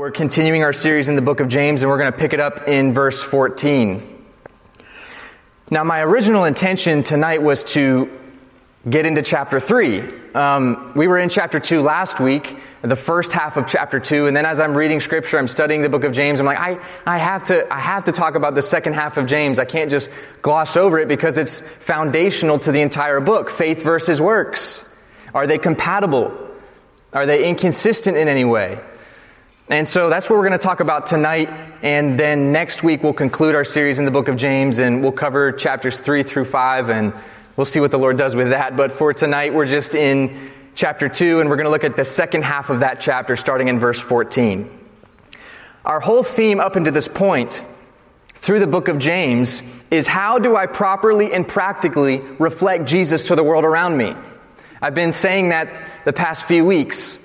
We're 0.00 0.10
continuing 0.10 0.64
our 0.64 0.72
series 0.72 1.08
in 1.10 1.14
the 1.14 1.20
book 1.20 1.40
of 1.40 1.48
James, 1.48 1.82
and 1.82 1.90
we're 1.90 1.98
going 1.98 2.10
to 2.10 2.18
pick 2.18 2.32
it 2.32 2.40
up 2.40 2.66
in 2.66 2.94
verse 2.94 3.22
14. 3.22 4.24
Now, 5.70 5.84
my 5.84 6.00
original 6.00 6.46
intention 6.46 7.02
tonight 7.02 7.42
was 7.42 7.64
to 7.74 8.10
get 8.88 9.04
into 9.04 9.20
chapter 9.20 9.60
3. 9.60 10.02
Um, 10.34 10.94
we 10.96 11.06
were 11.06 11.18
in 11.18 11.28
chapter 11.28 11.60
2 11.60 11.82
last 11.82 12.18
week, 12.18 12.56
the 12.80 12.96
first 12.96 13.34
half 13.34 13.58
of 13.58 13.66
chapter 13.66 14.00
2, 14.00 14.26
and 14.26 14.34
then 14.34 14.46
as 14.46 14.58
I'm 14.58 14.74
reading 14.74 15.00
scripture, 15.00 15.36
I'm 15.36 15.46
studying 15.46 15.82
the 15.82 15.90
book 15.90 16.04
of 16.04 16.12
James, 16.12 16.40
I'm 16.40 16.46
like, 16.46 16.58
I, 16.58 16.80
I, 17.04 17.18
have 17.18 17.44
to, 17.44 17.70
I 17.70 17.78
have 17.78 18.04
to 18.04 18.12
talk 18.12 18.36
about 18.36 18.54
the 18.54 18.62
second 18.62 18.94
half 18.94 19.18
of 19.18 19.26
James. 19.26 19.58
I 19.58 19.66
can't 19.66 19.90
just 19.90 20.10
gloss 20.40 20.78
over 20.78 20.98
it 20.98 21.08
because 21.08 21.36
it's 21.36 21.60
foundational 21.60 22.58
to 22.60 22.72
the 22.72 22.80
entire 22.80 23.20
book. 23.20 23.50
Faith 23.50 23.82
versus 23.82 24.18
works. 24.18 24.82
Are 25.34 25.46
they 25.46 25.58
compatible? 25.58 26.32
Are 27.12 27.26
they 27.26 27.46
inconsistent 27.46 28.16
in 28.16 28.28
any 28.28 28.46
way? 28.46 28.80
And 29.70 29.86
so 29.86 30.10
that's 30.10 30.28
what 30.28 30.36
we're 30.36 30.48
going 30.48 30.58
to 30.58 30.66
talk 30.66 30.80
about 30.80 31.06
tonight. 31.06 31.48
And 31.80 32.18
then 32.18 32.50
next 32.50 32.82
week 32.82 33.04
we'll 33.04 33.12
conclude 33.12 33.54
our 33.54 33.62
series 33.62 34.00
in 34.00 34.04
the 34.04 34.10
book 34.10 34.26
of 34.26 34.34
James 34.34 34.80
and 34.80 35.00
we'll 35.00 35.12
cover 35.12 35.52
chapters 35.52 36.00
3 36.00 36.24
through 36.24 36.46
5 36.46 36.90
and 36.90 37.12
we'll 37.56 37.64
see 37.64 37.78
what 37.78 37.92
the 37.92 37.98
Lord 37.98 38.18
does 38.18 38.34
with 38.34 38.50
that. 38.50 38.76
But 38.76 38.90
for 38.90 39.14
tonight 39.14 39.54
we're 39.54 39.66
just 39.66 39.94
in 39.94 40.50
chapter 40.74 41.08
2 41.08 41.38
and 41.38 41.48
we're 41.48 41.54
going 41.54 41.66
to 41.66 41.70
look 41.70 41.84
at 41.84 41.94
the 41.94 42.04
second 42.04 42.42
half 42.42 42.68
of 42.68 42.80
that 42.80 42.98
chapter 42.98 43.36
starting 43.36 43.68
in 43.68 43.78
verse 43.78 44.00
14. 44.00 44.68
Our 45.84 46.00
whole 46.00 46.24
theme 46.24 46.58
up 46.58 46.74
until 46.74 46.92
this 46.92 47.06
point 47.06 47.62
through 48.34 48.58
the 48.58 48.66
book 48.66 48.88
of 48.88 48.98
James 48.98 49.62
is 49.92 50.08
how 50.08 50.40
do 50.40 50.56
I 50.56 50.66
properly 50.66 51.32
and 51.32 51.46
practically 51.46 52.18
reflect 52.40 52.86
Jesus 52.86 53.28
to 53.28 53.36
the 53.36 53.44
world 53.44 53.64
around 53.64 53.96
me? 53.96 54.16
I've 54.82 54.96
been 54.96 55.12
saying 55.12 55.50
that 55.50 55.86
the 56.04 56.12
past 56.12 56.42
few 56.46 56.64
weeks. 56.64 57.24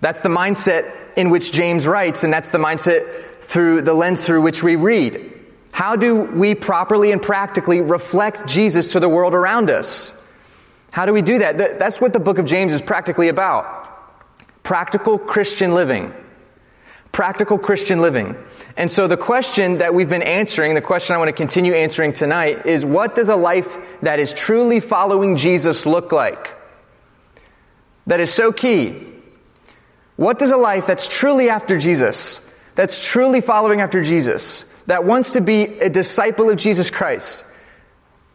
That's 0.00 0.22
the 0.22 0.28
mindset 0.28 1.03
in 1.16 1.30
which 1.30 1.52
James 1.52 1.86
writes, 1.86 2.24
and 2.24 2.32
that's 2.32 2.50
the 2.50 2.58
mindset 2.58 3.24
through 3.40 3.82
the 3.82 3.94
lens 3.94 4.24
through 4.24 4.42
which 4.42 4.62
we 4.62 4.76
read. 4.76 5.32
How 5.72 5.96
do 5.96 6.16
we 6.16 6.54
properly 6.54 7.12
and 7.12 7.20
practically 7.20 7.80
reflect 7.80 8.46
Jesus 8.46 8.92
to 8.92 9.00
the 9.00 9.08
world 9.08 9.34
around 9.34 9.70
us? 9.70 10.20
How 10.90 11.06
do 11.06 11.12
we 11.12 11.22
do 11.22 11.38
that? 11.38 11.58
That's 11.78 12.00
what 12.00 12.12
the 12.12 12.20
book 12.20 12.38
of 12.38 12.44
James 12.44 12.72
is 12.72 12.80
practically 12.80 13.28
about. 13.28 13.90
Practical 14.62 15.18
Christian 15.18 15.74
living. 15.74 16.14
Practical 17.10 17.58
Christian 17.58 18.00
living. 18.00 18.36
And 18.76 18.90
so 18.90 19.06
the 19.06 19.16
question 19.16 19.78
that 19.78 19.94
we've 19.94 20.08
been 20.08 20.22
answering, 20.22 20.74
the 20.74 20.80
question 20.80 21.14
I 21.14 21.18
want 21.18 21.28
to 21.28 21.32
continue 21.32 21.72
answering 21.72 22.12
tonight 22.12 22.66
is 22.66 22.84
what 22.84 23.14
does 23.14 23.28
a 23.28 23.36
life 23.36 23.78
that 24.02 24.20
is 24.20 24.32
truly 24.32 24.80
following 24.80 25.36
Jesus 25.36 25.86
look 25.86 26.12
like? 26.12 26.56
That 28.06 28.20
is 28.20 28.32
so 28.32 28.52
key. 28.52 29.13
What 30.16 30.38
does 30.38 30.52
a 30.52 30.56
life 30.56 30.86
that's 30.86 31.08
truly 31.08 31.48
after 31.50 31.78
Jesus, 31.78 32.40
that's 32.74 33.04
truly 33.04 33.40
following 33.40 33.80
after 33.80 34.02
Jesus, 34.02 34.64
that 34.86 35.04
wants 35.04 35.32
to 35.32 35.40
be 35.40 35.64
a 35.80 35.88
disciple 35.88 36.50
of 36.50 36.56
Jesus 36.56 36.90
Christ, 36.90 37.44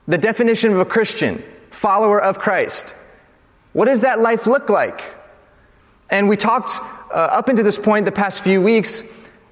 the 0.07 0.17
definition 0.17 0.73
of 0.73 0.79
a 0.79 0.85
Christian, 0.85 1.43
follower 1.69 2.21
of 2.21 2.39
Christ, 2.39 2.95
what 3.73 3.85
does 3.85 4.01
that 4.01 4.19
life 4.19 4.47
look 4.47 4.69
like? 4.69 5.03
And 6.09 6.27
we 6.27 6.37
talked 6.37 6.71
uh, 7.11 7.13
up 7.13 7.49
into 7.49 7.63
this 7.63 7.77
point 7.77 8.05
the 8.05 8.11
past 8.11 8.41
few 8.41 8.61
weeks. 8.61 9.03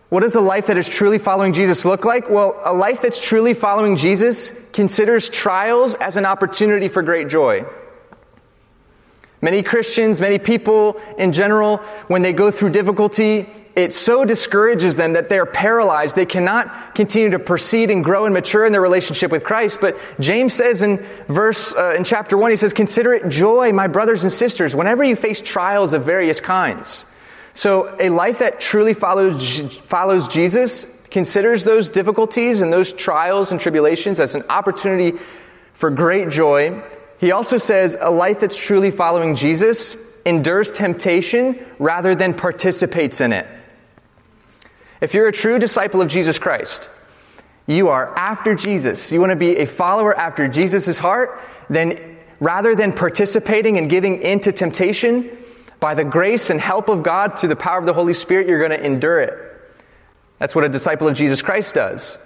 What 0.10 0.22
does 0.22 0.36
a 0.36 0.42
life 0.42 0.68
that 0.68 0.78
is 0.78 0.90
truly 0.90 1.20
following 1.20 1.54
Jesus 1.54 1.86
look 1.86 2.04
like? 2.04 2.30
Well, 2.30 2.60
a 2.64 2.74
life 2.74 3.02
that's 3.02 3.24
truly 3.24 3.54
following 3.54 3.96
Jesus 3.96 4.70
considers 4.72 5.30
trials 5.30 5.96
as 5.96 6.18
an 6.18 6.26
opportunity 6.26 6.88
for 6.88 7.04
great 7.04 7.28
joy. 7.28 7.66
Many 9.42 9.62
Christians, 9.62 10.20
many 10.20 10.40
people 10.40 11.00
in 11.18 11.32
general, 11.32 11.78
when 12.08 12.24
they 12.24 12.34
go 12.34 12.50
through 12.50 12.72
difficulty, 12.72 13.48
it 13.76 13.94
so 13.94 14.26
discourages 14.26 14.98
them 14.98 15.14
that 15.14 15.30
they're 15.30 15.46
paralyzed. 15.46 16.16
They 16.16 16.26
cannot 16.26 16.96
continue 16.96 17.30
to 17.30 17.38
proceed 17.38 17.92
and 17.92 18.04
grow 18.04 18.26
and 18.26 18.34
mature 18.34 18.66
in 18.66 18.72
their 18.72 18.82
relationship 18.82 19.32
with 19.32 19.44
Christ. 19.44 19.80
But 19.80 19.96
James 20.20 20.54
says 20.54 20.82
in 20.82 20.98
verse, 21.28 21.76
uh, 21.76 21.94
in 21.96 22.04
chapter 22.04 22.36
1, 22.36 22.50
he 22.50 22.58
says, 22.58 22.74
Consider 22.74 23.14
it 23.14 23.30
joy, 23.30 23.72
my 23.74 23.86
brothers 23.86 24.24
and 24.24 24.32
sisters, 24.32 24.76
whenever 24.76 25.04
you 25.04 25.16
face 25.16 25.40
trials 25.40 25.94
of 25.94 26.04
various 26.04 26.42
kinds. 26.42 27.06
So 27.54 27.96
a 28.00 28.10
life 28.10 28.40
that 28.40 28.60
truly 28.60 28.96
follows, 28.96 29.78
follows 29.78 30.28
Jesus 30.28 30.86
considers 31.12 31.64
those 31.64 31.92
difficulties 31.92 32.62
and 32.62 32.74
those 32.74 32.92
trials 32.92 33.52
and 33.52 33.62
tribulations 33.62 34.20
as 34.20 34.34
an 34.34 34.44
opportunity 34.50 35.20
for 35.74 35.92
great 35.92 36.30
joy 36.30 36.82
he 37.20 37.32
also 37.32 37.58
says 37.58 37.98
a 38.00 38.12
life 38.12 38.40
that's 38.40 38.58
truly 38.58 38.92
following 38.92 39.36
Jesus 39.36 39.96
endures 40.26 40.72
temptation 40.72 41.66
rather 41.80 42.16
than 42.16 42.34
participates 42.34 43.22
in 43.22 43.34
it. 43.34 43.48
If 45.02 45.14
you're 45.14 45.28
a 45.28 45.32
true 45.32 45.60
disciple 45.60 46.02
of 46.02 46.10
Jesus 46.10 46.40
Christ, 46.40 46.90
you 47.66 47.90
are 47.90 48.16
after 48.18 48.56
Jesus, 48.56 49.12
you 49.12 49.20
want 49.20 49.32
to 49.32 49.36
be 49.36 49.58
a 49.58 49.66
follower 49.66 50.18
after 50.18 50.48
Jesus' 50.48 50.98
heart, 50.98 51.42
then 51.70 52.18
rather 52.40 52.76
than 52.76 52.94
participating 52.94 53.78
and 53.78 53.90
giving 53.90 54.22
into 54.22 54.52
temptation, 54.52 55.38
by 55.80 55.94
the 55.94 56.04
grace 56.04 56.50
and 56.50 56.60
help 56.60 56.90
of 56.90 57.04
God 57.04 57.38
through 57.38 57.50
the 57.50 57.56
power 57.56 57.78
of 57.80 57.86
the 57.86 57.94
Holy 57.94 58.14
Spirit, 58.14 58.48
you're 58.48 58.60
going 58.60 58.72
to 58.72 58.84
endure 58.84 59.22
it. 59.22 59.34
That's 60.40 60.56
what 60.56 60.64
a 60.64 60.70
disciple 60.70 61.08
of 61.08 61.16
Jesus 61.16 61.42
Christ 61.42 61.76
does. 61.76 62.18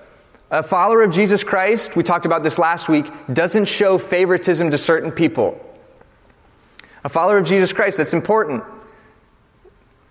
A 0.51 0.61
follower 0.61 1.01
of 1.01 1.13
Jesus 1.13 1.45
Christ, 1.45 1.95
we 1.95 2.03
talked 2.03 2.25
about 2.25 2.43
this 2.43 2.59
last 2.59 2.89
week, 2.89 3.09
doesn't 3.31 3.65
show 3.65 3.97
favoritism 3.97 4.71
to 4.71 4.77
certain 4.77 5.11
people. 5.11 5.57
A 7.05 7.09
follower 7.09 7.37
of 7.37 7.47
Jesus 7.47 7.71
Christ, 7.71 7.97
that's 7.97 8.13
important. 8.13 8.65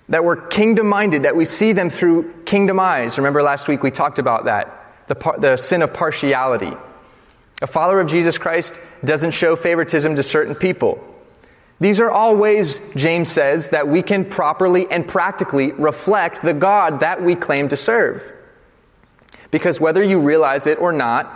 That 0.08 0.24
we're 0.24 0.36
kingdom 0.36 0.88
minded, 0.88 1.24
that 1.24 1.36
we 1.36 1.44
see 1.44 1.72
them 1.72 1.90
through 1.90 2.32
kingdom 2.46 2.80
eyes. 2.80 3.18
Remember 3.18 3.42
last 3.42 3.68
week 3.68 3.82
we 3.82 3.90
talked 3.90 4.18
about 4.18 4.46
that, 4.46 5.06
the, 5.08 5.34
the 5.38 5.56
sin 5.58 5.82
of 5.82 5.92
partiality. 5.92 6.72
A 7.60 7.66
follower 7.66 8.00
of 8.00 8.08
Jesus 8.08 8.38
Christ 8.38 8.80
doesn't 9.04 9.32
show 9.32 9.56
favoritism 9.56 10.16
to 10.16 10.22
certain 10.22 10.54
people. 10.54 11.06
These 11.80 12.00
are 12.00 12.10
all 12.10 12.34
ways, 12.34 12.80
James 12.96 13.30
says, 13.30 13.70
that 13.70 13.88
we 13.88 14.02
can 14.02 14.24
properly 14.24 14.90
and 14.90 15.06
practically 15.06 15.72
reflect 15.72 16.40
the 16.40 16.54
God 16.54 17.00
that 17.00 17.22
we 17.22 17.34
claim 17.34 17.68
to 17.68 17.76
serve. 17.76 18.32
Because 19.50 19.80
whether 19.80 20.02
you 20.02 20.20
realize 20.20 20.66
it 20.66 20.78
or 20.78 20.92
not, 20.92 21.26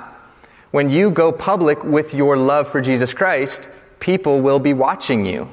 when 0.71 0.91
you 0.91 1.11
go 1.11 1.33
public 1.33 1.85
with 1.85 2.15
your 2.15 2.37
love 2.37 2.69
for 2.69 2.81
Jesus 2.81 3.15
Christ, 3.15 3.69
people 4.01 4.41
will 4.41 4.59
be 4.59 4.73
watching 4.73 5.25
you. 5.25 5.49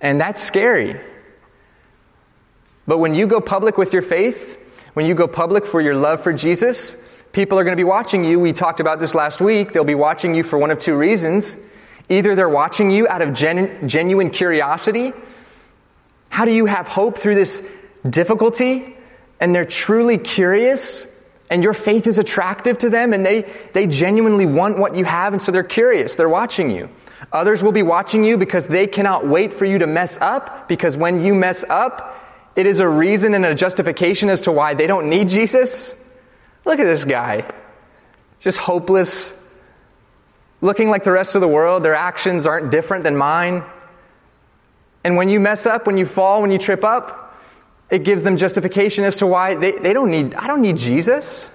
And 0.00 0.20
that's 0.20 0.42
scary. 0.42 1.00
But 2.86 2.98
when 2.98 3.14
you 3.14 3.26
go 3.26 3.40
public 3.40 3.78
with 3.78 3.92
your 3.92 4.02
faith, 4.02 4.58
when 4.94 5.06
you 5.06 5.14
go 5.14 5.26
public 5.26 5.66
for 5.66 5.80
your 5.80 5.94
love 5.94 6.22
for 6.22 6.32
Jesus, 6.32 6.96
people 7.32 7.58
are 7.58 7.64
going 7.64 7.76
to 7.76 7.80
be 7.80 7.84
watching 7.84 8.24
you. 8.24 8.38
We 8.38 8.52
talked 8.52 8.80
about 8.80 8.98
this 8.98 9.14
last 9.14 9.40
week. 9.40 9.72
They'll 9.72 9.84
be 9.84 9.94
watching 9.94 10.34
you 10.34 10.42
for 10.42 10.58
one 10.58 10.70
of 10.70 10.78
two 10.78 10.96
reasons. 10.96 11.58
Either 12.08 12.34
they're 12.34 12.48
watching 12.48 12.90
you 12.90 13.08
out 13.08 13.20
of 13.20 13.34
gen- 13.34 13.88
genuine 13.88 14.30
curiosity. 14.30 15.12
How 16.28 16.44
do 16.44 16.52
you 16.52 16.66
have 16.66 16.86
hope 16.88 17.18
through 17.18 17.34
this 17.34 17.66
difficulty? 18.08 18.95
And 19.40 19.54
they're 19.54 19.64
truly 19.64 20.18
curious 20.18 21.12
and 21.50 21.62
your 21.62 21.74
faith 21.74 22.06
is 22.06 22.18
attractive 22.18 22.78
to 22.78 22.90
them 22.90 23.12
and 23.12 23.24
they, 23.24 23.42
they 23.72 23.86
genuinely 23.86 24.46
want 24.46 24.78
what 24.78 24.94
you 24.94 25.04
have 25.04 25.32
and 25.32 25.40
so 25.40 25.52
they're 25.52 25.62
curious. 25.62 26.16
They're 26.16 26.28
watching 26.28 26.70
you. 26.70 26.88
Others 27.32 27.62
will 27.62 27.72
be 27.72 27.82
watching 27.82 28.24
you 28.24 28.36
because 28.36 28.66
they 28.66 28.86
cannot 28.86 29.26
wait 29.26 29.52
for 29.52 29.64
you 29.64 29.78
to 29.78 29.86
mess 29.86 30.18
up 30.20 30.68
because 30.68 30.96
when 30.96 31.20
you 31.20 31.34
mess 31.34 31.64
up, 31.68 32.22
it 32.54 32.66
is 32.66 32.80
a 32.80 32.88
reason 32.88 33.34
and 33.34 33.44
a 33.44 33.54
justification 33.54 34.28
as 34.28 34.42
to 34.42 34.52
why 34.52 34.74
they 34.74 34.86
don't 34.86 35.08
need 35.08 35.28
Jesus. 35.28 35.94
Look 36.64 36.80
at 36.80 36.84
this 36.84 37.04
guy. 37.04 37.48
Just 38.40 38.58
hopeless, 38.58 39.32
looking 40.60 40.88
like 40.88 41.04
the 41.04 41.12
rest 41.12 41.34
of 41.34 41.40
the 41.40 41.48
world. 41.48 41.82
Their 41.82 41.94
actions 41.94 42.46
aren't 42.46 42.70
different 42.70 43.04
than 43.04 43.16
mine. 43.16 43.62
And 45.04 45.16
when 45.16 45.28
you 45.28 45.38
mess 45.38 45.66
up, 45.66 45.86
when 45.86 45.96
you 45.96 46.06
fall, 46.06 46.42
when 46.42 46.50
you 46.50 46.58
trip 46.58 46.82
up, 46.82 47.25
it 47.90 48.04
gives 48.04 48.22
them 48.24 48.36
justification 48.36 49.04
as 49.04 49.16
to 49.18 49.26
why 49.26 49.54
they, 49.54 49.72
they 49.72 49.92
don't 49.92 50.10
need, 50.10 50.34
I 50.34 50.46
don't 50.46 50.62
need 50.62 50.76
Jesus. 50.76 51.50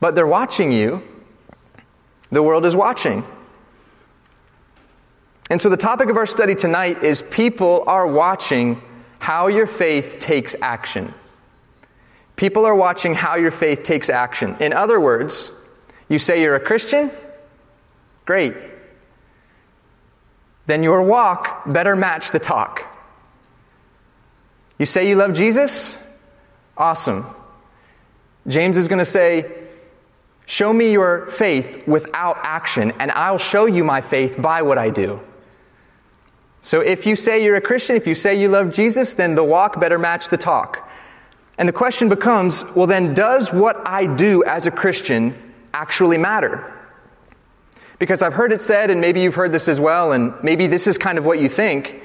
But 0.00 0.14
they're 0.14 0.26
watching 0.26 0.72
you. 0.72 1.02
The 2.30 2.42
world 2.42 2.66
is 2.66 2.74
watching. 2.74 3.24
And 5.48 5.60
so 5.60 5.68
the 5.68 5.76
topic 5.76 6.10
of 6.10 6.16
our 6.16 6.26
study 6.26 6.54
tonight 6.54 7.04
is 7.04 7.22
people 7.22 7.84
are 7.86 8.06
watching 8.06 8.82
how 9.18 9.46
your 9.46 9.66
faith 9.66 10.18
takes 10.18 10.56
action. 10.60 11.14
People 12.34 12.64
are 12.64 12.74
watching 12.74 13.14
how 13.14 13.36
your 13.36 13.50
faith 13.50 13.82
takes 13.82 14.10
action. 14.10 14.56
In 14.60 14.72
other 14.72 15.00
words, 15.00 15.50
you 16.08 16.18
say 16.18 16.42
you're 16.42 16.56
a 16.56 16.60
Christian? 16.60 17.10
Great. 18.24 18.54
Then 20.66 20.82
your 20.82 21.02
walk 21.02 21.62
better 21.66 21.96
match 21.96 22.32
the 22.32 22.40
talk. 22.40 22.95
You 24.78 24.86
say 24.86 25.08
you 25.08 25.16
love 25.16 25.32
Jesus? 25.32 25.98
Awesome. 26.76 27.26
James 28.46 28.76
is 28.76 28.88
going 28.88 28.98
to 28.98 29.04
say, 29.04 29.50
Show 30.48 30.72
me 30.72 30.92
your 30.92 31.26
faith 31.26 31.88
without 31.88 32.38
action, 32.42 32.92
and 33.00 33.10
I'll 33.10 33.38
show 33.38 33.66
you 33.66 33.82
my 33.82 34.00
faith 34.00 34.40
by 34.40 34.62
what 34.62 34.78
I 34.78 34.90
do. 34.90 35.20
So 36.60 36.80
if 36.80 37.04
you 37.04 37.16
say 37.16 37.42
you're 37.42 37.56
a 37.56 37.60
Christian, 37.60 37.96
if 37.96 38.06
you 38.06 38.14
say 38.14 38.40
you 38.40 38.48
love 38.48 38.72
Jesus, 38.72 39.14
then 39.14 39.34
the 39.34 39.42
walk 39.42 39.80
better 39.80 39.98
match 39.98 40.28
the 40.28 40.36
talk. 40.36 40.88
And 41.58 41.68
the 41.68 41.72
question 41.72 42.08
becomes 42.08 42.64
well, 42.76 42.86
then, 42.86 43.12
does 43.12 43.52
what 43.52 43.86
I 43.88 44.06
do 44.06 44.44
as 44.44 44.66
a 44.66 44.70
Christian 44.70 45.34
actually 45.74 46.18
matter? 46.18 46.72
Because 47.98 48.22
I've 48.22 48.34
heard 48.34 48.52
it 48.52 48.60
said, 48.60 48.90
and 48.90 49.00
maybe 49.00 49.22
you've 49.22 49.34
heard 49.34 49.52
this 49.52 49.68
as 49.68 49.80
well, 49.80 50.12
and 50.12 50.32
maybe 50.44 50.68
this 50.68 50.86
is 50.86 50.96
kind 50.96 51.18
of 51.18 51.26
what 51.26 51.40
you 51.40 51.48
think. 51.48 52.02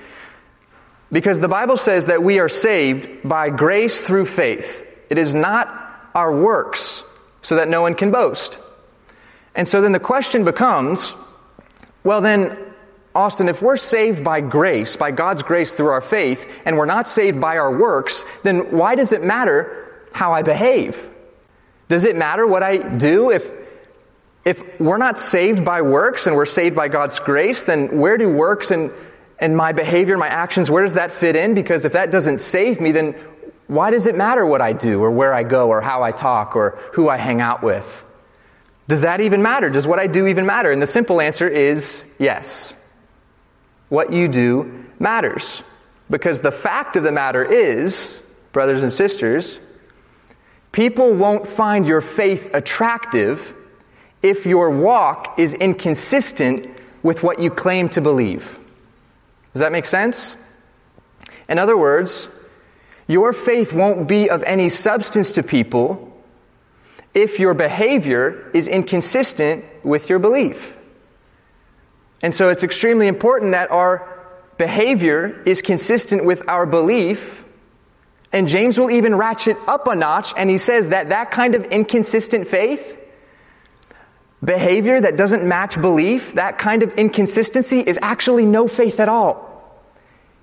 Because 1.11 1.39
the 1.39 1.47
Bible 1.47 1.77
says 1.77 2.07
that 2.07 2.23
we 2.23 2.39
are 2.39 2.49
saved 2.49 3.27
by 3.27 3.49
grace 3.49 4.01
through 4.01 4.25
faith. 4.25 4.87
It 5.09 5.17
is 5.17 5.35
not 5.35 6.09
our 6.15 6.33
works, 6.33 7.03
so 7.41 7.55
that 7.55 7.67
no 7.67 7.81
one 7.81 7.95
can 7.95 8.11
boast. 8.11 8.57
And 9.55 9.67
so 9.67 9.81
then 9.81 9.91
the 9.91 9.99
question 9.99 10.45
becomes 10.45 11.13
well, 12.03 12.21
then, 12.21 12.57
Austin, 13.13 13.47
if 13.47 13.61
we're 13.61 13.77
saved 13.77 14.23
by 14.23 14.41
grace, 14.41 14.95
by 14.95 15.11
God's 15.11 15.43
grace 15.43 15.73
through 15.73 15.89
our 15.89 16.01
faith, 16.01 16.49
and 16.65 16.77
we're 16.77 16.85
not 16.85 17.07
saved 17.07 17.39
by 17.39 17.57
our 17.57 17.77
works, 17.77 18.25
then 18.41 18.71
why 18.71 18.95
does 18.95 19.11
it 19.11 19.23
matter 19.23 20.07
how 20.11 20.33
I 20.33 20.41
behave? 20.41 21.09
Does 21.89 22.05
it 22.05 22.15
matter 22.15 22.47
what 22.47 22.63
I 22.63 22.77
do? 22.77 23.29
If, 23.29 23.51
if 24.45 24.79
we're 24.79 24.97
not 24.97 25.19
saved 25.19 25.63
by 25.63 25.83
works 25.83 26.25
and 26.25 26.35
we're 26.35 26.47
saved 26.47 26.75
by 26.75 26.87
God's 26.87 27.19
grace, 27.19 27.65
then 27.65 27.99
where 27.99 28.17
do 28.17 28.31
works 28.33 28.71
and, 28.71 28.91
and 29.41 29.57
my 29.57 29.71
behavior, 29.71 30.17
my 30.17 30.27
actions, 30.27 30.69
where 30.69 30.83
does 30.83 30.93
that 30.93 31.11
fit 31.11 31.35
in? 31.35 31.55
Because 31.55 31.83
if 31.83 31.93
that 31.93 32.11
doesn't 32.11 32.39
save 32.39 32.79
me, 32.79 32.91
then 32.91 33.13
why 33.67 33.89
does 33.89 34.05
it 34.05 34.15
matter 34.15 34.45
what 34.45 34.61
I 34.61 34.71
do 34.71 35.01
or 35.01 35.09
where 35.09 35.33
I 35.33 35.43
go 35.43 35.69
or 35.69 35.81
how 35.81 36.03
I 36.03 36.11
talk 36.11 36.55
or 36.55 36.77
who 36.93 37.09
I 37.09 37.17
hang 37.17 37.41
out 37.41 37.63
with? 37.63 38.05
Does 38.87 39.01
that 39.01 39.19
even 39.19 39.41
matter? 39.41 39.69
Does 39.69 39.87
what 39.87 39.99
I 39.99 40.07
do 40.07 40.27
even 40.27 40.45
matter? 40.45 40.71
And 40.71 40.81
the 40.81 40.87
simple 40.87 41.19
answer 41.19 41.47
is 41.47 42.05
yes. 42.19 42.75
What 43.89 44.13
you 44.13 44.27
do 44.27 44.85
matters. 44.99 45.63
Because 46.09 46.41
the 46.41 46.51
fact 46.51 46.95
of 46.95 47.03
the 47.03 47.11
matter 47.11 47.43
is, 47.43 48.21
brothers 48.51 48.83
and 48.83 48.91
sisters, 48.91 49.59
people 50.71 51.13
won't 51.13 51.47
find 51.47 51.87
your 51.87 52.01
faith 52.01 52.53
attractive 52.53 53.55
if 54.21 54.45
your 54.45 54.69
walk 54.69 55.39
is 55.39 55.55
inconsistent 55.55 56.69
with 57.01 57.23
what 57.23 57.39
you 57.39 57.49
claim 57.49 57.89
to 57.89 58.01
believe. 58.01 58.59
Does 59.53 59.59
that 59.59 59.71
make 59.71 59.85
sense? 59.85 60.35
In 61.49 61.59
other 61.59 61.77
words, 61.77 62.29
your 63.07 63.33
faith 63.33 63.73
won't 63.73 64.07
be 64.07 64.29
of 64.29 64.43
any 64.43 64.69
substance 64.69 65.33
to 65.33 65.43
people 65.43 66.07
if 67.13 67.39
your 67.39 67.53
behavior 67.53 68.49
is 68.53 68.67
inconsistent 68.67 69.65
with 69.83 70.09
your 70.09 70.19
belief. 70.19 70.77
And 72.21 72.33
so 72.33 72.49
it's 72.49 72.63
extremely 72.63 73.07
important 73.07 73.51
that 73.51 73.71
our 73.71 74.07
behavior 74.57 75.41
is 75.45 75.61
consistent 75.61 76.23
with 76.23 76.47
our 76.47 76.65
belief. 76.65 77.43
And 78.31 78.47
James 78.47 78.79
will 78.79 78.91
even 78.91 79.15
ratchet 79.15 79.57
up 79.67 79.87
a 79.87 79.95
notch, 79.95 80.33
and 80.37 80.49
he 80.49 80.57
says 80.57 80.89
that 80.89 81.09
that 81.09 81.31
kind 81.31 81.55
of 81.55 81.65
inconsistent 81.65 82.47
faith, 82.47 82.97
behavior 84.43 84.99
that 84.99 85.17
doesn't 85.17 85.43
match 85.43 85.79
belief, 85.79 86.33
that 86.33 86.57
kind 86.57 86.83
of 86.83 86.93
inconsistency 86.93 87.79
is 87.79 87.99
actually 88.01 88.45
no 88.45 88.67
faith 88.67 88.99
at 88.99 89.09
all. 89.09 89.47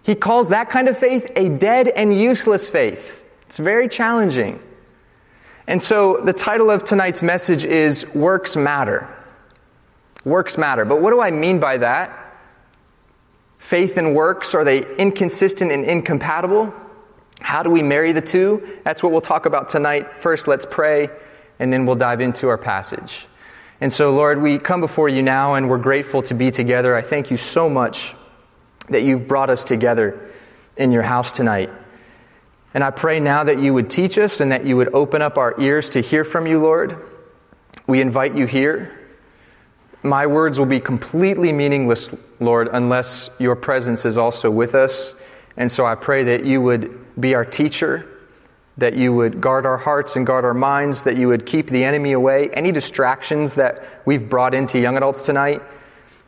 He 0.03 0.15
calls 0.15 0.51
that 0.51 0.71
kind 0.71 0.89
of 0.89 0.97
faith 0.97 1.31
a 1.37 1.49
dead 1.49 1.89
and 1.89 2.19
useless 2.19 2.71
faith. 2.71 3.29
It's 3.43 3.59
very 3.59 3.89
challenging. 3.89 4.63
And 5.67 5.83
so 5.83 6.19
the 6.19 6.33
title 6.33 6.71
of 6.71 6.85
tonight's 6.85 7.23
message 7.23 7.65
is 7.65 8.15
Works 8.15 8.57
Matter. 8.57 9.09
Works 10.25 10.59
matter. 10.59 10.85
But 10.85 11.01
what 11.01 11.11
do 11.11 11.21
I 11.21 11.31
mean 11.31 11.61
by 11.61 11.79
that? 11.79 12.11
Faith 13.59 13.97
and 13.97 14.15
works, 14.15 14.55
are 14.55 14.65
they 14.65 14.81
inconsistent 14.97 15.73
and 15.73 15.85
incompatible? 15.85 16.73
How 17.41 17.63
do 17.63 17.71
we 17.71 17.83
marry 17.83 18.13
the 18.13 18.21
two? 18.21 18.79
That's 18.85 19.03
what 19.03 19.13
we'll 19.13 19.21
talk 19.21 19.47
about 19.47 19.69
tonight. 19.69 20.19
First, 20.19 20.49
let's 20.49 20.67
pray, 20.67 21.11
and 21.59 21.73
then 21.73 21.87
we'll 21.87 21.97
dive 21.97 22.21
into 22.21 22.49
our 22.49 22.59
passage. 22.59 23.27
And 23.81 23.93
so, 23.93 24.13
Lord, 24.13 24.43
we 24.43 24.59
come 24.59 24.81
before 24.81 25.09
you 25.09 25.23
now, 25.23 25.55
and 25.55 25.69
we're 25.69 25.79
grateful 25.79 26.23
to 26.23 26.35
be 26.35 26.51
together. 26.51 26.97
I 26.97 27.03
thank 27.03 27.31
you 27.31 27.37
so 27.37 27.69
much 27.69 28.15
that 28.89 29.03
you've 29.03 29.29
brought 29.29 29.51
us 29.51 29.65
together 29.65 30.29
in 30.77 30.91
your 30.91 31.03
house 31.03 31.33
tonight. 31.33 31.71
And 32.75 32.83
I 32.83 32.91
pray 32.91 33.21
now 33.21 33.45
that 33.45 33.59
you 33.59 33.73
would 33.75 33.89
teach 33.89 34.19
us 34.19 34.41
and 34.41 34.53
that 34.53 34.67
you 34.67 34.77
would 34.77 34.95
open 34.95 35.23
up 35.23 35.39
our 35.39 35.59
ears 35.61 35.91
to 35.91 36.01
hear 36.01 36.25
from 36.25 36.47
you, 36.47 36.61
Lord. 36.61 36.97
We 37.87 38.01
invite 38.01 38.35
you 38.35 38.47
here. 38.47 38.95
My 40.03 40.27
words 40.27 40.59
will 40.59 40.67
be 40.67 40.81
completely 40.81 41.53
meaningless, 41.53 42.15
Lord, 42.41 42.69
unless 42.73 43.31
your 43.39 43.57
presence 43.57 44.05
is 44.05 44.19
also 44.19 44.51
with 44.51 44.75
us. 44.75 45.15
And 45.57 45.71
so 45.71 45.87
I 45.87 45.95
pray 45.95 46.25
that 46.25 46.45
you 46.45 46.61
would 46.61 47.21
be 47.21 47.35
our 47.35 47.45
teacher, 47.45 48.09
that 48.79 48.95
you 48.95 49.13
would 49.13 49.41
guard 49.41 49.67
our 49.67 49.77
hearts 49.77 50.17
and 50.17 50.27
guard 50.27 50.45
our 50.45 50.55
minds, 50.55 51.05
that 51.05 51.17
you 51.17 51.29
would 51.29 51.45
keep 51.45 51.69
the 51.69 51.85
enemy 51.85 52.13
away. 52.13 52.49
Any 52.51 52.73
distractions 52.73 53.57
that 53.57 53.85
we've 54.05 54.29
brought 54.29 54.55
into 54.55 54.79
young 54.79 54.97
adults 54.97 55.23
tonight, 55.23 55.63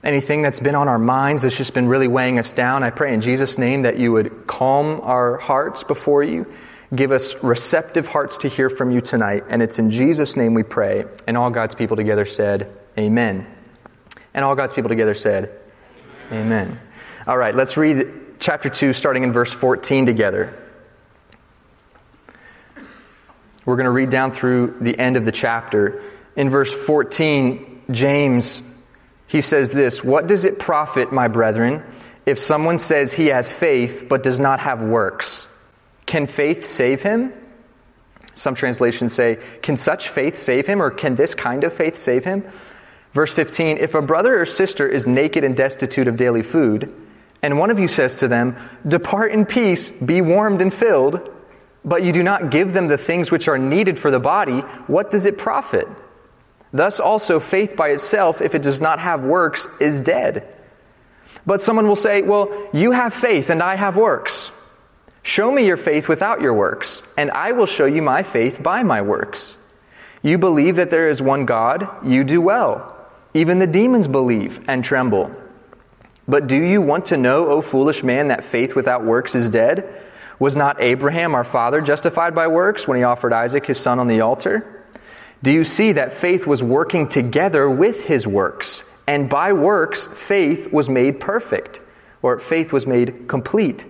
anything 0.03 0.43
that's 0.43 0.59
been 0.59 0.75
on 0.75 0.89
our 0.89 0.99
minds 0.99 1.43
that's 1.43 1.57
just 1.57 1.75
been 1.75 1.87
really 1.87 2.09
weighing 2.09 2.39
us 2.41 2.53
down, 2.53 2.83
I 2.83 2.91
pray 2.91 3.15
in 3.15 3.21
Jesus' 3.21 3.57
name 3.57 3.83
that 3.83 3.99
you 3.99 4.13
would 4.13 4.49
calm 4.49 5.01
our 5.01 5.39
hearts 5.39 5.85
before 5.85 6.25
you. 6.25 6.53
Give 6.93 7.13
us 7.13 7.41
receptive 7.43 8.09
hearts 8.09 8.39
to 8.39 8.49
hear 8.49 8.69
from 8.69 8.91
you 8.91 9.01
tonight. 9.01 9.45
And 9.49 9.63
it's 9.63 9.79
in 9.79 9.93
Jesus' 9.93 10.37
name 10.37 10.55
we 10.55 10.65
pray. 10.65 11.05
And 11.29 11.37
all 11.37 11.51
God's 11.51 11.77
people 11.77 11.97
together 11.97 12.25
said, 12.25 12.77
Amen. 12.99 13.47
And 14.35 14.45
all 14.45 14.57
God's 14.57 14.73
people 14.73 14.89
together 14.89 15.15
said, 15.15 15.57
Amen. 16.33 16.67
Amen. 16.67 16.81
All 17.29 17.39
right, 17.39 17.55
let's 17.55 17.77
read 17.77 18.41
chapter 18.41 18.69
2, 18.69 18.93
starting 18.93 19.23
in 19.23 19.33
verse 19.33 19.53
14 19.53 20.07
together. 20.07 20.57
We're 23.65 23.77
going 23.77 23.85
to 23.85 23.91
read 23.91 24.11
down 24.11 24.33
through 24.33 24.79
the 24.81 24.99
end 24.99 25.17
of 25.17 25.25
the 25.25 25.33
chapter. 25.33 26.03
In 26.37 26.49
verse 26.49 26.73
14, 26.73 27.83
James 27.91 28.63
he 29.31 29.43
says 29.43 29.73
this 29.73 30.03
What 30.03 30.27
does 30.27 30.45
it 30.45 30.59
profit, 30.59 31.13
my 31.13 31.29
brethren, 31.29 31.85
if 32.27 32.37
someone 32.37 32.81
says 32.81 33.13
he 33.13 33.29
has 33.29 33.53
faith 33.53 34.07
but 34.09 34.25
does 34.25 34.41
not 34.41 34.59
have 34.59 34.83
works? 34.83 35.47
Can 36.05 36.27
faith 36.27 36.67
save 36.67 37.01
him? 37.01 37.33
Some 38.35 38.57
translations 38.57 39.13
say, 39.13 39.39
Can 39.63 39.77
such 39.77 40.09
faith 40.09 40.37
save 40.37 40.67
him, 40.67 40.83
or 40.83 40.91
can 40.91 41.15
this 41.15 41.37
kind 41.37 41.63
of 41.63 41.73
faith 41.73 41.97
save 41.97 42.25
him? 42.25 42.45
Verse 43.13 43.33
15 43.33 43.79
If 43.79 43.95
a 43.95 44.03
brother 44.03 44.41
or 44.41 44.47
sister 44.47 44.89
is 44.89 45.07
naked 45.07 45.45
and 45.45 45.57
destitute 45.57 46.09
of 46.09 46.17
daily 46.17 46.43
food, 46.43 46.93
and 47.41 47.57
one 47.57 47.71
of 47.71 47.79
you 47.79 47.87
says 47.87 48.17
to 48.17 48.27
them, 48.27 48.57
Depart 48.85 49.31
in 49.31 49.47
peace, 49.47 49.93
be 49.93 50.21
warmed 50.21 50.61
and 50.61 50.75
filled, 50.75 51.21
but 51.85 52.03
you 52.03 52.13
do 52.13 52.23
not 52.23 52.51
give 52.51 52.73
them 52.73 52.89
the 52.89 52.99
things 52.99 53.31
which 53.31 53.49
are 53.49 53.59
needed 53.59 53.99
for 53.99 54.11
the 54.11 54.21
body, 54.21 54.61
what 54.87 55.11
does 55.11 55.27
it 55.27 55.39
profit? 55.39 55.89
Thus 56.73 57.01
also, 57.01 57.41
faith 57.41 57.77
by 57.77 57.89
itself, 57.89 58.41
if 58.41 58.55
it 58.55 58.63
does 58.63 58.81
not 58.81 58.99
have 59.01 59.25
works, 59.25 59.67
is 59.81 60.01
dead. 60.01 60.47
But 61.47 61.61
someone 61.61 61.89
will 61.89 61.97
say, 61.97 62.23
Well, 62.23 62.69
you 62.73 62.93
have 62.93 63.15
faith 63.15 63.51
and 63.51 63.63
I 63.63 63.77
have 63.77 63.97
works. 63.97 64.51
Show 65.23 65.51
me 65.51 65.67
your 65.67 65.77
faith 65.77 66.09
without 66.09 66.41
your 66.41 66.55
works, 66.55 67.03
and 67.17 67.31
I 67.31 67.53
will 67.53 67.67
show 67.67 67.85
you 67.85 68.03
my 68.03 68.23
faith 68.23 68.63
by 68.63 68.83
my 68.83 69.03
works. 69.03 69.57
You 70.23 70.39
believe 70.39 70.77
that 70.77 70.91
there 70.91 71.09
is 71.09 71.21
one 71.21 71.45
God, 71.45 71.89
you 72.05 72.25
do 72.25 72.41
well. 72.41 72.97
Even 73.35 73.59
the 73.59 73.67
demons 73.67 74.09
believe 74.09 74.61
and 74.69 74.83
tremble. 74.85 75.31
But 76.27 76.47
do 76.47 76.57
you 76.57 76.81
want 76.81 77.07
to 77.07 77.17
know, 77.17 77.49
O 77.49 77.61
foolish 77.61 78.03
man, 78.03 78.29
that 78.29 78.45
faith 78.45 78.75
without 78.75 79.05
works 79.05 79.35
is 79.35 79.51
dead? 79.51 80.03
Was 80.41 80.57
not 80.57 80.81
Abraham 80.81 81.35
our 81.35 81.45
father 81.45 81.83
justified 81.83 82.35
by 82.35 82.49
works 82.49 82.89
when 82.89 82.97
he 82.97 83.05
offered 83.05 83.33
Isaac 83.33 83.67
his 83.67 83.79
son 83.79 84.01
on 84.01 84.09
the 84.09 84.23
altar? 84.23 84.85
Do 85.43 85.53
you 85.53 85.65
see 85.65 85.93
that 85.93 86.15
faith 86.15 86.47
was 86.47 86.63
working 86.63 87.09
together 87.09 87.69
with 87.71 88.03
his 88.03 88.27
works? 88.27 88.83
And 89.07 89.29
by 89.29 89.53
works, 89.53 90.07
faith 90.07 90.73
was 90.73 90.89
made 90.89 91.21
perfect, 91.21 91.81
or 92.23 92.39
faith 92.39 92.73
was 92.73 92.87
made 92.87 93.29
complete. 93.29 93.85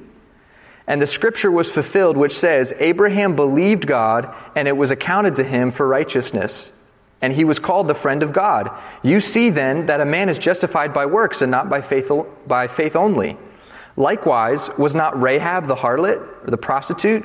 And 0.86 1.00
the 1.00 1.06
scripture 1.06 1.52
was 1.52 1.70
fulfilled, 1.70 2.16
which 2.16 2.36
says, 2.36 2.72
Abraham 2.78 3.36
believed 3.36 3.86
God, 3.86 4.34
and 4.56 4.66
it 4.66 4.76
was 4.76 4.90
accounted 4.90 5.36
to 5.36 5.44
him 5.44 5.70
for 5.70 5.86
righteousness. 5.86 6.72
And 7.22 7.32
he 7.32 7.44
was 7.44 7.60
called 7.60 7.86
the 7.86 7.94
friend 7.94 8.24
of 8.24 8.32
God. 8.32 8.70
You 9.02 9.20
see 9.20 9.50
then 9.50 9.86
that 9.86 10.00
a 10.00 10.04
man 10.04 10.28
is 10.28 10.38
justified 10.38 10.92
by 10.92 11.06
works 11.06 11.42
and 11.42 11.50
not 11.50 11.68
by 11.68 11.80
faith, 11.80 12.10
by 12.46 12.66
faith 12.66 12.96
only. 12.96 13.36
Likewise, 14.00 14.70
was 14.78 14.94
not 14.94 15.20
Rahab 15.20 15.66
the 15.66 15.74
harlot, 15.74 16.26
or 16.42 16.50
the 16.50 16.56
prostitute, 16.56 17.22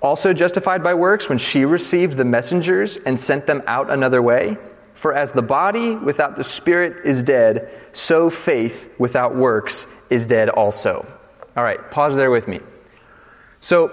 also 0.00 0.32
justified 0.32 0.80
by 0.80 0.94
works 0.94 1.28
when 1.28 1.36
she 1.36 1.64
received 1.64 2.16
the 2.16 2.24
messengers 2.24 2.96
and 2.96 3.18
sent 3.18 3.44
them 3.44 3.60
out 3.66 3.90
another 3.90 4.22
way? 4.22 4.56
For 4.94 5.14
as 5.14 5.32
the 5.32 5.42
body 5.42 5.96
without 5.96 6.36
the 6.36 6.44
spirit 6.44 7.04
is 7.04 7.24
dead, 7.24 7.68
so 7.92 8.30
faith 8.30 8.88
without 8.98 9.34
works 9.34 9.88
is 10.10 10.24
dead 10.24 10.48
also. 10.48 11.04
All 11.56 11.64
right, 11.64 11.90
pause 11.90 12.14
there 12.14 12.30
with 12.30 12.46
me. 12.46 12.60
So, 13.58 13.90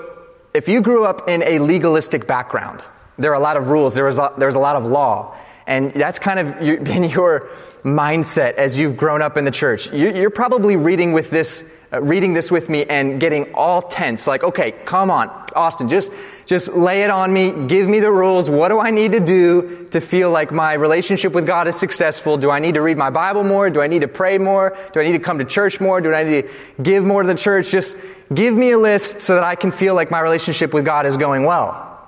if 0.54 0.68
you 0.68 0.82
grew 0.82 1.06
up 1.06 1.28
in 1.28 1.42
a 1.42 1.58
legalistic 1.58 2.28
background, 2.28 2.84
there 3.18 3.32
are 3.32 3.36
a 3.36 3.40
lot 3.40 3.58
of 3.58 3.70
rules, 3.72 3.96
there 3.96 4.08
is 4.08 4.20
a, 4.20 4.32
there's 4.38 4.56
a 4.56 4.60
lot 4.60 4.76
of 4.76 4.86
law. 4.86 5.36
and 5.66 5.92
that's 5.94 6.20
kind 6.20 6.40
of 6.40 6.60
been 6.84 7.06
your 7.06 7.50
mindset 7.84 8.56
as 8.56 8.78
you've 8.78 8.98
grown 8.98 9.22
up 9.22 9.38
in 9.38 9.46
the 9.46 9.52
church. 9.52 9.92
You're 9.92 10.30
probably 10.30 10.76
reading 10.76 11.14
with 11.14 11.30
this 11.30 11.64
uh, 11.92 12.00
reading 12.04 12.34
this 12.34 12.52
with 12.52 12.70
me 12.70 12.86
and 12.86 13.20
getting 13.20 13.52
all 13.56 13.82
tense 13.82 14.28
like 14.28 14.44
okay 14.44 14.74
come 14.86 15.10
on 15.10 15.28
austin 15.56 15.90
just 15.90 16.12
just 16.46 16.72
lay 16.74 17.02
it 17.02 17.10
on 17.10 17.34
me. 17.34 17.66
Give 17.66 17.88
me 17.88 18.00
the 18.00 18.12
rules. 18.12 18.48
What 18.48 18.70
do 18.70 18.80
i 18.80 18.92
need 18.92 19.14
to 19.14 19.20
do 19.20 19.88
to 19.90 20.00
feel 20.00 20.30
like 20.30 20.52
my 20.52 20.74
relationship 20.74 21.34
with 21.34 21.48
god 21.48 21.68
is 21.68 21.80
successful? 21.80 22.38
Do 22.38 22.52
i 22.52 22.60
need 22.60 22.76
to 22.76 22.82
read 22.82 22.98
my 22.98 23.10
bible 23.10 23.44
more? 23.44 23.72
Do 23.72 23.82
i 23.82 23.88
need 23.88 24.02
to 24.02 24.08
pray 24.08 24.38
more? 24.38 24.78
Do 24.94 25.00
i 25.00 25.04
need 25.04 25.14
to 25.14 25.20
come 25.20 25.40
to 25.40 25.46
church 25.46 25.82
more? 25.82 26.00
Do 26.00 26.14
i 26.14 26.24
need 26.24 26.42
to 26.44 26.84
give 26.84 27.04
more 27.04 27.24
to 27.24 27.28
the 27.28 27.34
church? 27.34 27.72
Just 27.72 27.98
give 28.32 28.56
me 28.56 28.70
a 28.72 28.78
list 28.78 29.22
so 29.22 29.34
that 29.34 29.44
i 29.44 29.56
can 29.56 29.72
feel 29.72 29.96
like 29.96 30.12
my 30.12 30.20
relationship 30.20 30.76
with 30.76 30.86
god 30.86 31.08
is 31.08 31.18
going 31.18 31.44
well. 31.44 32.08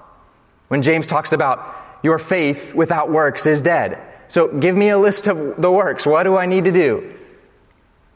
When 0.68 0.84
james 0.84 1.08
talks 1.08 1.34
about 1.34 1.76
your 2.04 2.20
faith 2.20 2.76
without 2.76 3.10
works 3.10 3.48
is 3.48 3.64
dead 3.64 4.11
so 4.32 4.48
give 4.48 4.76
me 4.76 4.90
a 4.90 4.98
list 4.98 5.28
of 5.28 5.38
the 5.58 5.72
works 5.72 6.08
what 6.08 6.24
do 6.24 6.38
i 6.38 6.46
need 6.46 6.66
to 6.66 6.72
do 6.72 6.92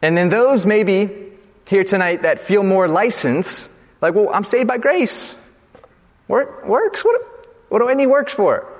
and 0.01 0.15
then 0.15 0.29
those 0.29 0.65
maybe 0.65 1.31
here 1.67 1.83
tonight 1.83 2.21
that 2.21 2.39
feel 2.39 2.63
more 2.63 2.87
license, 2.87 3.69
like, 4.01 4.13
well, 4.13 4.29
I'm 4.31 4.43
saved 4.43 4.67
by 4.67 4.77
grace. 4.77 5.35
Work, 6.27 6.67
works? 6.67 7.03
What, 7.03 7.21
what 7.69 7.79
do 7.79 7.89
I 7.89 7.93
need 7.93 8.07
works 8.07 8.33
for? 8.33 8.71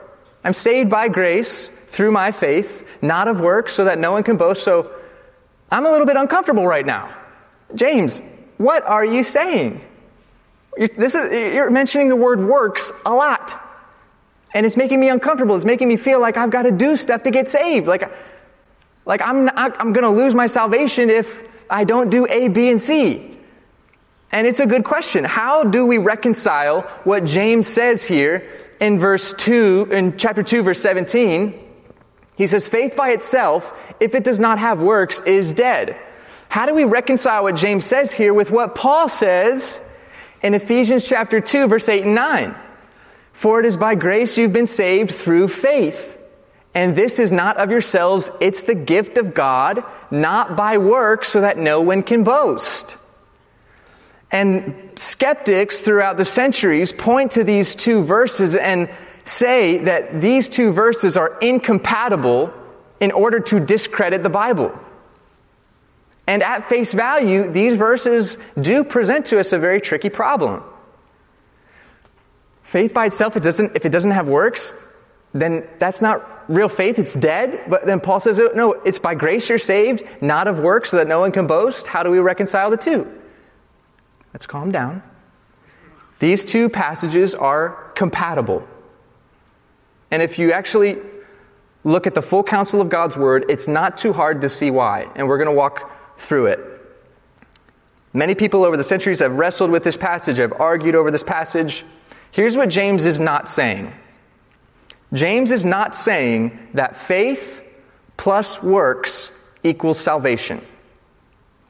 I'm 0.44 0.54
saved 0.54 0.90
by 0.90 1.08
grace 1.08 1.70
through 1.88 2.12
my 2.12 2.32
faith, 2.32 2.88
not 3.02 3.28
of 3.28 3.42
works, 3.42 3.74
so 3.74 3.86
that 3.86 3.98
no 3.98 4.12
one 4.12 4.24
can 4.24 4.38
boast. 4.38 4.64
So 4.64 4.92
I'm 5.72 5.86
a 5.86 5.92
little 5.92 6.06
bit 6.06 6.18
uncomfortable 6.18 6.68
right 6.68 6.86
now. 6.86 7.12
James, 7.74 8.22
what 8.58 8.86
are 8.86 9.04
you 9.04 9.24
saying? 9.24 9.84
You're, 10.78 10.90
this 10.90 11.16
is, 11.16 11.34
you're 11.56 11.72
mentioning 11.72 12.10
the 12.10 12.16
word 12.16 12.40
works 12.40 12.92
a 13.06 13.14
lot. 13.14 13.65
And 14.56 14.66
it's 14.66 14.78
making 14.78 15.02
me 15.02 15.10
uncomfortable. 15.10 15.54
It's 15.54 15.66
making 15.66 15.90
me 15.90 15.98
feel 15.98 16.22
like 16.22 16.38
I've 16.38 16.50
got 16.50 16.64
to 16.64 16.72
do 16.72 16.96
stuff 16.96 17.24
to 17.24 17.32
get 17.32 17.50
saved. 17.50 17.88
Like, 17.88 18.10
like 19.06 19.22
I'm, 19.22 19.50
I'm 19.50 19.92
going 19.92 20.06
to 20.06 20.10
lose 20.10 20.34
my 20.34 20.48
salvation 20.48 21.10
if 21.10 21.44
I 21.70 21.84
don't 21.84 22.10
do 22.10 22.26
A, 22.26 22.48
B, 22.48 22.70
and 22.70 22.80
C? 22.80 23.38
And 24.32 24.48
it's 24.48 24.62
a 24.62 24.66
good 24.66 24.86
question. 24.86 25.26
How 25.26 25.66
do 25.66 25.86
we 25.86 25.98
reconcile 25.98 26.84
what 27.04 27.26
James 27.26 27.68
says 27.68 28.08
here 28.08 28.50
in 28.80 28.98
verse 28.98 29.34
2, 29.34 29.90
in 29.92 30.18
chapter 30.18 30.42
2, 30.42 30.64
verse 30.64 30.82
17? 30.82 31.62
He 32.38 32.48
says, 32.48 32.66
faith 32.66 32.96
by 32.96 33.10
itself, 33.10 33.78
if 34.00 34.16
it 34.16 34.24
does 34.24 34.40
not 34.40 34.58
have 34.60 34.82
works, 34.82 35.20
is 35.22 35.54
dead. 35.54 35.98
How 36.48 36.66
do 36.66 36.74
we 36.74 36.86
reconcile 36.86 37.44
what 37.44 37.58
James 37.58 37.84
says 37.84 38.14
here 38.14 38.34
with 38.34 38.52
what 38.52 38.74
Paul 38.74 39.10
says 39.10 39.82
in 40.42 40.54
Ephesians 40.54 41.06
chapter 41.06 41.42
2, 41.42 41.68
verse 41.68 41.90
8 41.90 42.06
and 42.06 42.16
9? 42.16 42.56
For 43.36 43.60
it 43.60 43.66
is 43.66 43.76
by 43.76 43.96
grace 43.96 44.38
you've 44.38 44.54
been 44.54 44.66
saved 44.66 45.12
through 45.12 45.50
faith. 45.50 46.18
And 46.74 46.96
this 46.96 47.20
is 47.20 47.34
not 47.34 47.58
of 47.58 47.70
yourselves, 47.70 48.32
it's 48.40 48.64
the 48.64 48.74
gift 48.74 49.18
of 49.18 49.34
God, 49.34 49.84
not 50.10 50.56
by 50.56 50.78
works, 50.78 51.28
so 51.28 51.42
that 51.42 51.58
no 51.58 51.82
one 51.82 52.02
can 52.02 52.24
boast. 52.24 52.96
And 54.32 54.90
skeptics 54.96 55.82
throughout 55.82 56.16
the 56.16 56.24
centuries 56.24 56.94
point 56.94 57.32
to 57.32 57.44
these 57.44 57.76
two 57.76 58.04
verses 58.04 58.56
and 58.56 58.90
say 59.26 59.80
that 59.80 60.22
these 60.22 60.48
two 60.48 60.72
verses 60.72 61.18
are 61.18 61.38
incompatible 61.40 62.54
in 63.02 63.12
order 63.12 63.42
to 63.42 63.60
discredit 63.60 64.24
the 64.24 64.30
Bible. 64.30 64.72
And 66.26 66.42
at 66.42 66.70
face 66.70 66.94
value, 66.94 67.52
these 67.52 67.78
verses 67.78 68.38
do 68.60 68.86
present 68.86 69.26
to 69.28 69.42
us 69.42 69.52
a 69.52 69.60
very 69.60 69.82
tricky 69.82 70.10
problem. 70.10 70.64
Faith 72.66 72.96
by 72.96 73.06
itself, 73.06 73.38
it 73.38 73.44
doesn't, 73.44 73.76
if 73.76 73.86
it 73.86 73.92
doesn't 73.92 74.10
have 74.10 74.28
works, 74.28 74.74
then 75.34 75.68
that's 75.78 76.02
not 76.02 76.50
real 76.50 76.68
faith, 76.68 76.98
it's 76.98 77.14
dead. 77.14 77.64
But 77.70 77.86
then 77.86 78.02
Paul 78.02 78.20
says, 78.20 78.40
oh, 78.40 78.50
no, 78.56 78.74
it's 78.74 78.98
by 78.98 79.14
grace 79.14 79.48
you're 79.50 79.60
saved, 79.60 80.04
not 80.20 80.48
of 80.48 80.60
works, 80.60 80.90
so 80.90 80.98
that 80.98 81.08
no 81.08 81.20
one 81.20 81.32
can 81.32 81.46
boast. 81.46 81.86
How 81.86 82.02
do 82.02 82.10
we 82.10 82.18
reconcile 82.18 82.72
the 82.72 82.78
two? 82.78 83.22
Let's 84.34 84.48
calm 84.48 84.72
down. 84.72 85.04
These 86.18 86.44
two 86.44 86.68
passages 86.68 87.36
are 87.36 87.92
compatible. 87.94 88.68
And 90.10 90.24
if 90.24 90.40
you 90.40 90.52
actually 90.52 90.98
look 91.84 92.08
at 92.08 92.16
the 92.16 92.22
full 92.24 92.44
counsel 92.44 92.82
of 92.82 92.90
God's 92.90 93.16
word, 93.16 93.46
it's 93.48 93.68
not 93.68 93.96
too 93.96 94.12
hard 94.12 94.42
to 94.42 94.50
see 94.50 94.72
why. 94.72 95.08
And 95.16 95.28
we're 95.28 95.38
going 95.38 95.54
to 95.54 95.56
walk 95.56 96.18
through 96.18 96.48
it. 96.48 96.60
Many 98.12 98.34
people 98.34 98.66
over 98.66 98.76
the 98.76 98.84
centuries 98.84 99.20
have 99.20 99.38
wrestled 99.38 99.70
with 99.70 99.84
this 99.84 99.98
passage, 99.98 100.38
have 100.38 100.54
argued 100.54 100.96
over 100.96 101.12
this 101.12 101.22
passage. 101.22 101.86
Here's 102.36 102.58
what 102.58 102.68
James 102.68 103.06
is 103.06 103.22
not 103.22 103.48
saying. 103.48 103.94
James 105.14 105.54
is 105.54 105.66
not 105.66 105.96
saying 105.96 106.60
that 106.74 106.98
faith 106.98 107.64
plus 108.18 108.62
works 108.62 109.32
equals 109.64 109.98
salvation. 109.98 110.62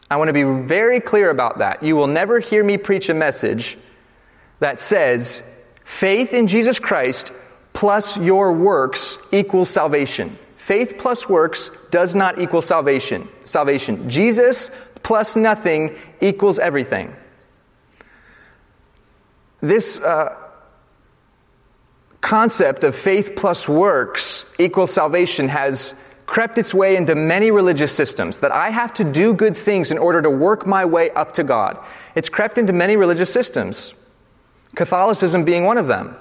I 0.09 0.15
want 0.15 0.29
to 0.29 0.33
be 0.33 0.41
very 0.41 0.99
clear 0.99 1.29
about 1.29 1.59
that. 1.59 1.83
You 1.83 1.95
will 1.95 2.07
never 2.07 2.39
hear 2.39 2.63
me 2.63 2.79
preach 2.79 3.09
a 3.09 3.13
message 3.13 3.77
that 4.59 4.79
says 4.79 5.43
faith 5.83 6.33
in 6.33 6.47
Jesus 6.47 6.79
Christ 6.79 7.31
plus 7.73 8.17
your 8.17 8.51
works 8.51 9.19
equals 9.31 9.69
salvation. 9.69 10.35
Faith 10.55 10.95
plus 10.97 11.29
works 11.29 11.69
does 11.91 12.15
not 12.15 12.41
equal 12.41 12.63
salvation. 12.63 13.29
Salvation. 13.43 14.09
Jesus 14.09 14.71
plus 15.03 15.35
nothing 15.35 15.95
equals 16.21 16.57
everything. 16.57 17.15
This 19.61 20.01
uh, 20.01 20.41
concept 22.25 22.83
of 22.83 22.95
faith 22.95 23.35
plus 23.35 23.69
works 23.69 24.45
equals 24.57 24.91
salvation 24.91 25.47
has 25.47 25.93
crept 26.25 26.57
its 26.57 26.73
way 26.73 26.95
into 26.95 27.13
many 27.13 27.51
religious 27.51 27.91
systems 27.91 28.39
that 28.39 28.51
I 28.51 28.71
have 28.71 28.91
to 28.95 29.03
do 29.03 29.35
good 29.35 29.55
things 29.55 29.91
in 29.91 29.99
order 29.99 30.23
to 30.23 30.29
work 30.31 30.65
my 30.65 30.85
way 30.85 31.11
up 31.11 31.33
to 31.33 31.43
God. 31.43 31.77
It's 32.15 32.27
crept 32.27 32.57
into 32.57 32.73
many 32.73 32.97
religious 32.97 33.31
systems, 33.31 33.93
Catholicism 34.73 35.43
being 35.43 35.65
one 35.65 35.77
of 35.77 35.85
them. 35.85 36.15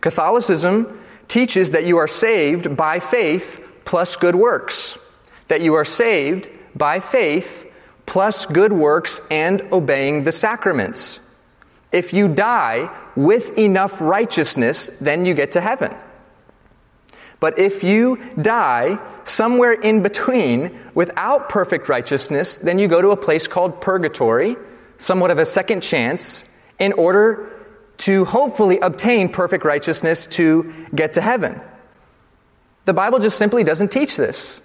Catholicism 0.00 1.00
teaches 1.28 1.70
that 1.70 1.84
you 1.84 1.98
are 1.98 2.08
saved 2.08 2.76
by 2.76 2.98
faith 2.98 3.64
plus 3.84 4.16
good 4.16 4.34
works, 4.34 4.98
that 5.46 5.60
you 5.60 5.74
are 5.74 5.84
saved 5.84 6.50
by 6.74 6.98
faith 6.98 7.70
plus 8.04 8.46
good 8.46 8.72
works 8.72 9.20
and 9.30 9.62
obeying 9.72 10.24
the 10.24 10.32
sacraments. 10.32 11.20
If 11.90 12.12
you 12.12 12.28
die 12.28 12.90
with 13.16 13.56
enough 13.58 14.00
righteousness, 14.00 14.88
then 15.00 15.24
you 15.24 15.34
get 15.34 15.52
to 15.52 15.60
heaven. 15.60 15.94
But 17.40 17.58
if 17.58 17.84
you 17.84 18.18
die 18.40 18.98
somewhere 19.24 19.72
in 19.72 20.02
between 20.02 20.78
without 20.94 21.48
perfect 21.48 21.88
righteousness, 21.88 22.58
then 22.58 22.78
you 22.78 22.88
go 22.88 23.00
to 23.00 23.10
a 23.10 23.16
place 23.16 23.46
called 23.46 23.80
purgatory, 23.80 24.56
somewhat 24.96 25.30
of 25.30 25.38
a 25.38 25.46
second 25.46 25.82
chance, 25.82 26.44
in 26.78 26.92
order 26.94 27.48
to 27.98 28.24
hopefully 28.24 28.78
obtain 28.80 29.28
perfect 29.28 29.64
righteousness 29.64 30.26
to 30.26 30.72
get 30.94 31.14
to 31.14 31.20
heaven. 31.20 31.60
The 32.84 32.94
Bible 32.94 33.18
just 33.18 33.38
simply 33.38 33.64
doesn't 33.64 33.92
teach 33.92 34.16
this. 34.16 34.60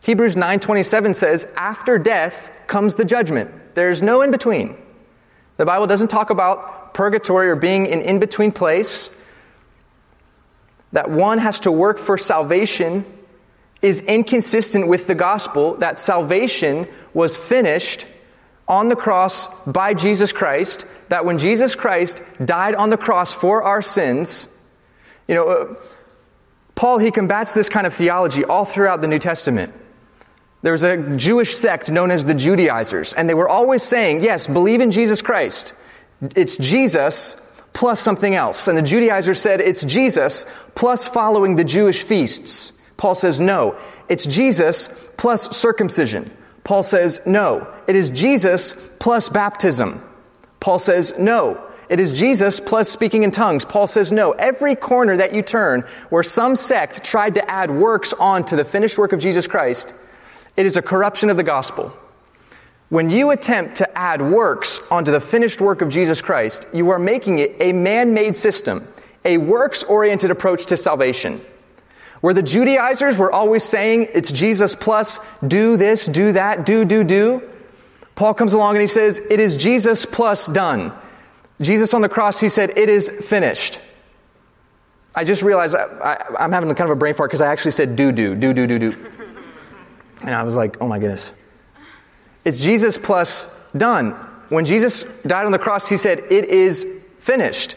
Hebrews 0.00 0.36
9:27 0.36 1.14
says, 1.14 1.46
"After 1.56 1.98
death 1.98 2.50
comes 2.66 2.96
the 2.96 3.04
judgment. 3.04 3.50
There's 3.74 4.02
no 4.02 4.22
in 4.22 4.30
between." 4.30 4.76
The 5.56 5.66
Bible 5.66 5.86
doesn't 5.86 6.08
talk 6.08 6.30
about 6.30 6.94
purgatory 6.94 7.48
or 7.48 7.56
being 7.56 7.86
an 7.90 8.00
in 8.00 8.18
between 8.18 8.52
place. 8.52 9.10
That 10.92 11.10
one 11.10 11.38
has 11.38 11.60
to 11.60 11.72
work 11.72 11.98
for 11.98 12.18
salvation 12.18 13.04
is 13.82 14.00
inconsistent 14.00 14.88
with 14.88 15.06
the 15.06 15.14
gospel 15.14 15.74
that 15.76 15.98
salvation 15.98 16.88
was 17.12 17.36
finished 17.36 18.06
on 18.66 18.88
the 18.88 18.96
cross 18.96 19.48
by 19.64 19.92
Jesus 19.92 20.32
Christ, 20.32 20.86
that 21.10 21.26
when 21.26 21.38
Jesus 21.38 21.74
Christ 21.74 22.22
died 22.42 22.74
on 22.74 22.88
the 22.88 22.96
cross 22.96 23.34
for 23.34 23.62
our 23.62 23.82
sins, 23.82 24.48
you 25.28 25.34
know, 25.34 25.48
uh, 25.48 25.74
Paul, 26.74 26.98
he 26.98 27.10
combats 27.10 27.54
this 27.54 27.68
kind 27.68 27.86
of 27.86 27.92
theology 27.92 28.44
all 28.44 28.64
throughout 28.64 29.00
the 29.00 29.06
New 29.06 29.18
Testament. 29.18 29.72
There 30.64 30.72
was 30.72 30.82
a 30.82 30.96
Jewish 31.18 31.54
sect 31.54 31.90
known 31.90 32.10
as 32.10 32.24
the 32.24 32.32
Judaizers, 32.32 33.12
and 33.12 33.28
they 33.28 33.34
were 33.34 33.50
always 33.50 33.82
saying, 33.82 34.22
yes, 34.22 34.46
believe 34.46 34.80
in 34.80 34.90
Jesus 34.90 35.20
Christ. 35.20 35.74
It's 36.34 36.56
Jesus 36.56 37.36
plus 37.74 38.00
something 38.00 38.34
else. 38.34 38.66
And 38.66 38.78
the 38.78 38.82
Judaizers 38.82 39.38
said, 39.38 39.60
it's 39.60 39.84
Jesus 39.84 40.46
plus 40.74 41.06
following 41.06 41.56
the 41.56 41.64
Jewish 41.64 42.02
feasts. 42.02 42.80
Paul 42.96 43.14
says, 43.14 43.40
no, 43.40 43.76
it's 44.08 44.26
Jesus 44.26 44.88
plus 45.18 45.54
circumcision. 45.54 46.34
Paul 46.62 46.82
says, 46.82 47.20
no, 47.26 47.70
it 47.86 47.94
is 47.94 48.10
Jesus 48.10 48.96
plus 48.98 49.28
baptism. 49.28 50.02
Paul 50.60 50.78
says, 50.78 51.12
no, 51.18 51.62
it 51.90 52.00
is 52.00 52.18
Jesus 52.18 52.58
plus 52.58 52.88
speaking 52.88 53.22
in 53.22 53.32
tongues. 53.32 53.66
Paul 53.66 53.86
says, 53.86 54.12
no. 54.12 54.32
Every 54.32 54.76
corner 54.76 55.18
that 55.18 55.34
you 55.34 55.42
turn 55.42 55.82
where 56.08 56.22
some 56.22 56.56
sect 56.56 57.04
tried 57.04 57.34
to 57.34 57.50
add 57.50 57.70
works 57.70 58.14
on 58.14 58.46
to 58.46 58.56
the 58.56 58.64
finished 58.64 58.96
work 58.96 59.12
of 59.12 59.20
Jesus 59.20 59.46
Christ, 59.46 59.94
it 60.56 60.66
is 60.66 60.76
a 60.76 60.82
corruption 60.82 61.30
of 61.30 61.36
the 61.36 61.42
gospel. 61.42 61.92
When 62.90 63.10
you 63.10 63.30
attempt 63.30 63.76
to 63.76 63.98
add 63.98 64.22
works 64.22 64.80
onto 64.90 65.10
the 65.10 65.20
finished 65.20 65.60
work 65.60 65.82
of 65.82 65.88
Jesus 65.88 66.22
Christ, 66.22 66.66
you 66.72 66.90
are 66.90 66.98
making 66.98 67.38
it 67.38 67.56
a 67.60 67.72
man 67.72 68.14
made 68.14 68.36
system, 68.36 68.86
a 69.24 69.38
works 69.38 69.82
oriented 69.84 70.30
approach 70.30 70.66
to 70.66 70.76
salvation. 70.76 71.40
Where 72.20 72.34
the 72.34 72.42
Judaizers 72.42 73.18
were 73.18 73.32
always 73.32 73.64
saying 73.64 74.08
it's 74.14 74.30
Jesus 74.30 74.74
plus 74.74 75.20
do 75.46 75.76
this, 75.76 76.06
do 76.06 76.32
that, 76.32 76.64
do, 76.64 76.84
do, 76.84 77.04
do, 77.04 77.42
Paul 78.14 78.34
comes 78.34 78.52
along 78.52 78.76
and 78.76 78.80
he 78.80 78.86
says 78.86 79.20
it 79.30 79.40
is 79.40 79.56
Jesus 79.56 80.06
plus 80.06 80.46
done. 80.46 80.92
Jesus 81.60 81.94
on 81.94 82.00
the 82.00 82.08
cross, 82.08 82.40
he 82.40 82.48
said, 82.48 82.76
it 82.76 82.88
is 82.88 83.08
finished. 83.08 83.80
I 85.14 85.24
just 85.24 85.42
realized 85.42 85.76
I, 85.76 86.24
am 86.38 86.52
having 86.52 86.68
kind 86.74 86.90
of 86.90 86.96
a 86.96 86.98
brain 86.98 87.14
fart 87.14 87.30
because 87.30 87.40
I 87.40 87.46
actually 87.46 87.70
said 87.72 87.96
do, 87.96 88.12
do, 88.12 88.34
do, 88.34 88.52
do, 88.52 88.66
do, 88.66 88.78
do. 88.78 88.96
And 90.22 90.30
I 90.30 90.42
was 90.42 90.56
like, 90.56 90.80
oh 90.80 90.88
my 90.88 90.98
goodness. 90.98 91.32
It's 92.44 92.58
Jesus 92.58 92.98
plus 92.98 93.48
done. 93.76 94.12
When 94.48 94.64
Jesus 94.64 95.02
died 95.26 95.46
on 95.46 95.52
the 95.52 95.58
cross, 95.58 95.88
he 95.88 95.96
said, 95.96 96.20
it 96.30 96.46
is 96.46 96.84
finished, 97.18 97.76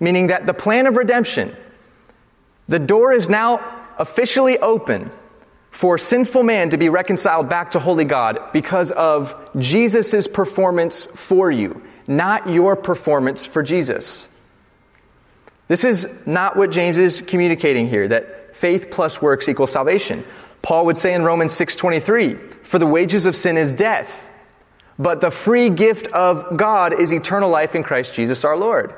meaning 0.00 0.28
that 0.28 0.46
the 0.46 0.54
plan 0.54 0.86
of 0.86 0.96
redemption, 0.96 1.54
the 2.68 2.78
door 2.78 3.12
is 3.12 3.28
now 3.28 3.60
officially 3.98 4.58
open 4.58 5.10
for 5.70 5.98
sinful 5.98 6.42
man 6.42 6.70
to 6.70 6.78
be 6.78 6.88
reconciled 6.88 7.50
back 7.50 7.72
to 7.72 7.78
holy 7.78 8.06
God 8.06 8.40
because 8.52 8.90
of 8.92 9.50
Jesus' 9.58 10.26
performance 10.26 11.04
for 11.04 11.50
you, 11.50 11.82
not 12.08 12.48
your 12.48 12.76
performance 12.76 13.44
for 13.44 13.62
Jesus. 13.62 14.28
This 15.68 15.84
is 15.84 16.08
not 16.24 16.56
what 16.56 16.70
James 16.70 16.96
is 16.96 17.20
communicating 17.20 17.88
here, 17.88 18.08
that 18.08 18.56
faith 18.56 18.90
plus 18.90 19.20
works 19.20 19.48
equals 19.48 19.70
salvation. 19.70 20.24
Paul 20.62 20.86
would 20.86 20.98
say 20.98 21.14
in 21.14 21.22
Romans 21.22 21.52
6:23, 21.52 22.36
"For 22.62 22.78
the 22.78 22.86
wages 22.86 23.26
of 23.26 23.36
sin 23.36 23.56
is 23.56 23.72
death, 23.74 24.28
but 24.98 25.20
the 25.20 25.30
free 25.30 25.70
gift 25.70 26.08
of 26.08 26.56
God 26.56 26.92
is 26.92 27.12
eternal 27.12 27.50
life 27.50 27.74
in 27.74 27.82
Christ 27.82 28.14
Jesus 28.14 28.44
our 28.44 28.56
Lord." 28.56 28.94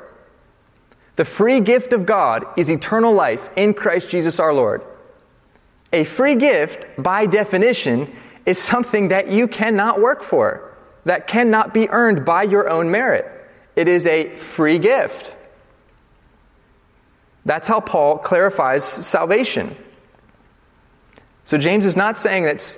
The 1.15 1.25
free 1.25 1.59
gift 1.59 1.91
of 1.91 2.05
God 2.05 2.45
is 2.55 2.71
eternal 2.71 3.13
life 3.13 3.49
in 3.55 3.73
Christ 3.73 4.09
Jesus 4.09 4.39
our 4.39 4.53
Lord. 4.53 4.81
A 5.91 6.05
free 6.05 6.35
gift, 6.35 6.85
by 6.97 7.25
definition, 7.25 8.07
is 8.45 8.57
something 8.57 9.09
that 9.09 9.27
you 9.27 9.47
cannot 9.47 9.99
work 9.99 10.23
for, 10.23 10.61
that 11.05 11.27
cannot 11.27 11.73
be 11.73 11.89
earned 11.89 12.23
by 12.23 12.43
your 12.43 12.69
own 12.69 12.89
merit. 12.89 13.29
It 13.75 13.87
is 13.87 14.07
a 14.07 14.35
free 14.37 14.79
gift. 14.79 15.35
That's 17.45 17.67
how 17.67 17.79
Paul 17.79 18.19
clarifies 18.19 18.83
salvation. 18.85 19.75
So 21.49 21.57
James 21.57 21.83
is 21.83 21.97
not 21.97 22.15
saying 22.15 22.43
that 22.43 22.77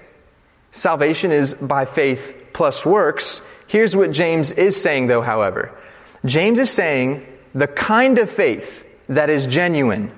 salvation 0.71 1.33
is 1.33 1.53
by 1.53 1.83
faith 1.83 2.51
plus 2.53 2.85
works. 2.85 3.41
Here's 3.67 3.97
what 3.97 4.11
James 4.11 4.53
is 4.53 4.81
saying, 4.81 5.07
though, 5.07 5.21
however. 5.21 5.77
James 6.23 6.57
is 6.57 6.69
saying 6.69 7.27
the 7.53 7.67
kind 7.67 8.17
of 8.17 8.29
faith 8.29 8.87
that 9.09 9.29
is 9.29 9.45
genuine 9.45 10.09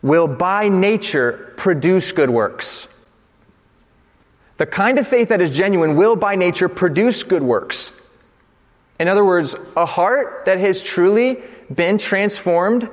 will 0.00 0.26
by 0.26 0.70
nature 0.70 1.52
produce 1.58 2.12
good 2.12 2.30
works. 2.30 2.88
The 4.56 4.64
kind 4.64 4.98
of 4.98 5.06
faith 5.06 5.28
that 5.28 5.42
is 5.42 5.50
genuine 5.50 5.94
will 5.94 6.16
by 6.16 6.36
nature 6.36 6.70
produce 6.70 7.22
good 7.22 7.42
works. 7.42 7.92
In 8.98 9.08
other 9.08 9.26
words, 9.26 9.54
a 9.76 9.84
heart 9.84 10.46
that 10.46 10.58
has 10.58 10.82
truly 10.82 11.36
been 11.70 11.98
transformed 11.98 12.88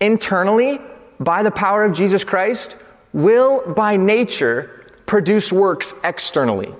internally 0.00 0.80
by 1.20 1.44
the 1.44 1.52
power 1.52 1.84
of 1.84 1.92
Jesus 1.92 2.24
Christ 2.24 2.76
will 3.16 3.72
by 3.72 3.96
nature 3.96 4.84
produce 5.06 5.50
works 5.50 5.94
externally. 6.04 6.74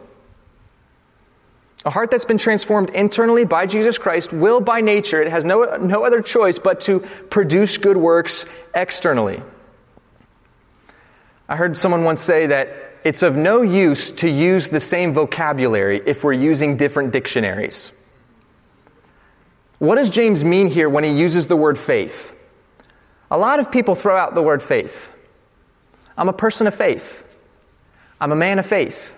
A 1.86 1.90
heart 1.90 2.10
that's 2.10 2.26
been 2.26 2.36
transformed 2.36 2.90
internally 2.90 3.46
by 3.46 3.64
Jesus 3.64 3.96
Christ 3.96 4.34
will 4.34 4.60
by 4.60 4.82
nature, 4.82 5.22
it 5.22 5.30
has 5.30 5.46
no, 5.46 5.76
no 5.76 6.04
other 6.04 6.20
choice 6.20 6.58
but 6.58 6.80
to 6.80 7.00
produce 7.30 7.78
good 7.78 7.96
works 7.96 8.44
externally. 8.74 9.42
I 11.48 11.56
heard 11.56 11.78
someone 11.78 12.04
once 12.04 12.20
say 12.20 12.48
that 12.48 12.68
it's 13.02 13.22
of 13.22 13.36
no 13.36 13.62
use 13.62 14.10
to 14.12 14.28
use 14.28 14.68
the 14.68 14.80
same 14.80 15.14
vocabulary 15.14 16.02
if 16.04 16.22
we're 16.22 16.34
using 16.34 16.76
different 16.76 17.12
dictionaries. 17.12 17.92
What 19.78 19.94
does 19.94 20.10
James 20.10 20.44
mean 20.44 20.66
here 20.66 20.90
when 20.90 21.04
he 21.04 21.12
uses 21.12 21.46
the 21.46 21.56
word 21.56 21.78
faith? 21.78 22.36
A 23.30 23.38
lot 23.38 23.58
of 23.58 23.72
people 23.72 23.94
throw 23.94 24.18
out 24.18 24.34
the 24.34 24.42
word 24.42 24.62
faith. 24.62 25.15
I'm 26.16 26.28
a 26.28 26.32
person 26.32 26.66
of 26.66 26.74
faith. 26.74 27.36
I'm 28.20 28.32
a 28.32 28.36
man 28.36 28.58
of 28.58 28.66
faith. 28.66 29.14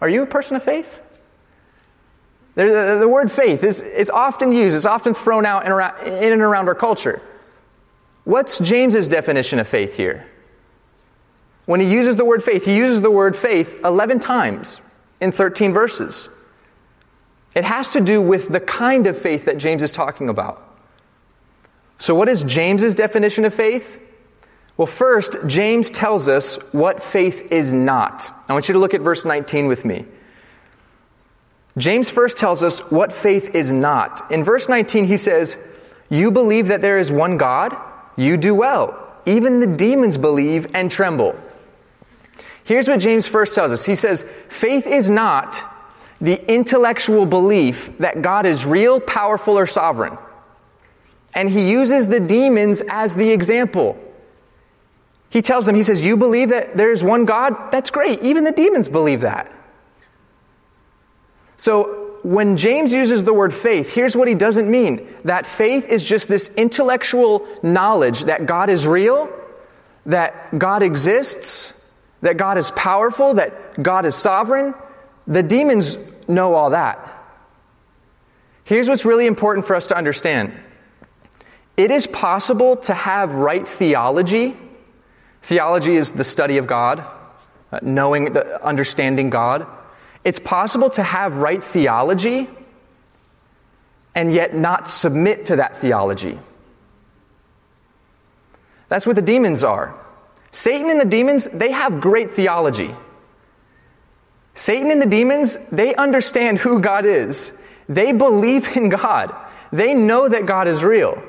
Are 0.00 0.08
you 0.08 0.22
a 0.22 0.26
person 0.26 0.56
of 0.56 0.62
faith? 0.62 1.00
The, 2.54 2.98
the, 3.00 3.08
word 3.08 3.30
faith 3.30 3.62
is 3.62 3.80
it's 3.80 4.10
often 4.10 4.52
used, 4.52 4.74
it's 4.74 4.84
often 4.84 5.14
thrown 5.14 5.46
out 5.46 5.64
in, 5.64 5.72
around, 5.72 6.06
in 6.06 6.32
and 6.32 6.42
around 6.42 6.68
our 6.68 6.74
culture. 6.74 7.22
What's 8.24 8.58
James's 8.58 9.08
definition 9.08 9.58
of 9.58 9.68
faith 9.68 9.96
here? 9.96 10.26
When 11.66 11.80
he 11.80 11.90
uses 11.90 12.16
the 12.16 12.24
word 12.24 12.42
faith, 12.42 12.64
he 12.64 12.76
uses 12.76 13.02
the 13.02 13.10
word 13.10 13.36
faith 13.36 13.80
11 13.84 14.18
times 14.18 14.80
in 15.20 15.30
13 15.30 15.72
verses. 15.72 16.28
It 17.54 17.64
has 17.64 17.92
to 17.92 18.00
do 18.00 18.20
with 18.20 18.48
the 18.48 18.60
kind 18.60 19.06
of 19.06 19.16
faith 19.16 19.44
that 19.44 19.58
James 19.58 19.82
is 19.82 19.92
talking 19.92 20.28
about. 20.28 20.66
So, 21.98 22.14
what 22.14 22.28
is 22.28 22.42
James's 22.44 22.94
definition 22.94 23.44
of 23.44 23.54
faith? 23.54 24.00
Well, 24.80 24.86
first, 24.86 25.36
James 25.46 25.90
tells 25.90 26.26
us 26.26 26.56
what 26.72 27.02
faith 27.02 27.52
is 27.52 27.70
not. 27.70 28.30
I 28.48 28.54
want 28.54 28.66
you 28.66 28.72
to 28.72 28.78
look 28.78 28.94
at 28.94 29.02
verse 29.02 29.26
19 29.26 29.66
with 29.66 29.84
me. 29.84 30.06
James 31.76 32.08
first 32.08 32.38
tells 32.38 32.62
us 32.62 32.78
what 32.90 33.12
faith 33.12 33.54
is 33.54 33.74
not. 33.74 34.32
In 34.32 34.42
verse 34.42 34.70
19, 34.70 35.04
he 35.04 35.18
says, 35.18 35.58
You 36.08 36.30
believe 36.30 36.68
that 36.68 36.80
there 36.80 36.98
is 36.98 37.12
one 37.12 37.36
God? 37.36 37.76
You 38.16 38.38
do 38.38 38.54
well. 38.54 39.06
Even 39.26 39.60
the 39.60 39.66
demons 39.66 40.16
believe 40.16 40.66
and 40.72 40.90
tremble. 40.90 41.38
Here's 42.64 42.88
what 42.88 43.00
James 43.00 43.26
first 43.26 43.54
tells 43.54 43.72
us 43.72 43.84
He 43.84 43.94
says, 43.94 44.22
Faith 44.48 44.86
is 44.86 45.10
not 45.10 45.62
the 46.22 46.42
intellectual 46.50 47.26
belief 47.26 47.94
that 47.98 48.22
God 48.22 48.46
is 48.46 48.64
real, 48.64 48.98
powerful, 48.98 49.58
or 49.58 49.66
sovereign. 49.66 50.16
And 51.34 51.50
he 51.50 51.70
uses 51.70 52.08
the 52.08 52.18
demons 52.18 52.82
as 52.88 53.14
the 53.14 53.30
example. 53.30 54.06
He 55.30 55.42
tells 55.42 55.64
them, 55.64 55.74
he 55.74 55.82
says, 55.84 56.04
You 56.04 56.16
believe 56.16 56.50
that 56.50 56.76
there's 56.76 57.02
one 57.02 57.24
God? 57.24 57.70
That's 57.70 57.90
great. 57.90 58.20
Even 58.22 58.44
the 58.44 58.52
demons 58.52 58.88
believe 58.88 59.22
that. 59.22 59.50
So, 61.56 62.18
when 62.22 62.58
James 62.58 62.92
uses 62.92 63.24
the 63.24 63.32
word 63.32 63.54
faith, 63.54 63.94
here's 63.94 64.14
what 64.14 64.28
he 64.28 64.34
doesn't 64.34 64.70
mean 64.70 65.08
that 65.24 65.46
faith 65.46 65.88
is 65.88 66.04
just 66.04 66.28
this 66.28 66.54
intellectual 66.54 67.46
knowledge 67.62 68.24
that 68.24 68.44
God 68.44 68.68
is 68.68 68.86
real, 68.86 69.30
that 70.06 70.58
God 70.58 70.82
exists, 70.82 71.88
that 72.20 72.36
God 72.36 72.58
is 72.58 72.70
powerful, 72.72 73.34
that 73.34 73.82
God 73.82 74.04
is 74.04 74.14
sovereign. 74.14 74.74
The 75.26 75.42
demons 75.42 75.96
know 76.28 76.54
all 76.54 76.70
that. 76.70 77.06
Here's 78.64 78.88
what's 78.88 79.04
really 79.04 79.26
important 79.26 79.66
for 79.66 79.74
us 79.74 79.88
to 79.88 79.96
understand 79.96 80.52
it 81.76 81.90
is 81.90 82.06
possible 82.06 82.76
to 82.76 82.94
have 82.94 83.34
right 83.34 83.66
theology. 83.66 84.56
Theology 85.42 85.96
is 85.96 86.12
the 86.12 86.24
study 86.24 86.58
of 86.58 86.66
God, 86.66 87.04
uh, 87.72 87.80
knowing, 87.82 88.32
the, 88.32 88.64
understanding 88.64 89.30
God. 89.30 89.66
It's 90.24 90.38
possible 90.38 90.90
to 90.90 91.02
have 91.02 91.38
right 91.38 91.62
theology 91.62 92.48
and 94.14 94.32
yet 94.32 94.54
not 94.54 94.88
submit 94.88 95.46
to 95.46 95.56
that 95.56 95.76
theology. 95.76 96.38
That's 98.88 99.06
what 99.06 99.16
the 99.16 99.22
demons 99.22 99.64
are. 99.64 99.96
Satan 100.50 100.90
and 100.90 101.00
the 101.00 101.04
demons, 101.04 101.46
they 101.46 101.70
have 101.70 102.00
great 102.00 102.30
theology. 102.30 102.94
Satan 104.54 104.90
and 104.90 105.00
the 105.00 105.06
demons, 105.06 105.56
they 105.68 105.94
understand 105.94 106.58
who 106.58 106.80
God 106.80 107.06
is. 107.06 107.56
They 107.88 108.12
believe 108.12 108.76
in 108.76 108.88
God. 108.88 109.34
They 109.72 109.94
know 109.94 110.28
that 110.28 110.46
God 110.46 110.66
is 110.66 110.82
real. 110.82 111.22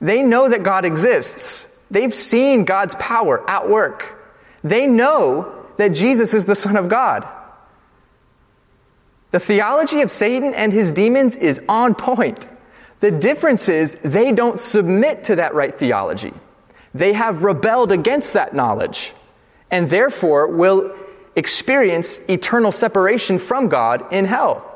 They 0.00 0.22
know 0.22 0.48
that 0.48 0.62
God 0.62 0.84
exists. 0.84 1.75
They've 1.90 2.14
seen 2.14 2.64
God's 2.64 2.94
power 2.96 3.48
at 3.48 3.68
work. 3.68 4.12
They 4.64 4.86
know 4.86 5.66
that 5.76 5.88
Jesus 5.88 6.34
is 6.34 6.46
the 6.46 6.54
Son 6.54 6.76
of 6.76 6.88
God. 6.88 7.26
The 9.30 9.40
theology 9.40 10.02
of 10.02 10.10
Satan 10.10 10.54
and 10.54 10.72
his 10.72 10.92
demons 10.92 11.36
is 11.36 11.60
on 11.68 11.94
point. 11.94 12.46
The 13.00 13.10
difference 13.10 13.68
is 13.68 13.96
they 13.96 14.32
don't 14.32 14.58
submit 14.58 15.24
to 15.24 15.36
that 15.36 15.54
right 15.54 15.74
theology. 15.74 16.32
They 16.94 17.12
have 17.12 17.44
rebelled 17.44 17.92
against 17.92 18.32
that 18.32 18.54
knowledge 18.54 19.12
and 19.70 19.90
therefore 19.90 20.48
will 20.48 20.94
experience 21.34 22.18
eternal 22.30 22.72
separation 22.72 23.38
from 23.38 23.68
God 23.68 24.12
in 24.12 24.24
hell. 24.24 24.75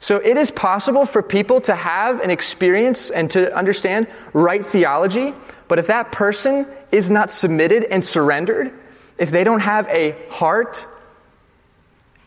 So 0.00 0.16
it 0.16 0.38
is 0.38 0.50
possible 0.50 1.04
for 1.04 1.22
people 1.22 1.60
to 1.62 1.74
have 1.74 2.20
an 2.20 2.30
experience 2.30 3.10
and 3.10 3.30
to 3.32 3.54
understand 3.54 4.08
right 4.32 4.64
theology, 4.64 5.34
but 5.68 5.78
if 5.78 5.86
that 5.88 6.10
person 6.10 6.66
is 6.90 7.10
not 7.10 7.30
submitted 7.30 7.84
and 7.84 8.02
surrendered, 8.02 8.72
if 9.18 9.30
they 9.30 9.44
don't 9.44 9.60
have 9.60 9.86
a 9.88 10.16
heart, 10.30 10.86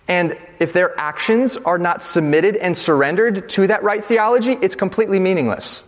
and 0.08 0.38
if 0.60 0.72
their 0.72 0.98
actions 1.00 1.58
are 1.58 1.80
not 1.80 2.04
submitted 2.04 2.56
and 2.58 2.78
surrendered 2.78 3.50
to 3.50 3.68
that 3.68 3.82
right 3.84 4.06
theology, 4.06 4.54
it's 4.62 4.76
completely 4.76 5.20
meaningless. 5.20 5.84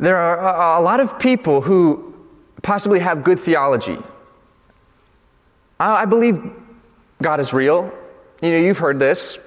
There 0.00 0.16
are 0.16 0.78
a 0.78 0.82
lot 0.82 0.98
of 0.98 1.20
people 1.20 1.60
who 1.60 2.14
possibly 2.62 2.98
have 2.98 3.22
good 3.22 3.38
theology. 3.38 3.98
I 5.78 6.04
believe 6.06 6.40
God 7.20 7.38
is 7.38 7.52
real. 7.52 7.92
You 8.42 8.50
know, 8.50 8.56
you've 8.56 8.78
heard 8.78 8.98
this. 8.98 9.38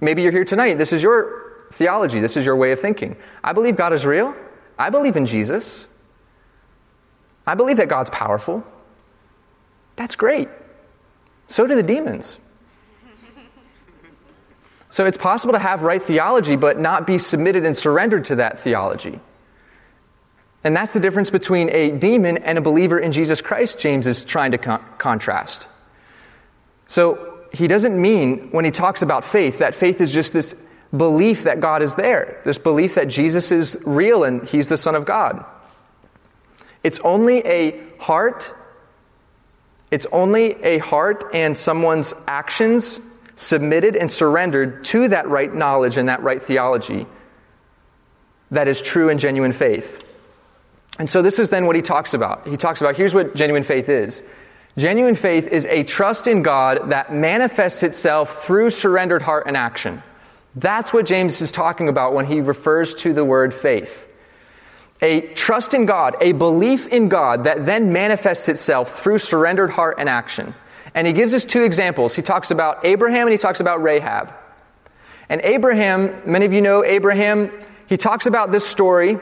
Maybe 0.00 0.22
you're 0.22 0.32
here 0.32 0.44
tonight. 0.44 0.78
This 0.78 0.92
is 0.92 1.02
your 1.02 1.66
theology. 1.72 2.20
This 2.20 2.36
is 2.36 2.46
your 2.46 2.56
way 2.56 2.72
of 2.72 2.80
thinking. 2.80 3.16
I 3.42 3.52
believe 3.52 3.76
God 3.76 3.92
is 3.92 4.06
real. 4.06 4.34
I 4.78 4.90
believe 4.90 5.16
in 5.16 5.26
Jesus. 5.26 5.86
I 7.46 7.54
believe 7.54 7.78
that 7.78 7.88
God's 7.88 8.10
powerful. 8.10 8.64
That's 9.96 10.16
great. 10.16 10.48
So 11.48 11.66
do 11.66 11.74
the 11.74 11.82
demons. 11.82 12.38
So 14.90 15.04
it's 15.04 15.18
possible 15.18 15.52
to 15.52 15.58
have 15.58 15.82
right 15.82 16.02
theology, 16.02 16.56
but 16.56 16.78
not 16.78 17.06
be 17.06 17.18
submitted 17.18 17.66
and 17.66 17.76
surrendered 17.76 18.24
to 18.26 18.36
that 18.36 18.58
theology. 18.58 19.20
And 20.64 20.74
that's 20.74 20.94
the 20.94 21.00
difference 21.00 21.30
between 21.30 21.68
a 21.70 21.90
demon 21.90 22.38
and 22.38 22.56
a 22.56 22.62
believer 22.62 22.98
in 22.98 23.12
Jesus 23.12 23.42
Christ, 23.42 23.78
James 23.78 24.06
is 24.06 24.24
trying 24.24 24.52
to 24.52 24.58
con- 24.58 24.82
contrast. 24.96 25.68
So 26.86 27.37
he 27.52 27.66
doesn't 27.66 28.00
mean, 28.00 28.50
when 28.50 28.64
he 28.64 28.70
talks 28.70 29.02
about 29.02 29.24
faith, 29.24 29.58
that 29.58 29.74
faith 29.74 30.00
is 30.00 30.12
just 30.12 30.32
this 30.32 30.54
belief 30.96 31.44
that 31.44 31.60
God 31.60 31.82
is 31.82 31.94
there, 31.94 32.40
this 32.44 32.58
belief 32.58 32.94
that 32.94 33.08
Jesus 33.08 33.52
is 33.52 33.80
real 33.84 34.24
and 34.24 34.46
he's 34.48 34.68
the 34.68 34.76
Son 34.76 34.94
of 34.94 35.04
God. 35.04 35.44
It's 36.82 37.00
only 37.00 37.38
a 37.46 37.80
heart, 37.98 38.54
it's 39.90 40.06
only 40.12 40.62
a 40.62 40.78
heart 40.78 41.24
and 41.34 41.56
someone's 41.56 42.14
actions 42.26 43.00
submitted 43.36 43.96
and 43.96 44.10
surrendered 44.10 44.84
to 44.84 45.08
that 45.08 45.28
right 45.28 45.52
knowledge 45.52 45.96
and 45.96 46.08
that 46.08 46.22
right 46.22 46.42
theology 46.42 47.06
that 48.50 48.68
is 48.68 48.80
true 48.80 49.10
and 49.10 49.20
genuine 49.20 49.52
faith. 49.52 50.04
And 50.98 51.08
so 51.08 51.22
this 51.22 51.38
is 51.38 51.50
then 51.50 51.66
what 51.66 51.76
he 51.76 51.82
talks 51.82 52.14
about. 52.14 52.46
He 52.48 52.56
talks 52.56 52.80
about 52.80 52.96
here's 52.96 53.14
what 53.14 53.34
genuine 53.34 53.62
faith 53.62 53.88
is. 53.88 54.22
Genuine 54.78 55.16
faith 55.16 55.48
is 55.48 55.66
a 55.66 55.82
trust 55.82 56.28
in 56.28 56.44
God 56.44 56.90
that 56.90 57.12
manifests 57.12 57.82
itself 57.82 58.44
through 58.44 58.70
surrendered 58.70 59.22
heart 59.22 59.48
and 59.48 59.56
action. 59.56 60.04
That's 60.54 60.92
what 60.92 61.04
James 61.04 61.40
is 61.40 61.50
talking 61.50 61.88
about 61.88 62.14
when 62.14 62.26
he 62.26 62.40
refers 62.40 62.94
to 62.96 63.12
the 63.12 63.24
word 63.24 63.52
faith. 63.52 64.08
A 65.02 65.22
trust 65.34 65.74
in 65.74 65.84
God, 65.84 66.14
a 66.20 66.30
belief 66.30 66.86
in 66.86 67.08
God 67.08 67.44
that 67.44 67.66
then 67.66 67.92
manifests 67.92 68.48
itself 68.48 69.00
through 69.00 69.18
surrendered 69.18 69.70
heart 69.70 69.96
and 69.98 70.08
action. 70.08 70.54
And 70.94 71.08
he 71.08 71.12
gives 71.12 71.34
us 71.34 71.44
two 71.44 71.62
examples. 71.62 72.14
He 72.14 72.22
talks 72.22 72.52
about 72.52 72.84
Abraham 72.84 73.26
and 73.26 73.32
he 73.32 73.38
talks 73.38 73.58
about 73.58 73.82
Rahab. 73.82 74.32
And 75.28 75.40
Abraham, 75.42 76.22
many 76.24 76.46
of 76.46 76.52
you 76.52 76.60
know 76.60 76.84
Abraham, 76.84 77.50
he 77.88 77.96
talks 77.96 78.26
about 78.26 78.52
this 78.52 78.64
story, 78.64 79.18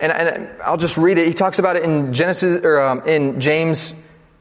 and, 0.00 0.12
and 0.12 0.48
I'll 0.62 0.76
just 0.76 0.98
read 0.98 1.16
it. 1.16 1.26
He 1.26 1.32
talks 1.32 1.58
about 1.58 1.76
it 1.76 1.82
in 1.82 2.12
Genesis 2.12 2.62
or 2.62 2.80
um, 2.80 3.02
in 3.06 3.40
James 3.40 3.94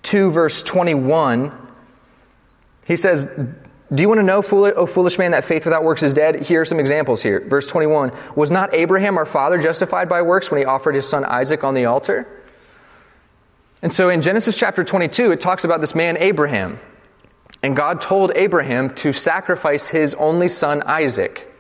2, 0.08 0.32
verse 0.32 0.63
21. 0.63 1.52
He 2.86 2.96
says, 2.96 3.26
Do 3.26 4.02
you 4.02 4.08
want 4.08 4.20
to 4.20 4.24
know, 4.24 4.38
O 4.38 4.86
foolish 4.86 5.17
man, 5.17 5.32
that 5.32 5.43
faith 5.43 5.65
without 5.65 5.84
works 5.84 6.02
is 6.02 6.13
dead? 6.13 6.43
Here 6.43 6.62
are 6.62 6.65
some 6.65 6.80
examples 6.80 7.22
here. 7.22 7.41
Verse 7.41 7.67
21 7.67 8.12
Was 8.36 8.50
not 8.50 8.74
Abraham 8.74 9.17
our 9.17 9.26
father 9.26 9.58
justified 9.58 10.08
by 10.08 10.22
works 10.22 10.50
when 10.50 10.60
he 10.60 10.65
offered 10.65 10.96
his 10.96 11.08
son 11.08 11.26
Isaac 11.26 11.63
on 11.65 11.74
the 11.74 11.86
altar? 11.86 12.28
And 13.82 13.91
so 13.91 14.10
in 14.10 14.22
Genesis 14.22 14.58
chapter 14.58 14.84
22, 14.84 15.32
it 15.32 15.41
talks 15.41 15.65
about 15.65 15.82
this 15.82 15.93
man, 15.93 16.17
Abraham. 16.17 16.80
And 17.62 17.76
God 17.76 18.00
told 18.00 18.32
Abraham 18.36 18.93
to 18.96 19.12
sacrifice 19.12 19.89
his 19.89 20.13
only 20.13 20.48
son, 20.48 20.84
Isaac. 20.84 21.54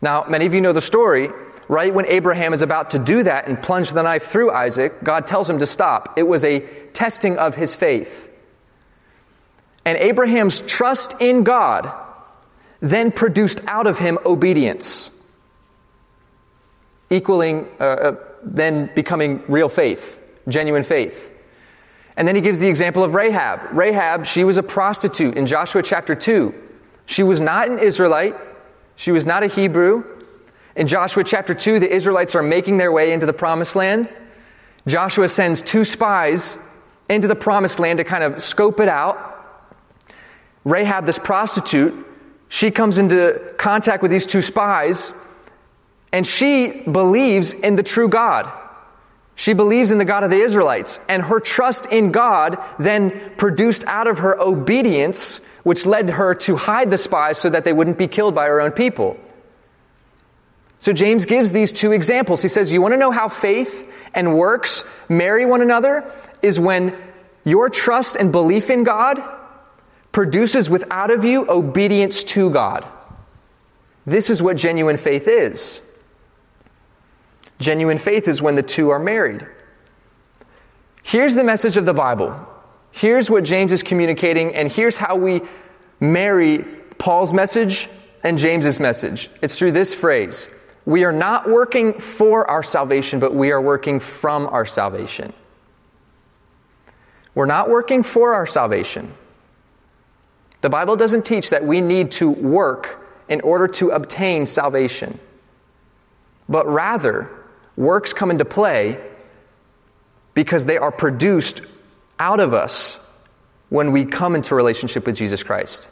Now, 0.00 0.24
many 0.28 0.46
of 0.46 0.54
you 0.54 0.60
know 0.60 0.72
the 0.72 0.80
story. 0.80 1.30
Right 1.70 1.94
when 1.94 2.06
Abraham 2.06 2.52
is 2.52 2.62
about 2.62 2.90
to 2.90 2.98
do 2.98 3.22
that 3.22 3.46
and 3.46 3.62
plunge 3.62 3.92
the 3.92 4.02
knife 4.02 4.24
through 4.24 4.50
Isaac, 4.50 5.04
God 5.04 5.24
tells 5.24 5.48
him 5.48 5.60
to 5.60 5.66
stop. 5.66 6.18
It 6.18 6.24
was 6.24 6.44
a 6.44 6.66
testing 6.94 7.38
of 7.38 7.54
his 7.54 7.76
faith. 7.76 8.28
And 9.84 9.96
Abraham's 9.96 10.62
trust 10.62 11.14
in 11.20 11.44
God 11.44 11.88
then 12.80 13.12
produced 13.12 13.60
out 13.68 13.86
of 13.86 14.00
him 14.00 14.18
obedience, 14.26 15.12
equaling, 17.08 17.68
uh, 17.78 17.84
uh, 17.84 18.16
then 18.42 18.90
becoming 18.96 19.44
real 19.46 19.68
faith 19.68 20.20
genuine 20.48 20.82
faith. 20.82 21.30
And 22.16 22.26
then 22.26 22.34
he 22.34 22.40
gives 22.40 22.58
the 22.58 22.66
example 22.66 23.04
of 23.04 23.14
Rahab. 23.14 23.68
Rahab, 23.70 24.26
she 24.26 24.42
was 24.42 24.58
a 24.58 24.64
prostitute 24.64 25.36
in 25.36 25.46
Joshua 25.46 25.84
chapter 25.84 26.16
2. 26.16 26.52
She 27.06 27.22
was 27.22 27.40
not 27.40 27.68
an 27.68 27.78
Israelite, 27.78 28.34
she 28.96 29.12
was 29.12 29.24
not 29.24 29.44
a 29.44 29.46
Hebrew. 29.46 30.19
In 30.76 30.86
Joshua 30.86 31.24
chapter 31.24 31.54
2, 31.54 31.80
the 31.80 31.92
Israelites 31.92 32.34
are 32.34 32.42
making 32.42 32.76
their 32.76 32.92
way 32.92 33.12
into 33.12 33.26
the 33.26 33.32
promised 33.32 33.74
land. 33.74 34.08
Joshua 34.86 35.28
sends 35.28 35.62
two 35.62 35.84
spies 35.84 36.56
into 37.08 37.26
the 37.26 37.34
promised 37.34 37.80
land 37.80 37.98
to 37.98 38.04
kind 38.04 38.22
of 38.22 38.40
scope 38.40 38.78
it 38.80 38.88
out. 38.88 39.26
Rahab, 40.64 41.06
this 41.06 41.18
prostitute, 41.18 42.06
she 42.48 42.70
comes 42.70 42.98
into 42.98 43.54
contact 43.58 44.02
with 44.02 44.10
these 44.10 44.26
two 44.26 44.42
spies, 44.42 45.12
and 46.12 46.26
she 46.26 46.82
believes 46.82 47.52
in 47.52 47.76
the 47.76 47.82
true 47.82 48.08
God. 48.08 48.50
She 49.34 49.54
believes 49.54 49.90
in 49.90 49.98
the 49.98 50.04
God 50.04 50.22
of 50.22 50.30
the 50.30 50.36
Israelites, 50.36 51.00
and 51.08 51.22
her 51.22 51.40
trust 51.40 51.86
in 51.86 52.12
God 52.12 52.58
then 52.78 53.32
produced 53.36 53.84
out 53.86 54.06
of 54.06 54.18
her 54.18 54.38
obedience, 54.38 55.40
which 55.62 55.86
led 55.86 56.10
her 56.10 56.34
to 56.34 56.56
hide 56.56 56.90
the 56.90 56.98
spies 56.98 57.38
so 57.38 57.50
that 57.50 57.64
they 57.64 57.72
wouldn't 57.72 57.98
be 57.98 58.06
killed 58.06 58.34
by 58.34 58.46
her 58.46 58.60
own 58.60 58.72
people. 58.72 59.18
So 60.80 60.94
James 60.94 61.26
gives 61.26 61.52
these 61.52 61.72
two 61.74 61.92
examples. 61.92 62.40
He 62.40 62.48
says, 62.48 62.72
You 62.72 62.80
want 62.80 62.94
to 62.94 62.98
know 62.98 63.10
how 63.10 63.28
faith 63.28 63.86
and 64.14 64.36
works 64.36 64.82
marry 65.10 65.44
one 65.44 65.60
another? 65.60 66.10
Is 66.40 66.58
when 66.58 66.96
your 67.44 67.68
trust 67.68 68.16
and 68.16 68.32
belief 68.32 68.70
in 68.70 68.82
God 68.82 69.22
produces 70.10 70.70
without 70.70 71.10
of 71.10 71.22
you 71.22 71.48
obedience 71.50 72.24
to 72.24 72.48
God. 72.48 72.86
This 74.06 74.30
is 74.30 74.42
what 74.42 74.56
genuine 74.56 74.96
faith 74.96 75.28
is. 75.28 75.82
Genuine 77.58 77.98
faith 77.98 78.26
is 78.26 78.40
when 78.40 78.54
the 78.54 78.62
two 78.62 78.88
are 78.88 78.98
married. 78.98 79.46
Here's 81.02 81.34
the 81.34 81.44
message 81.44 81.76
of 81.76 81.84
the 81.84 81.92
Bible. 81.92 82.34
Here's 82.90 83.30
what 83.30 83.44
James 83.44 83.70
is 83.70 83.82
communicating, 83.82 84.54
and 84.54 84.72
here's 84.72 84.96
how 84.96 85.16
we 85.16 85.42
marry 86.00 86.64
Paul's 86.96 87.34
message 87.34 87.86
and 88.24 88.38
James's 88.38 88.80
message. 88.80 89.28
It's 89.42 89.58
through 89.58 89.72
this 89.72 89.94
phrase 89.94 90.48
We 90.84 91.04
are 91.04 91.12
not 91.12 91.48
working 91.48 92.00
for 92.00 92.48
our 92.50 92.62
salvation, 92.62 93.20
but 93.20 93.34
we 93.34 93.52
are 93.52 93.60
working 93.60 94.00
from 94.00 94.46
our 94.46 94.64
salvation. 94.64 95.32
We're 97.34 97.46
not 97.46 97.68
working 97.68 98.02
for 98.02 98.34
our 98.34 98.46
salvation. 98.46 99.12
The 100.62 100.70
Bible 100.70 100.96
doesn't 100.96 101.24
teach 101.24 101.50
that 101.50 101.64
we 101.64 101.80
need 101.80 102.10
to 102.12 102.30
work 102.30 103.06
in 103.28 103.40
order 103.42 103.68
to 103.68 103.90
obtain 103.90 104.46
salvation, 104.46 105.18
but 106.48 106.66
rather, 106.66 107.30
Works 107.80 108.12
come 108.12 108.30
into 108.30 108.44
play 108.44 109.00
because 110.34 110.66
they 110.66 110.76
are 110.76 110.92
produced 110.92 111.62
out 112.18 112.38
of 112.38 112.52
us 112.52 112.98
when 113.70 113.92
we 113.92 114.04
come 114.04 114.34
into 114.34 114.54
relationship 114.54 115.06
with 115.06 115.16
Jesus 115.16 115.42
Christ. 115.42 115.88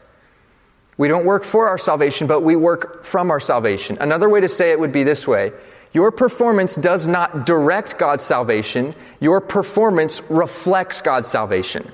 We 0.98 1.08
don't 1.08 1.24
work 1.24 1.44
for 1.44 1.68
our 1.68 1.78
salvation, 1.78 2.26
but 2.26 2.42
we 2.42 2.56
work 2.56 3.04
from 3.04 3.30
our 3.30 3.40
salvation. 3.40 3.96
Another 4.00 4.28
way 4.28 4.40
to 4.40 4.48
say 4.48 4.72
it 4.72 4.80
would 4.80 4.92
be 4.92 5.04
this 5.04 5.26
way 5.26 5.52
Your 5.94 6.10
performance 6.10 6.74
does 6.74 7.08
not 7.08 7.46
direct 7.46 7.98
God's 7.98 8.22
salvation, 8.22 8.94
your 9.20 9.40
performance 9.40 10.20
reflects 10.28 11.00
God's 11.00 11.28
salvation. 11.28 11.90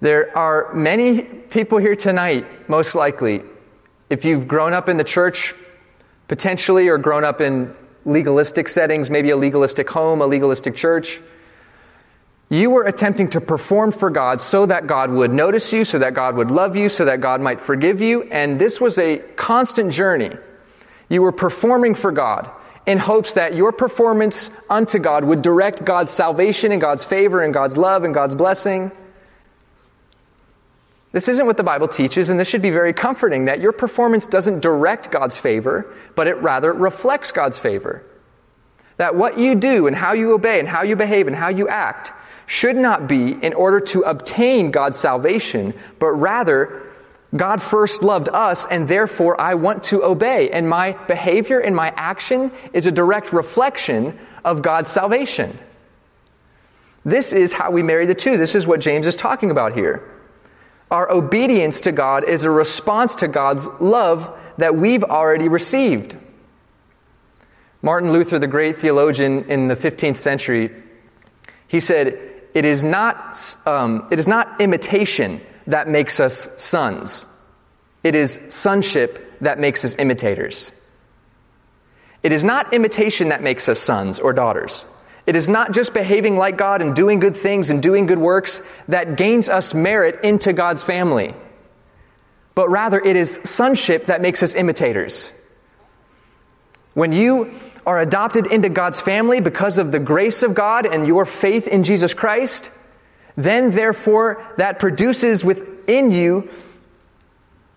There 0.00 0.34
are 0.38 0.72
many 0.72 1.22
people 1.22 1.76
here 1.76 1.96
tonight, 1.96 2.70
most 2.70 2.94
likely, 2.94 3.42
if 4.08 4.24
you've 4.24 4.48
grown 4.48 4.72
up 4.72 4.88
in 4.88 4.96
the 4.96 5.04
church 5.04 5.54
potentially 6.28 6.88
or 6.88 6.96
grown 6.96 7.24
up 7.24 7.40
in 7.40 7.74
legalistic 8.04 8.68
settings, 8.68 9.10
maybe 9.10 9.30
a 9.30 9.36
legalistic 9.36 9.90
home, 9.90 10.22
a 10.22 10.26
legalistic 10.26 10.74
church. 10.74 11.20
You 12.52 12.70
were 12.70 12.82
attempting 12.82 13.30
to 13.30 13.40
perform 13.40 13.92
for 13.92 14.10
God 14.10 14.40
so 14.40 14.66
that 14.66 14.88
God 14.88 15.10
would 15.12 15.32
notice 15.32 15.72
you, 15.72 15.84
so 15.84 16.00
that 16.00 16.14
God 16.14 16.34
would 16.34 16.50
love 16.50 16.74
you, 16.74 16.88
so 16.88 17.04
that 17.04 17.20
God 17.20 17.40
might 17.40 17.60
forgive 17.60 18.00
you, 18.00 18.24
and 18.24 18.58
this 18.58 18.80
was 18.80 18.98
a 18.98 19.18
constant 19.36 19.92
journey. 19.92 20.32
You 21.08 21.22
were 21.22 21.30
performing 21.32 21.94
for 21.94 22.10
God 22.10 22.50
in 22.86 22.98
hopes 22.98 23.34
that 23.34 23.54
your 23.54 23.70
performance 23.70 24.50
unto 24.68 24.98
God 24.98 25.22
would 25.22 25.42
direct 25.42 25.84
God's 25.84 26.10
salvation 26.10 26.72
and 26.72 26.80
God's 26.80 27.04
favor 27.04 27.40
and 27.40 27.54
God's 27.54 27.76
love 27.76 28.02
and 28.02 28.12
God's 28.12 28.34
blessing. 28.34 28.90
This 31.12 31.28
isn't 31.28 31.46
what 31.46 31.56
the 31.56 31.62
Bible 31.62 31.86
teaches, 31.86 32.30
and 32.30 32.40
this 32.40 32.48
should 32.48 32.62
be 32.62 32.70
very 32.70 32.92
comforting 32.92 33.44
that 33.44 33.60
your 33.60 33.72
performance 33.72 34.26
doesn't 34.26 34.60
direct 34.60 35.12
God's 35.12 35.38
favor, 35.38 35.92
but 36.16 36.26
it 36.26 36.34
rather 36.38 36.72
reflects 36.72 37.30
God's 37.30 37.58
favor. 37.58 38.04
That 38.96 39.14
what 39.14 39.38
you 39.38 39.54
do 39.54 39.86
and 39.86 39.94
how 39.94 40.14
you 40.14 40.32
obey 40.32 40.58
and 40.58 40.68
how 40.68 40.82
you 40.82 40.96
behave 40.96 41.28
and 41.28 41.36
how 41.36 41.48
you 41.48 41.68
act 41.68 42.12
should 42.50 42.74
not 42.74 43.06
be 43.06 43.30
in 43.30 43.54
order 43.54 43.78
to 43.78 44.00
obtain 44.00 44.72
God's 44.72 44.98
salvation, 44.98 45.72
but 46.00 46.10
rather 46.14 46.82
God 47.36 47.62
first 47.62 48.02
loved 48.02 48.28
us, 48.28 48.66
and 48.66 48.88
therefore 48.88 49.40
I 49.40 49.54
want 49.54 49.84
to 49.84 50.02
obey. 50.02 50.50
And 50.50 50.68
my 50.68 50.94
behavior 51.06 51.60
and 51.60 51.76
my 51.76 51.94
action 51.94 52.50
is 52.72 52.86
a 52.86 52.90
direct 52.90 53.32
reflection 53.32 54.18
of 54.44 54.62
God's 54.62 54.90
salvation. 54.90 55.56
This 57.04 57.32
is 57.32 57.52
how 57.52 57.70
we 57.70 57.84
marry 57.84 58.04
the 58.04 58.16
two. 58.16 58.36
This 58.36 58.56
is 58.56 58.66
what 58.66 58.80
James 58.80 59.06
is 59.06 59.14
talking 59.14 59.52
about 59.52 59.74
here. 59.74 60.02
Our 60.90 61.08
obedience 61.08 61.82
to 61.82 61.92
God 61.92 62.24
is 62.24 62.42
a 62.42 62.50
response 62.50 63.14
to 63.16 63.28
God's 63.28 63.68
love 63.78 64.36
that 64.58 64.74
we've 64.74 65.04
already 65.04 65.46
received. 65.46 66.16
Martin 67.80 68.10
Luther, 68.10 68.40
the 68.40 68.48
great 68.48 68.76
theologian 68.76 69.44
in 69.44 69.68
the 69.68 69.76
15th 69.76 70.16
century, 70.16 70.72
he 71.68 71.78
said, 71.78 72.26
It 72.54 72.64
is 72.64 72.84
not, 72.84 73.36
um, 73.66 74.08
it 74.10 74.18
is 74.18 74.26
not 74.26 74.60
imitation 74.60 75.40
that 75.66 75.88
makes 75.88 76.20
us 76.20 76.62
sons, 76.62 77.26
it 78.02 78.14
is 78.14 78.40
sonship 78.48 79.38
that 79.40 79.58
makes 79.58 79.84
us 79.84 79.96
imitators. 79.96 80.72
It 82.22 82.32
is 82.32 82.44
not 82.44 82.74
imitation 82.74 83.30
that 83.30 83.42
makes 83.42 83.68
us 83.68 83.78
sons 83.78 84.18
or 84.18 84.32
daughters. 84.34 84.84
It 85.26 85.36
is 85.36 85.48
not 85.48 85.72
just 85.72 85.94
behaving 85.94 86.36
like 86.36 86.56
God 86.56 86.82
and 86.82 86.94
doing 86.94 87.20
good 87.20 87.36
things 87.36 87.70
and 87.70 87.82
doing 87.82 88.06
good 88.06 88.18
works 88.18 88.62
that 88.88 89.16
gains 89.16 89.48
us 89.48 89.72
merit 89.74 90.20
into 90.24 90.52
God's 90.52 90.82
family, 90.82 91.34
but 92.54 92.68
rather 92.68 92.98
it 92.98 93.16
is 93.16 93.40
sonship 93.44 94.06
that 94.06 94.20
makes 94.20 94.42
us 94.42 94.54
imitators. 94.54 95.32
When 96.94 97.12
you 97.12 97.54
are 97.90 97.98
adopted 97.98 98.46
into 98.46 98.68
God's 98.68 99.00
family 99.00 99.40
because 99.40 99.78
of 99.78 99.90
the 99.90 99.98
grace 99.98 100.44
of 100.44 100.54
God 100.54 100.86
and 100.86 101.08
your 101.08 101.24
faith 101.24 101.66
in 101.66 101.82
Jesus 101.82 102.14
Christ, 102.14 102.70
then 103.36 103.72
therefore 103.72 104.46
that 104.58 104.78
produces 104.78 105.44
within 105.44 106.12
you 106.12 106.48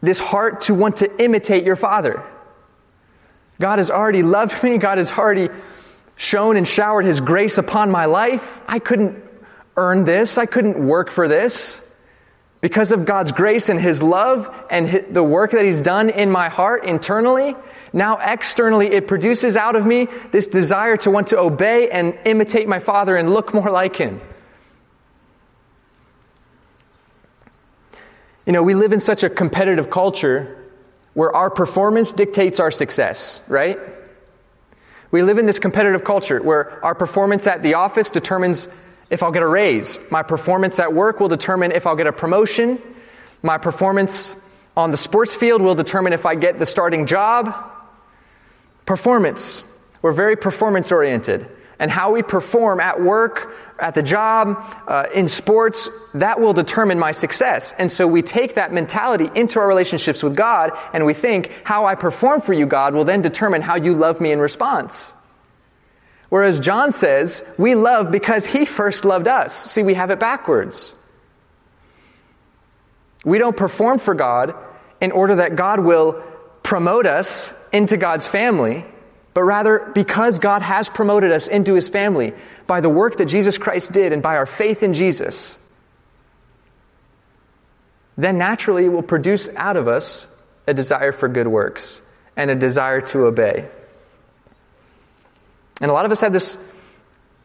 this 0.01 0.19
heart 0.19 0.61
to 0.61 0.75
want 0.75 0.97
to 0.97 1.19
imitate 1.19 1.63
your 1.63 1.75
Father. 1.75 2.23
God 3.59 3.79
has 3.79 3.89
already 3.89 4.21
loved 4.21 4.63
me. 4.63 4.77
God 4.77 4.99
has 4.99 5.11
already 5.11 5.49
shown 6.15 6.57
and 6.57 6.67
showered 6.67 7.05
His 7.05 7.19
grace 7.19 7.57
upon 7.57 7.89
my 7.89 8.05
life. 8.05 8.61
I 8.67 8.77
couldn't 8.77 9.19
earn 9.75 10.03
this. 10.03 10.37
I 10.37 10.45
couldn't 10.45 10.77
work 10.77 11.09
for 11.09 11.27
this. 11.27 11.81
Because 12.61 12.91
of 12.91 13.05
God's 13.05 13.31
grace 13.31 13.67
and 13.67 13.81
His 13.81 14.03
love 14.03 14.47
and 14.69 15.07
the 15.09 15.23
work 15.23 15.51
that 15.51 15.65
He's 15.65 15.81
done 15.81 16.11
in 16.11 16.29
my 16.29 16.49
heart 16.49 16.85
internally, 16.85 17.55
now 17.93 18.17
externally 18.17 18.87
it 18.87 19.07
produces 19.07 19.55
out 19.55 19.75
of 19.75 19.85
me 19.85 20.07
this 20.31 20.47
desire 20.47 20.97
to 20.97 21.11
want 21.11 21.27
to 21.27 21.39
obey 21.39 21.89
and 21.89 22.17
imitate 22.25 22.67
my 22.67 22.79
Father 22.79 23.15
and 23.15 23.31
look 23.31 23.53
more 23.53 23.69
like 23.69 23.95
Him. 23.95 24.19
You 28.45 28.51
know, 28.51 28.63
we 28.63 28.73
live 28.73 28.91
in 28.91 28.99
such 28.99 29.23
a 29.23 29.29
competitive 29.29 29.89
culture 29.89 30.57
where 31.13 31.33
our 31.33 31.49
performance 31.49 32.11
dictates 32.11 32.59
our 32.59 32.71
success, 32.71 33.41
right? 33.47 33.77
We 35.11 35.21
live 35.21 35.37
in 35.37 35.45
this 35.45 35.59
competitive 35.59 36.03
culture 36.03 36.41
where 36.41 36.83
our 36.83 36.95
performance 36.95 37.45
at 37.45 37.61
the 37.61 37.75
office 37.75 38.09
determines 38.09 38.67
if 39.11 39.21
I'll 39.21 39.31
get 39.31 39.43
a 39.43 39.47
raise. 39.47 39.99
My 40.09 40.23
performance 40.23 40.79
at 40.79 40.91
work 40.91 41.19
will 41.19 41.27
determine 41.27 41.71
if 41.71 41.85
I'll 41.85 41.95
get 41.95 42.07
a 42.07 42.11
promotion. 42.11 42.81
My 43.43 43.59
performance 43.59 44.35
on 44.75 44.89
the 44.89 44.97
sports 44.97 45.35
field 45.35 45.61
will 45.61 45.75
determine 45.75 46.13
if 46.13 46.25
I 46.25 46.33
get 46.33 46.57
the 46.57 46.65
starting 46.65 47.05
job. 47.05 47.72
Performance. 48.85 49.63
We're 50.01 50.13
very 50.13 50.35
performance 50.35 50.91
oriented. 50.91 51.47
And 51.79 51.89
how 51.89 52.11
we 52.13 52.21
perform 52.21 52.79
at 52.79 53.01
work, 53.01 53.55
at 53.79 53.95
the 53.95 54.03
job, 54.03 54.63
uh, 54.87 55.05
in 55.13 55.27
sports, 55.27 55.89
that 56.13 56.39
will 56.39 56.53
determine 56.53 56.99
my 56.99 57.11
success. 57.11 57.73
And 57.77 57.91
so 57.91 58.07
we 58.07 58.21
take 58.21 58.55
that 58.55 58.71
mentality 58.71 59.29
into 59.35 59.59
our 59.59 59.67
relationships 59.67 60.23
with 60.23 60.35
God 60.35 60.71
and 60.93 61.05
we 61.05 61.13
think, 61.13 61.51
how 61.63 61.85
I 61.85 61.95
perform 61.95 62.41
for 62.41 62.53
you, 62.53 62.65
God, 62.65 62.93
will 62.93 63.03
then 63.03 63.21
determine 63.21 63.61
how 63.61 63.75
you 63.75 63.93
love 63.95 64.21
me 64.21 64.31
in 64.31 64.39
response. 64.39 65.13
Whereas 66.29 66.59
John 66.59 66.91
says, 66.91 67.43
we 67.57 67.75
love 67.75 68.11
because 68.11 68.45
he 68.45 68.65
first 68.65 69.05
loved 69.05 69.27
us. 69.27 69.53
See, 69.53 69.83
we 69.83 69.95
have 69.95 70.09
it 70.09 70.19
backwards. 70.19 70.95
We 73.25 73.37
don't 73.37 73.57
perform 73.57 73.99
for 73.99 74.13
God 74.13 74.55
in 75.01 75.11
order 75.11 75.35
that 75.35 75.55
God 75.55 75.79
will 75.79 76.23
promote 76.63 77.05
us 77.05 77.53
into 77.71 77.97
God's 77.97 78.27
family, 78.27 78.85
but 79.33 79.43
rather 79.43 79.91
because 79.93 80.39
God 80.39 80.61
has 80.61 80.89
promoted 80.89 81.31
us 81.31 81.47
into 81.47 81.73
his 81.73 81.89
family 81.89 82.33
by 82.65 82.81
the 82.81 82.89
work 82.89 83.17
that 83.17 83.25
Jesus 83.25 83.57
Christ 83.57 83.91
did 83.91 84.13
and 84.13 84.23
by 84.23 84.37
our 84.37 84.45
faith 84.45 84.81
in 84.81 84.93
Jesus. 84.93 85.59
Then 88.17 88.37
naturally 88.37 88.85
it 88.85 88.89
will 88.89 89.03
produce 89.03 89.49
out 89.55 89.75
of 89.75 89.87
us 89.87 90.27
a 90.67 90.73
desire 90.73 91.11
for 91.11 91.27
good 91.27 91.47
works 91.47 92.01
and 92.37 92.49
a 92.49 92.55
desire 92.55 93.01
to 93.01 93.25
obey. 93.25 93.67
And 95.81 95.89
a 95.89 95.93
lot 95.93 96.05
of 96.05 96.11
us 96.11 96.21
have 96.21 96.31
this 96.31 96.57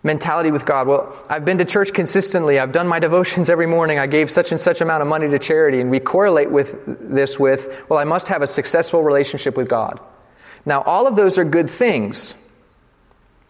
mentality 0.09 0.51
with 0.51 0.65
God. 0.65 0.89
Well, 0.89 1.15
I've 1.29 1.45
been 1.45 1.59
to 1.59 1.65
church 1.65 1.93
consistently. 1.93 2.59
I've 2.59 2.73
done 2.73 2.89
my 2.89 2.99
devotions 2.99 3.51
every 3.51 3.67
morning. 3.67 3.99
I 3.99 4.07
gave 4.07 4.31
such 4.31 4.51
and 4.51 4.61
such 4.61 4.81
amount 4.81 5.03
of 5.03 5.09
money 5.09 5.29
to 5.29 5.39
charity. 5.39 5.81
And 5.81 5.91
we 5.91 6.01
correlate 6.01 6.51
with 6.51 6.83
this 6.87 7.39
with, 7.39 7.85
well, 7.89 7.99
I 7.99 8.05
must 8.05 8.29
have 8.29 8.43
a 8.43 8.47
successful 8.47 9.03
relationship 9.03 9.57
with 9.57 9.69
God. 9.69 10.01
Now, 10.65 10.83
all 10.83 11.07
of 11.07 11.15
those 11.15 11.37
are 11.37 11.45
good 11.45 11.69
things. 11.69 12.35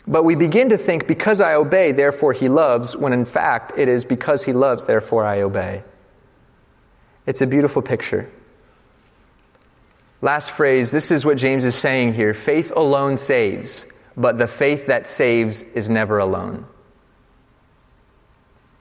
But 0.06 0.24
we 0.24 0.34
begin 0.34 0.70
to 0.70 0.76
think, 0.76 1.06
because 1.06 1.40
I 1.40 1.54
obey, 1.54 1.92
therefore 1.92 2.32
he 2.32 2.48
loves, 2.48 2.96
when 2.96 3.12
in 3.12 3.24
fact 3.24 3.72
it 3.76 3.88
is 3.88 4.04
because 4.04 4.44
he 4.44 4.52
loves, 4.52 4.86
therefore 4.86 5.24
I 5.24 5.42
obey. 5.42 5.84
It's 7.26 7.40
a 7.40 7.46
beautiful 7.46 7.82
picture. 7.82 8.28
Last 10.20 10.50
phrase 10.50 10.90
this 10.90 11.12
is 11.12 11.24
what 11.24 11.36
James 11.36 11.64
is 11.64 11.76
saying 11.76 12.14
here 12.14 12.34
faith 12.34 12.72
alone 12.74 13.16
saves 13.16 13.86
but 14.18 14.36
the 14.36 14.48
faith 14.48 14.86
that 14.86 15.06
saves 15.06 15.62
is 15.62 15.88
never 15.88 16.18
alone. 16.18 16.66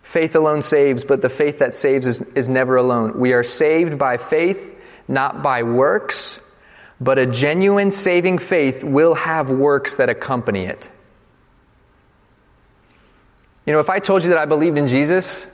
Faith 0.02 0.36
alone 0.36 0.63
saves, 0.63 1.04
but 1.06 1.21
the 1.21 1.30
faith 1.30 1.60
that 1.60 1.73
saves 1.73 2.08
is, 2.08 2.21
is 2.34 2.50
never 2.50 2.76
alone. 2.76 3.19
We 3.19 3.34
are 3.34 3.43
saved 3.43 4.00
by 4.00 4.17
faith, 4.17 4.76
not 5.08 5.43
by 5.43 5.63
works, 5.63 6.39
but 7.00 7.19
a 7.19 7.28
genuine 7.28 7.91
saving 7.91 8.39
faith 8.39 8.84
will 8.84 9.13
have 9.13 9.52
works 9.52 9.97
that 9.97 10.10
accompany 10.10 10.63
it. 10.63 10.89
You 13.67 13.73
know, 13.73 13.80
if 13.80 13.89
I 13.89 14.00
told 14.00 14.23
you 14.23 14.30
that 14.30 14.39
I 14.39 14.45
believed 14.45 14.78
in 14.78 14.88
Jesus, 14.88 15.45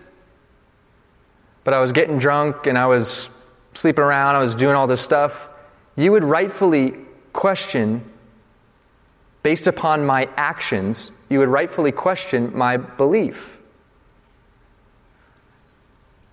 but 1.64 1.74
I 1.74 1.80
was 1.80 1.92
getting 1.92 2.20
drunk 2.20 2.68
and 2.68 2.78
I 2.78 2.86
was 2.86 3.30
sleeping 3.74 4.04
around, 4.04 4.36
I 4.36 4.40
was 4.40 4.56
doing 4.56 4.76
all 4.76 4.88
this 4.88 5.02
stuff, 5.02 5.50
you 5.98 6.12
would 6.12 6.24
rightfully 6.24 6.94
question 7.34 8.13
based 9.44 9.68
upon 9.68 10.06
my 10.06 10.30
actions, 10.38 11.12
you 11.30 11.40
would 11.40 11.50
rightfully 11.50 11.92
question 11.92 12.58
my 12.58 12.78
belief. 12.78 13.60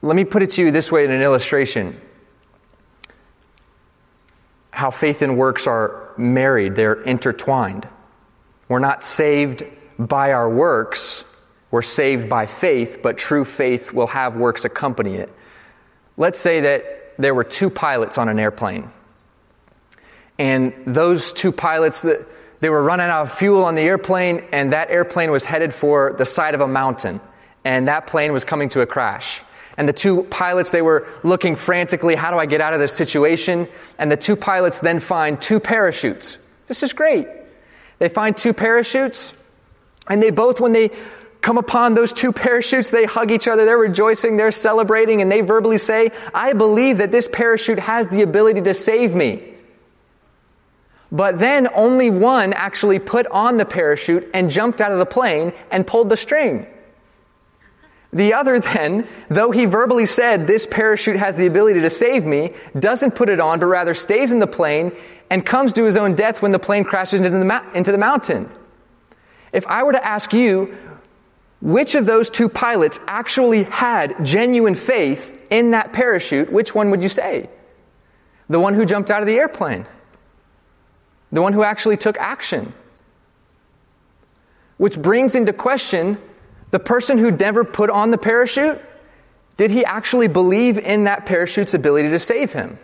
Let 0.03 0.17
me 0.17 0.25
put 0.25 0.43
it 0.43 0.51
to 0.51 0.63
you 0.63 0.71
this 0.71 0.91
way 0.91 1.05
in 1.05 1.11
an 1.11 1.21
illustration 1.21 2.01
how 4.81 4.91
faith 4.91 5.21
and 5.21 5.37
works 5.37 5.67
are 5.67 6.15
married, 6.17 6.75
they're 6.75 7.03
intertwined. 7.03 7.87
We're 8.69 8.79
not 8.79 9.05
saved 9.05 9.63
by 9.99 10.33
our 10.33 10.49
works, 10.49 11.23
we're 11.71 11.83
saved 11.83 12.31
by 12.31 12.47
faith, 12.47 13.01
but 13.03 13.19
true 13.19 13.45
faith 13.45 13.93
will 13.93 14.07
have 14.07 14.37
works 14.37 14.65
accompany 14.65 15.17
it. 15.17 15.31
Let's 16.17 16.39
say 16.39 16.61
that 16.61 17.15
there 17.19 17.35
were 17.35 17.45
two 17.45 17.69
pilots 17.69 18.17
on 18.17 18.31
an 18.31 18.39
airplane. 18.39 18.91
And 20.39 20.73
those 20.87 21.35
two 21.35 21.53
pilots, 21.53 22.01
that 22.03 22.27
they 22.61 22.69
were 22.69 22.83
running 22.83 23.07
out 23.07 23.23
of 23.23 23.33
fuel 23.33 23.65
on 23.65 23.75
the 23.75 23.83
airplane, 23.83 24.45
and 24.53 24.73
that 24.73 24.91
airplane 24.91 25.31
was 25.31 25.45
headed 25.45 25.75
for 25.75 26.13
the 26.17 26.27
side 26.27 26.55
of 26.55 26.61
a 26.61 26.69
mountain. 26.69 27.21
And 27.65 27.89
that 27.89 28.07
plane 28.07 28.33
was 28.33 28.45
coming 28.45 28.69
to 28.71 28.81
a 28.81 28.87
crash. 28.87 29.43
And 29.77 29.89
the 29.89 29.93
two 29.93 30.25
pilots, 30.25 30.71
they 30.71 30.83
were 30.83 31.07
looking 31.25 31.57
frantically, 31.57 32.15
how 32.15 32.31
do 32.31 32.39
I 32.39 32.47
get 32.47 32.61
out 32.61 32.75
of 32.75 32.81
this 32.81 32.93
situation? 32.93 33.67
And 33.99 34.13
the 34.13 34.17
two 34.17 34.37
pilots 34.37 34.81
then 34.81 35.01
find 35.01 35.41
two 35.41 35.59
parachutes. 35.59 36.37
This 36.67 36.83
is 36.83 36.93
great. 36.93 37.27
They 37.99 38.09
find 38.09 38.37
two 38.37 38.53
parachutes, 38.53 39.33
and 40.09 40.23
they 40.23 40.31
both, 40.31 40.61
when 40.61 40.73
they 40.73 40.91
come 41.41 41.59
upon 41.59 41.95
those 41.95 42.13
two 42.13 42.33
parachutes, 42.33 42.91
they 42.91 43.05
hug 43.05 43.31
each 43.31 43.49
other, 43.49 43.65
they're 43.65 43.79
rejoicing, 43.79 44.37
they're 44.37 44.53
celebrating, 44.53 45.23
and 45.23 45.31
they 45.31 45.41
verbally 45.41 45.79
say, 45.79 46.11
I 46.35 46.53
believe 46.53 46.99
that 46.99 47.11
this 47.11 47.29
parachute 47.29 47.79
has 47.79 48.09
the 48.09 48.23
ability 48.23 48.63
to 48.63 48.75
save 48.75 49.15
me. 49.15 49.50
But 51.13 51.39
then 51.39 51.69
only 51.75 52.11
one 52.11 52.53
actually 52.53 52.99
put 52.99 53.27
on 53.29 53.57
the 53.57 53.65
parachute 53.65 54.31
and 54.33 54.51
jumped 54.51 54.81
out 54.81 54.93
of 54.93 54.99
the 54.99 55.07
plane 55.07 55.53
and 55.71 55.87
pulled 55.87 56.09
the 56.09 56.17
string. 56.17 56.67
The 58.13 58.35
other 58.35 58.59
then, 58.59 59.07
though 59.29 59.51
he 59.51 59.67
verbally 59.67 60.07
said, 60.07 60.47
this 60.47 60.67
parachute 60.67 61.17
has 61.17 61.37
the 61.37 61.47
ability 61.47 61.81
to 61.81 61.91
save 61.91 62.27
me, 62.27 62.55
doesn't 62.79 63.15
put 63.15 63.29
it 63.29 63.39
on, 63.39 63.61
but 63.61 63.67
rather 63.67 63.95
stays 63.95 64.33
in 64.33 64.41
the 64.41 64.49
plane 64.49 64.93
and 65.31 65.47
comes 65.47 65.73
to 65.75 65.85
his 65.85 65.97
own 65.97 66.15
death 66.15 66.43
when 66.43 66.51
the 66.51 66.59
plane 66.59 66.83
crashes 66.83 67.21
into 67.21 67.31
the, 67.31 67.65
into 67.75 67.93
the 67.93 67.99
mountain. 67.99 68.51
If 69.53 69.67
I 69.67 69.85
were 69.85 69.93
to 69.93 70.05
ask 70.05 70.33
you, 70.33 70.77
which 71.61 71.95
of 71.95 72.07
those 72.07 72.31
two 72.31 72.49
pilots 72.49 72.99
actually 73.07 73.65
had 73.65 74.25
genuine 74.25 74.75
faith 74.75 75.47
in 75.51 75.73
that 75.73 75.93
parachute, 75.93 76.51
which 76.51 76.75
one 76.75 76.91
would 76.91 77.03
you 77.03 77.09
say? 77.09 77.49
The 78.49 78.59
one 78.59 78.75
who 78.75 78.85
jumped 78.85 79.11
out 79.11 79.21
of 79.21 79.29
the 79.29 79.39
airplane. 79.39 79.87
The 81.33 81.43
one 81.43 81.53
who 81.53 81.63
actually 81.63 81.97
took 81.97 82.19
action. 82.19 82.73
Which 84.77 84.99
brings 85.01 85.35
into 85.35 85.53
question 85.53 86.19
the 86.71 86.79
person 86.79 87.19
who 87.19 87.31
never 87.31 87.65
put 87.65 87.91
on 87.91 88.11
the 88.11 88.19
parachute. 88.19 88.81
Did 89.57 89.71
he 89.71 89.85
actually 89.85 90.29
believe 90.29 90.79
in 90.79 91.05
that 91.05 91.27
parachute's 91.27 91.75
ability 91.75 92.11
to 92.11 92.19
save 92.19 92.53
him? 92.53 92.79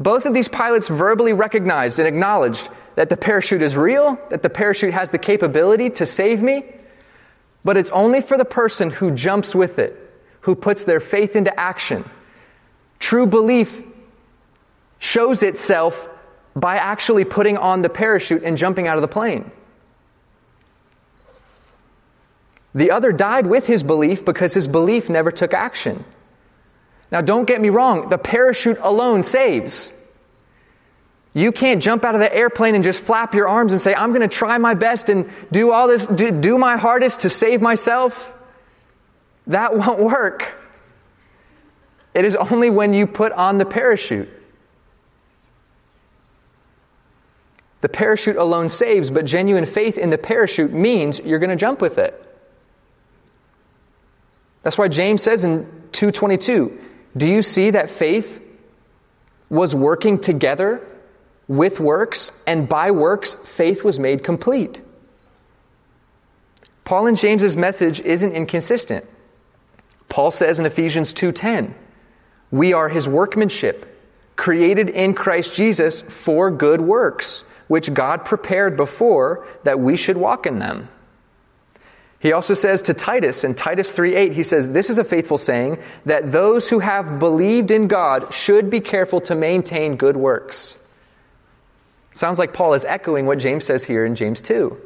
Both 0.00 0.26
of 0.26 0.34
these 0.34 0.48
pilots 0.48 0.88
verbally 0.88 1.32
recognized 1.32 1.98
and 1.98 2.06
acknowledged 2.06 2.68
that 2.94 3.10
the 3.10 3.16
parachute 3.16 3.62
is 3.62 3.76
real, 3.76 4.18
that 4.30 4.42
the 4.42 4.50
parachute 4.50 4.94
has 4.94 5.10
the 5.10 5.18
capability 5.18 5.90
to 5.90 6.06
save 6.06 6.42
me, 6.42 6.64
but 7.64 7.76
it's 7.76 7.90
only 7.90 8.20
for 8.20 8.38
the 8.38 8.44
person 8.44 8.90
who 8.90 9.10
jumps 9.10 9.54
with 9.54 9.78
it, 9.78 9.96
who 10.42 10.54
puts 10.54 10.84
their 10.84 11.00
faith 11.00 11.36
into 11.36 11.58
action. 11.58 12.04
True 12.98 13.26
belief 13.26 13.82
shows 14.98 15.42
itself 15.42 16.08
by 16.54 16.76
actually 16.76 17.24
putting 17.24 17.56
on 17.56 17.82
the 17.82 17.88
parachute 17.88 18.42
and 18.42 18.56
jumping 18.56 18.86
out 18.88 18.96
of 18.96 19.02
the 19.02 19.08
plane. 19.08 19.50
The 22.74 22.90
other 22.90 23.12
died 23.12 23.46
with 23.46 23.66
his 23.66 23.82
belief 23.82 24.24
because 24.24 24.54
his 24.54 24.68
belief 24.68 25.08
never 25.08 25.30
took 25.30 25.54
action. 25.54 26.04
Now, 27.10 27.22
don't 27.22 27.46
get 27.46 27.60
me 27.60 27.70
wrong, 27.70 28.08
the 28.08 28.18
parachute 28.18 28.78
alone 28.80 29.22
saves. 29.22 29.92
You 31.34 31.52
can't 31.52 31.82
jump 31.82 32.04
out 32.04 32.14
of 32.14 32.20
the 32.20 32.34
airplane 32.34 32.74
and 32.74 32.84
just 32.84 33.02
flap 33.02 33.34
your 33.34 33.48
arms 33.48 33.72
and 33.72 33.80
say, 33.80 33.94
I'm 33.94 34.10
going 34.10 34.28
to 34.28 34.34
try 34.34 34.58
my 34.58 34.74
best 34.74 35.08
and 35.08 35.30
do 35.50 35.72
all 35.72 35.88
this, 35.88 36.06
do, 36.06 36.58
my 36.58 36.76
hardest 36.76 37.20
to 37.20 37.30
save 37.30 37.62
myself. 37.62 38.34
That 39.46 39.76
won't 39.76 40.00
work. 40.00 40.54
It 42.14 42.24
is 42.24 42.34
only 42.36 42.70
when 42.70 42.94
you 42.94 43.06
put 43.06 43.32
on 43.32 43.58
the 43.58 43.66
parachute. 43.66 44.28
The 47.80 47.88
parachute 47.88 48.36
alone 48.36 48.68
saves, 48.68 49.10
but 49.10 49.24
genuine 49.24 49.66
faith 49.66 49.98
in 49.98 50.10
the 50.10 50.18
parachute 50.18 50.72
means 50.72 51.20
you're 51.20 51.38
going 51.38 51.50
to 51.50 51.56
jump 51.56 51.80
with 51.80 51.98
it. 51.98 52.24
That's 54.62 54.76
why 54.76 54.88
James 54.88 55.22
says 55.22 55.44
in 55.44 55.64
222, 55.92 56.78
do 57.16 57.26
you 57.26 57.42
see 57.42 57.70
that 57.70 57.88
faith 57.88 58.42
was 59.48 59.74
working 59.74 60.18
together 60.18 60.84
with 61.46 61.80
works, 61.80 62.32
and 62.46 62.68
by 62.68 62.90
works, 62.90 63.36
faith 63.36 63.84
was 63.84 63.98
made 63.98 64.24
complete? 64.24 64.82
Paul 66.84 67.06
and 67.06 67.16
James's 67.16 67.56
message 67.56 68.00
isn't 68.00 68.32
inconsistent. 68.32 69.04
Paul 70.08 70.30
says 70.30 70.58
in 70.58 70.66
Ephesians 70.66 71.12
2:10, 71.12 71.74
"We 72.50 72.72
are 72.72 72.88
his 72.88 73.08
workmanship, 73.08 73.86
created 74.36 74.90
in 74.90 75.14
Christ 75.14 75.54
Jesus 75.54 76.02
for 76.02 76.50
good 76.50 76.80
works, 76.80 77.44
which 77.68 77.94
God 77.94 78.24
prepared 78.24 78.76
before 78.76 79.46
that 79.64 79.78
we 79.80 79.96
should 79.96 80.16
walk 80.16 80.46
in 80.46 80.58
them." 80.58 80.88
He 82.20 82.32
also 82.32 82.54
says 82.54 82.82
to 82.82 82.94
Titus 82.94 83.44
in 83.44 83.54
Titus 83.54 83.92
3:8 83.92 84.32
he 84.32 84.42
says 84.42 84.70
this 84.70 84.90
is 84.90 84.98
a 84.98 85.04
faithful 85.04 85.38
saying 85.38 85.78
that 86.04 86.32
those 86.32 86.68
who 86.68 86.80
have 86.80 87.18
believed 87.18 87.70
in 87.70 87.86
God 87.86 88.34
should 88.34 88.70
be 88.70 88.80
careful 88.80 89.20
to 89.22 89.36
maintain 89.36 89.96
good 89.96 90.16
works. 90.16 90.78
Sounds 92.10 92.38
like 92.38 92.52
Paul 92.52 92.74
is 92.74 92.84
echoing 92.84 93.26
what 93.26 93.38
James 93.38 93.64
says 93.64 93.84
here 93.84 94.04
in 94.04 94.16
James 94.16 94.42
2. 94.42 94.76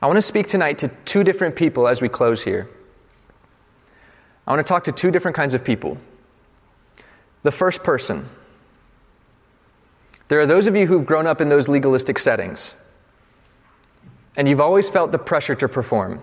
I 0.00 0.06
want 0.06 0.16
to 0.16 0.22
speak 0.22 0.48
tonight 0.48 0.78
to 0.78 0.88
two 1.04 1.22
different 1.22 1.54
people 1.54 1.86
as 1.86 2.02
we 2.02 2.08
close 2.08 2.42
here. 2.42 2.66
I 4.44 4.50
want 4.50 4.66
to 4.66 4.68
talk 4.68 4.84
to 4.84 4.92
two 4.92 5.12
different 5.12 5.36
kinds 5.36 5.54
of 5.54 5.62
people. 5.62 5.96
The 7.44 7.52
first 7.52 7.84
person. 7.84 8.28
There 10.32 10.40
are 10.40 10.46
those 10.46 10.66
of 10.66 10.74
you 10.74 10.86
who've 10.86 11.04
grown 11.04 11.26
up 11.26 11.42
in 11.42 11.50
those 11.50 11.68
legalistic 11.68 12.18
settings 12.18 12.74
and 14.34 14.48
you've 14.48 14.62
always 14.62 14.88
felt 14.88 15.12
the 15.12 15.18
pressure 15.18 15.54
to 15.56 15.68
perform. 15.68 16.22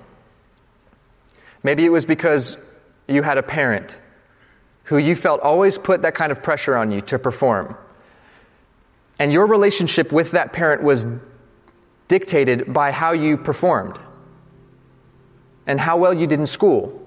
Maybe 1.61 1.85
it 1.85 1.89
was 1.89 2.07
because 2.07 2.57
you 3.07 3.21
had 3.21 3.37
a 3.37 3.43
parent 3.43 3.99
who 4.85 4.97
you 4.97 5.15
felt 5.15 5.41
always 5.41 5.77
put 5.77 6.01
that 6.01 6.15
kind 6.15 6.31
of 6.31 6.41
pressure 6.41 6.75
on 6.75 6.89
you 6.89 7.01
to 7.01 7.19
perform. 7.19 7.77
And 9.19 9.31
your 9.31 9.45
relationship 9.45 10.11
with 10.11 10.31
that 10.31 10.53
parent 10.53 10.81
was 10.81 11.05
dictated 12.07 12.73
by 12.73 12.91
how 12.91 13.11
you 13.11 13.37
performed 13.37 13.99
and 15.67 15.79
how 15.79 15.97
well 15.97 16.15
you 16.15 16.25
did 16.25 16.39
in 16.39 16.47
school 16.47 16.99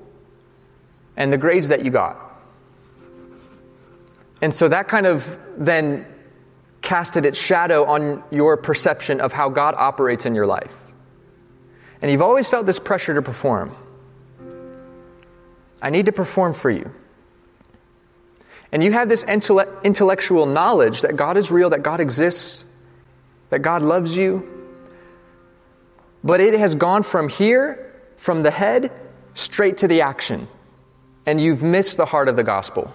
and 1.16 1.32
the 1.32 1.36
grades 1.36 1.66
that 1.70 1.84
you 1.84 1.90
got. 1.90 2.16
And 4.40 4.54
so 4.54 4.68
that 4.68 4.86
kind 4.86 5.06
of 5.06 5.36
then 5.56 6.06
casted 6.82 7.24
its 7.24 7.38
shadow 7.38 7.84
on 7.86 8.22
your 8.30 8.56
perception 8.56 9.20
of 9.20 9.32
how 9.32 9.48
God 9.48 9.74
operates 9.76 10.26
in 10.26 10.34
your 10.34 10.46
life 10.46 10.92
and 12.02 12.10
you've 12.10 12.22
always 12.22 12.50
felt 12.50 12.66
this 12.66 12.80
pressure 12.80 13.14
to 13.14 13.22
perform. 13.22 13.74
I 15.80 15.90
need 15.90 16.06
to 16.06 16.12
perform 16.12 16.52
for 16.52 16.68
you. 16.68 16.92
And 18.72 18.82
you 18.82 18.92
have 18.92 19.08
this 19.08 19.24
intellectual 19.24 20.46
knowledge 20.46 21.02
that 21.02 21.16
God 21.16 21.36
is 21.36 21.52
real, 21.52 21.70
that 21.70 21.82
God 21.82 22.00
exists, 22.00 22.64
that 23.50 23.60
God 23.60 23.82
loves 23.82 24.16
you. 24.16 24.48
But 26.24 26.40
it 26.40 26.54
has 26.54 26.74
gone 26.74 27.02
from 27.04 27.28
here, 27.28 27.94
from 28.16 28.42
the 28.42 28.50
head, 28.50 28.90
straight 29.34 29.78
to 29.78 29.88
the 29.88 30.00
action. 30.00 30.48
And 31.26 31.40
you've 31.40 31.62
missed 31.62 31.98
the 31.98 32.06
heart 32.06 32.28
of 32.28 32.34
the 32.34 32.42
gospel. 32.42 32.92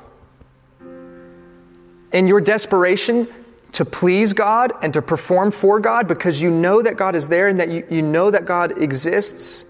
In 2.12 2.28
your 2.28 2.42
desperation, 2.42 3.28
to 3.74 3.86
please 3.86 4.34
God 4.34 4.74
and 4.82 4.94
to 4.94 5.02
perform 5.02 5.52
for 5.52 5.80
God 5.80 6.08
because 6.08 6.42
you 6.42 6.50
know 6.50 6.82
that 6.82 6.98
God 6.98 7.16
is 7.16 7.28
there 7.28 7.48
and 7.48 7.60
that 7.60 7.70
you, 7.70 7.86
you 7.90 8.02
know 8.02 8.32
that 8.32 8.46
God 8.46 8.82
exists, 8.82 9.66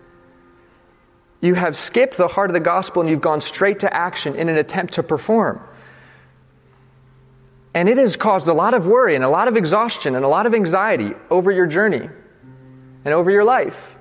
you 1.42 1.54
have 1.54 1.76
skipped 1.76 2.18
the 2.18 2.28
heart 2.28 2.50
of 2.50 2.54
the 2.54 2.60
gospel 2.60 3.02
and 3.02 3.10
you've 3.10 3.22
gone 3.22 3.42
straight 3.42 3.80
to 3.80 3.94
action 3.94 4.36
in 4.36 4.50
an 4.50 4.58
attempt 4.58 4.94
to 4.94 5.04
perform. 5.04 5.62
And 7.74 7.88
it 7.88 7.98
has 7.98 8.18
caused 8.18 8.48
a 8.48 8.54
lot 8.54 8.74
of 8.74 8.88
worry 8.88 9.16
and 9.16 9.24
a 9.24 9.30
lot 9.30 9.48
of 9.48 9.56
exhaustion 9.56 10.16
and 10.16 10.26
a 10.26 10.28
lot 10.28 10.46
of 10.46 10.54
anxiety 10.54 11.14
over 11.30 11.52
your 11.52 11.68
journey 11.68 12.10
and 13.06 13.14
over 13.14 13.30
your 13.30 13.44
life 13.44 13.98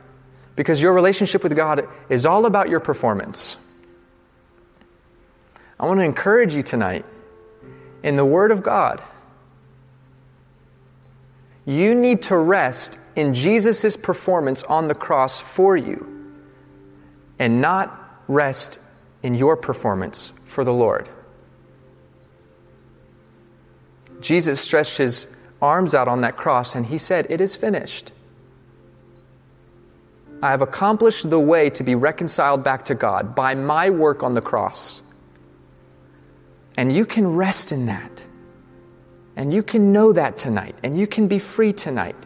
because 0.56 0.80
your 0.80 0.94
relationship 0.94 1.42
with 1.42 1.54
God 1.54 1.86
is 2.08 2.24
all 2.24 2.46
about 2.46 2.70
your 2.70 2.80
performance. 2.80 3.58
I 5.78 5.86
want 5.86 6.00
to 6.00 6.04
encourage 6.04 6.54
you 6.54 6.62
tonight 6.62 7.04
in 8.02 8.16
the 8.16 8.24
Word 8.24 8.50
of 8.50 8.62
God 8.62 9.02
you 11.66 11.94
need 11.94 12.22
to 12.22 12.36
rest 12.36 12.98
in 13.16 13.34
Jesus' 13.34 13.96
performance 13.96 14.62
on 14.62 14.86
the 14.86 14.94
cross 14.94 15.40
for 15.40 15.76
you 15.76 16.34
and 17.38 17.60
not 17.60 18.22
rest 18.28 18.78
in 19.22 19.34
your 19.34 19.56
performance 19.56 20.32
for 20.44 20.64
the 20.64 20.72
Lord. 20.72 21.08
Jesus 24.20 24.60
stretched 24.60 24.96
his 24.96 25.26
arms 25.60 25.94
out 25.94 26.08
on 26.08 26.20
that 26.22 26.36
cross 26.36 26.74
and 26.74 26.86
he 26.86 26.98
said, 26.98 27.26
It 27.28 27.40
is 27.40 27.56
finished. 27.56 28.12
I 30.42 30.50
have 30.50 30.62
accomplished 30.62 31.28
the 31.28 31.40
way 31.40 31.70
to 31.70 31.82
be 31.82 31.94
reconciled 31.94 32.62
back 32.62 32.86
to 32.86 32.94
God 32.94 33.34
by 33.34 33.54
my 33.54 33.90
work 33.90 34.22
on 34.22 34.34
the 34.34 34.40
cross. 34.40 35.02
And 36.76 36.92
you 36.92 37.06
can 37.06 37.34
rest 37.34 37.72
in 37.72 37.86
that. 37.86 38.24
And 39.36 39.52
you 39.52 39.62
can 39.62 39.92
know 39.92 40.12
that 40.12 40.38
tonight, 40.38 40.74
and 40.82 40.98
you 40.98 41.06
can 41.06 41.28
be 41.28 41.38
free 41.38 41.72
tonight. 41.72 42.16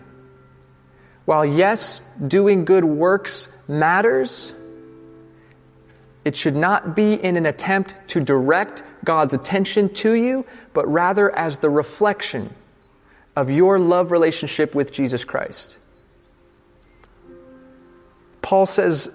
While, 1.24 1.44
yes, 1.44 2.02
doing 2.26 2.64
good 2.64 2.84
works 2.84 3.48
matters, 3.68 4.54
it 6.24 6.36
should 6.36 6.56
not 6.56 6.94
be 6.94 7.14
in 7.14 7.36
an 7.36 7.46
attempt 7.46 7.96
to 8.08 8.20
direct 8.20 8.82
God's 9.04 9.34
attention 9.34 9.88
to 9.94 10.12
you, 10.12 10.46
but 10.72 10.86
rather 10.86 11.34
as 11.34 11.58
the 11.58 11.70
reflection 11.70 12.54
of 13.36 13.50
your 13.50 13.78
love 13.78 14.12
relationship 14.12 14.74
with 14.74 14.92
Jesus 14.92 15.24
Christ. 15.24 15.78
Paul 18.42 18.66
says 18.66 19.10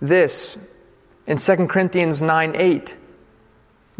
this 0.00 0.56
in 1.26 1.38
2 1.38 1.66
Corinthians 1.66 2.22
9 2.22 2.56
8. 2.56 2.96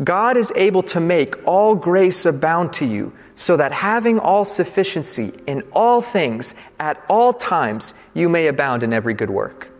God 0.02 0.36
is 0.36 0.52
able 0.56 0.82
to 0.84 1.00
make 1.00 1.46
all 1.46 1.74
grace 1.74 2.24
abound 2.24 2.72
to 2.74 2.86
you, 2.86 3.12
so 3.34 3.56
that 3.56 3.72
having 3.72 4.18
all 4.18 4.44
sufficiency 4.44 5.32
in 5.46 5.62
all 5.72 6.00
things 6.00 6.54
at 6.78 7.02
all 7.08 7.32
times, 7.32 7.94
you 8.14 8.28
may 8.28 8.46
abound 8.46 8.82
in 8.82 8.92
every 8.92 9.14
good 9.14 9.30
work. 9.30 9.70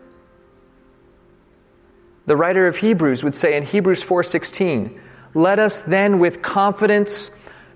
The 2.27 2.37
writer 2.37 2.67
of 2.67 2.77
Hebrews 2.77 3.25
would 3.25 3.35
say 3.35 3.57
in 3.57 3.63
Hebrews 3.63 4.03
4:16, 4.03 5.01
"Let 5.35 5.59
us 5.59 5.81
then 5.81 6.19
with 6.19 6.43
confidence 6.43 7.31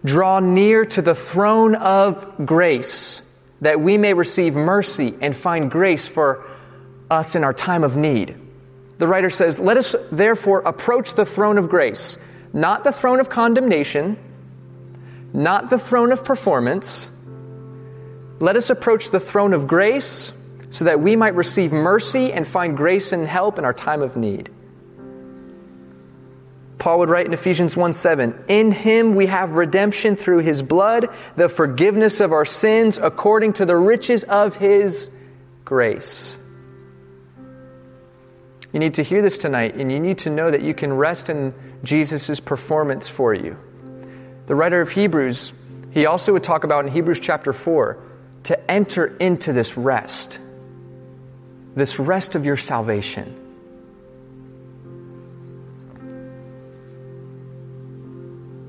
draw 0.05 0.41
near 0.41 0.85
to 0.85 1.03
the 1.03 1.15
throne 1.15 1.75
of 1.75 2.27
grace, 2.45 3.23
that 3.61 3.81
we 3.81 3.99
may 3.99 4.15
receive 4.15 4.55
mercy 4.55 5.15
and 5.21 5.35
find 5.35 5.71
grace 5.71 6.07
for 6.07 6.45
us 7.11 7.35
in 7.35 7.45
our 7.45 7.55
time 7.55 7.83
of 7.83 7.97
need." 7.97 8.35
The 8.99 9.07
writer 9.07 9.31
says, 9.31 9.59
Let 9.59 9.77
us 9.77 9.95
therefore 10.11 10.61
approach 10.61 11.15
the 11.15 11.27
throne 11.27 11.59
of 11.59 11.69
grace, 11.69 12.19
not 12.57 12.85
the 12.85 12.93
throne 12.93 13.21
of 13.21 13.29
condemnation, 13.29 14.17
not 15.35 15.69
the 15.69 15.79
throne 15.79 16.11
of 16.11 16.25
performance. 16.25 17.11
Let 18.41 18.57
us 18.57 18.71
approach 18.71 19.11
the 19.11 19.21
throne 19.21 19.53
of 19.53 19.67
grace 19.67 20.33
so 20.71 20.87
that 20.87 20.99
we 20.99 21.17
might 21.17 21.35
receive 21.35 21.71
mercy 21.71 22.33
and 22.33 22.49
find 22.49 22.75
grace 22.75 23.13
and 23.13 23.27
help 23.27 23.59
in 23.59 23.67
our 23.67 23.75
time 23.75 24.01
of 24.01 24.17
need. 24.17 24.49
Paul 26.79 27.01
would 27.01 27.11
write 27.11 27.27
in 27.27 27.35
Ephesians 27.35 27.77
1 27.77 27.93
7, 27.93 28.45
In 28.49 28.73
him 28.73 29.17
we 29.17 29.27
have 29.27 29.51
redemption 29.51 30.17
through 30.17 30.39
his 30.39 30.63
blood, 30.63 31.11
the 31.37 31.51
forgiveness 31.51 32.21
of 32.21 32.33
our 32.33 32.47
sins 32.47 32.97
according 32.97 33.55
to 33.55 33.67
the 33.67 33.77
riches 33.77 34.25
of 34.25 34.57
his 34.57 35.11
grace. 35.67 36.39
You 38.77 38.81
need 38.81 38.93
to 38.95 39.03
hear 39.03 39.23
this 39.23 39.39
tonight, 39.39 39.77
and 39.77 39.91
you 39.91 39.99
need 39.99 40.19
to 40.19 40.29
know 40.29 40.51
that 40.51 40.61
you 40.61 40.75
can 40.75 40.93
rest 40.93 41.31
in 41.31 41.55
Jesus' 41.83 42.41
performance 42.41 43.09
for 43.09 43.33
you. 43.33 43.57
The 44.45 44.55
writer 44.55 44.83
of 44.83 44.91
Hebrews, 44.91 45.55
he 45.93 46.05
also 46.05 46.35
would 46.35 46.45
talk 46.45 46.65
about 46.65 46.85
in 46.85 46.93
Hebrews 46.93 47.21
chapter 47.21 47.55
4 47.55 47.97
to 48.43 48.71
enter 48.71 49.07
into 49.17 49.55
this 49.55 49.79
rest, 49.79 50.39
this 51.75 51.99
rest 51.99 52.35
of 52.35 52.45
your 52.45 52.59
salvation. 52.59 53.35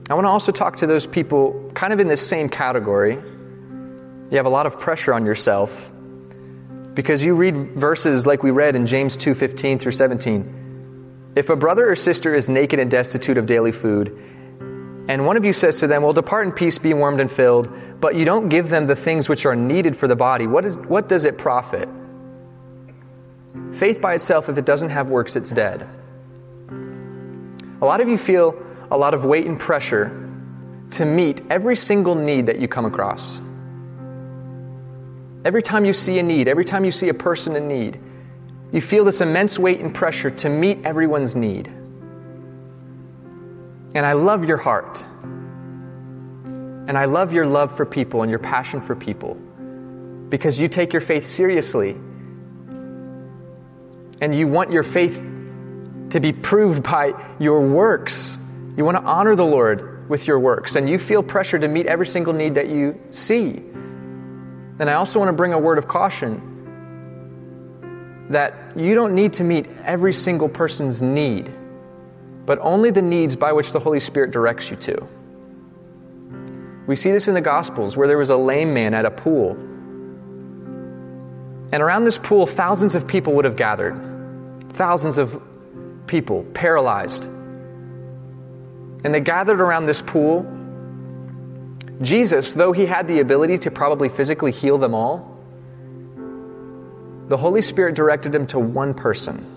I 0.10 0.14
want 0.14 0.24
to 0.24 0.30
also 0.30 0.54
talk 0.54 0.78
to 0.78 0.88
those 0.88 1.06
people 1.06 1.70
kind 1.74 1.92
of 1.92 2.00
in 2.00 2.08
this 2.08 2.26
same 2.26 2.48
category. 2.48 3.16
You 3.16 4.38
have 4.38 4.46
a 4.46 4.56
lot 4.58 4.68
of 4.68 4.80
pressure 4.80 5.14
on 5.14 5.26
yourself 5.26 5.92
because 6.98 7.24
you 7.24 7.36
read 7.36 7.56
verses 7.76 8.26
like 8.26 8.42
we 8.42 8.50
read 8.50 8.76
in 8.76 8.88
James 8.88 9.18
2:15 9.18 9.78
through 9.78 9.92
17. 9.92 11.32
If 11.36 11.52
a 11.52 11.56
brother 11.56 11.92
or 11.92 11.96
sister 11.96 12.34
is 12.34 12.50
naked 12.50 12.80
and 12.80 12.90
destitute 12.90 13.38
of 13.38 13.46
daily 13.46 13.72
food, 13.72 14.18
and 15.08 15.28
one 15.28 15.38
of 15.38 15.46
you 15.46 15.54
says 15.54 15.80
to 15.82 15.86
them, 15.86 16.02
Well, 16.02 16.14
depart 16.14 16.48
in 16.48 16.54
peace, 16.54 16.80
be 16.80 16.96
warmed 16.96 17.22
and 17.22 17.30
filled, 17.30 17.70
but 18.02 18.16
you 18.16 18.26
don't 18.26 18.50
give 18.50 18.70
them 18.70 18.88
the 18.88 18.96
things 18.96 19.30
which 19.30 19.46
are 19.46 19.56
needed 19.56 19.96
for 19.96 20.08
the 20.08 20.16
body, 20.16 20.48
what, 20.48 20.66
is, 20.66 20.76
what 20.76 21.08
does 21.08 21.26
it 21.26 21.38
profit? 21.38 21.88
Faith 23.74 24.02
by 24.02 24.16
itself, 24.16 24.50
if 24.50 24.58
it 24.58 24.66
doesn't 24.66 24.90
have 24.90 25.12
works, 25.12 25.36
it's 25.36 25.52
dead. 25.52 25.88
A 27.80 27.86
lot 27.86 28.02
of 28.02 28.10
you 28.10 28.18
feel 28.18 28.56
a 28.90 28.98
lot 28.98 29.14
of 29.14 29.24
weight 29.24 29.46
and 29.46 29.60
pressure 29.60 30.10
to 30.92 31.06
meet 31.06 31.44
every 31.52 31.76
single 31.76 32.16
need 32.16 32.48
that 32.48 32.58
you 32.58 32.68
come 32.68 32.86
across. 32.86 33.40
Every 35.48 35.62
time 35.62 35.86
you 35.86 35.94
see 35.94 36.20
a 36.20 36.24
need, 36.24 36.50
every 36.50 36.66
time 36.66 36.84
you 36.84 36.92
see 36.92 37.08
a 37.08 37.14
person 37.14 37.56
in 37.56 37.70
need, 37.70 37.98
you 38.74 38.82
feel 38.82 39.06
this 39.06 39.22
immense 39.22 39.58
weight 39.58 39.80
and 39.80 39.96
pressure 39.96 40.30
to 40.30 40.50
meet 40.50 40.80
everyone's 40.84 41.38
need. 41.38 41.68
And 43.96 44.06
I 44.06 44.12
love 44.12 44.44
your 44.44 44.58
heart. 44.58 45.06
And 46.44 46.98
I 46.98 47.06
love 47.06 47.32
your 47.32 47.46
love 47.46 47.74
for 47.74 47.86
people 47.86 48.24
and 48.24 48.30
your 48.30 48.40
passion 48.40 48.82
for 48.82 48.94
people 48.94 49.36
because 50.28 50.60
you 50.60 50.68
take 50.68 50.92
your 50.92 51.02
faith 51.02 51.24
seriously. 51.24 51.92
And 54.20 54.36
you 54.36 54.50
want 54.50 54.70
your 54.70 54.84
faith 54.84 55.22
to 56.10 56.20
be 56.20 56.34
proved 56.34 56.84
by 56.84 57.14
your 57.40 57.62
works. 57.62 58.38
You 58.76 58.84
want 58.84 58.98
to 58.98 59.04
honor 59.04 59.38
the 59.38 59.46
Lord 59.46 60.10
with 60.10 60.28
your 60.28 60.40
works. 60.42 60.76
And 60.76 60.90
you 60.90 61.00
feel 61.00 61.24
pressure 61.24 61.58
to 61.58 61.70
meet 61.70 61.86
every 61.86 62.06
single 62.06 62.34
need 62.34 62.56
that 62.56 62.68
you 62.68 63.00
see. 63.12 63.64
And 64.80 64.90
I 64.90 64.94
also 64.94 65.20
want 65.20 65.30
to 65.30 65.34
bring 65.34 65.54
a 65.54 65.60
word 65.60 65.78
of 65.78 65.88
caution 65.88 66.54
that 68.30 68.54
you 68.76 68.94
don't 68.94 69.16
need 69.16 69.34
to 69.34 69.44
meet 69.44 69.68
every 69.84 70.14
single 70.14 70.50
person's 70.50 71.02
need, 71.02 71.52
but 72.46 72.60
only 72.60 72.92
the 72.92 73.02
needs 73.02 73.36
by 73.36 73.54
which 73.54 73.72
the 73.72 73.80
Holy 73.80 74.00
Spirit 74.00 74.32
directs 74.32 74.70
you 74.70 74.76
to. 74.78 75.08
We 76.88 76.96
see 76.96 77.12
this 77.12 77.28
in 77.28 77.34
the 77.34 77.42
Gospels 77.42 77.98
where 77.98 78.08
there 78.08 78.18
was 78.18 78.30
a 78.30 78.38
lame 78.38 78.74
man 78.74 78.94
at 78.94 79.06
a 79.06 79.12
pool. 79.12 79.52
And 81.72 81.84
around 81.84 82.06
this 82.06 82.18
pool, 82.18 82.46
thousands 82.46 82.96
of 82.96 83.08
people 83.08 83.34
would 83.34 83.46
have 83.46 83.58
gathered. 83.58 84.00
Thousands 84.74 85.18
of 85.18 85.42
people 86.08 86.44
paralyzed. 86.54 87.26
And 89.04 89.14
they 89.14 89.20
gathered 89.20 89.60
around 89.60 89.86
this 89.86 90.02
pool 90.02 90.46
Jesus, 92.02 92.54
though 92.54 92.72
he 92.72 92.86
had 92.86 93.08
the 93.08 93.20
ability 93.20 93.58
to 93.60 93.72
probably 93.72 94.10
physically 94.10 94.52
heal 94.52 94.78
them 94.78 94.94
all, 94.94 95.36
the 97.28 97.38
Holy 97.38 97.62
Spirit 97.62 97.96
directed 97.96 98.34
him 98.34 98.48
to 98.48 98.60
one 98.60 98.94
person. 98.94 99.54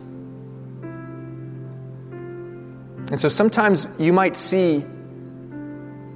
And 3.10 3.18
so 3.18 3.28
sometimes 3.28 3.88
you 3.98 4.12
might 4.12 4.36
see 4.36 4.84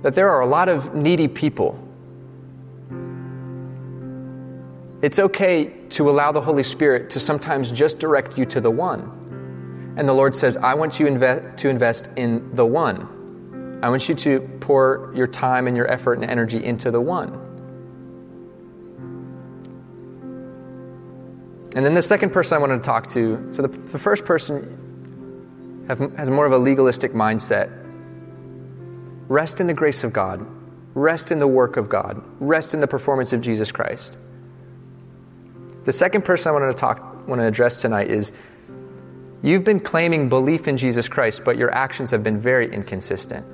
that 0.02 0.14
there 0.14 0.30
are 0.30 0.40
a 0.40 0.46
lot 0.46 0.68
of 0.68 0.94
needy 0.94 1.28
people. 1.28 1.80
It's 5.02 5.18
okay 5.18 5.66
to 5.90 6.08
allow 6.08 6.32
the 6.32 6.40
Holy 6.40 6.62
Spirit 6.62 7.10
to 7.10 7.20
sometimes 7.20 7.70
just 7.70 7.98
direct 7.98 8.38
you 8.38 8.44
to 8.46 8.60
the 8.60 8.70
one. 8.70 9.94
And 9.96 10.08
the 10.08 10.12
Lord 10.12 10.34
says, 10.34 10.56
I 10.56 10.74
want 10.74 10.98
you 10.98 11.06
to 11.06 11.68
invest 11.68 12.08
in 12.16 12.54
the 12.54 12.66
one. 12.66 13.08
I 13.84 13.90
want 13.90 14.08
you 14.08 14.14
to 14.14 14.40
pour 14.60 15.12
your 15.14 15.26
time 15.26 15.66
and 15.66 15.76
your 15.76 15.86
effort 15.86 16.14
and 16.14 16.24
energy 16.24 16.64
into 16.64 16.90
the 16.90 17.02
one. 17.02 17.34
And 21.76 21.84
then 21.84 21.92
the 21.92 22.00
second 22.00 22.30
person 22.30 22.56
I 22.56 22.60
wanted 22.60 22.78
to 22.78 22.82
talk 22.82 23.08
to 23.08 23.46
so 23.52 23.60
the, 23.60 23.68
the 23.68 23.98
first 23.98 24.24
person 24.24 25.84
have, 25.86 25.98
has 26.16 26.30
more 26.30 26.46
of 26.46 26.52
a 26.52 26.56
legalistic 26.56 27.12
mindset. 27.12 27.70
Rest 29.28 29.60
in 29.60 29.66
the 29.66 29.74
grace 29.74 30.02
of 30.02 30.14
God, 30.14 30.46
rest 30.94 31.30
in 31.30 31.38
the 31.38 31.46
work 31.46 31.76
of 31.76 31.90
God, 31.90 32.24
rest 32.40 32.72
in 32.72 32.80
the 32.80 32.86
performance 32.86 33.34
of 33.34 33.42
Jesus 33.42 33.70
Christ. 33.70 34.16
The 35.84 35.92
second 35.92 36.24
person 36.24 36.48
I 36.48 36.52
wanted 36.52 36.68
to 36.68 36.72
talk, 36.78 37.28
want 37.28 37.42
to 37.42 37.46
address 37.46 37.82
tonight 37.82 38.10
is 38.10 38.32
you've 39.42 39.64
been 39.64 39.80
claiming 39.80 40.30
belief 40.30 40.68
in 40.68 40.78
Jesus 40.78 41.06
Christ, 41.06 41.42
but 41.44 41.58
your 41.58 41.70
actions 41.70 42.10
have 42.12 42.22
been 42.22 42.38
very 42.38 42.72
inconsistent. 42.72 43.44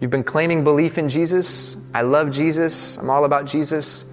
You've 0.00 0.10
been 0.10 0.24
claiming 0.24 0.62
belief 0.62 0.98
in 0.98 1.08
Jesus. 1.08 1.76
I 1.94 2.02
love 2.02 2.30
Jesus. 2.30 2.98
I'm 2.98 3.08
all 3.08 3.24
about 3.24 3.46
Jesus. 3.46 4.04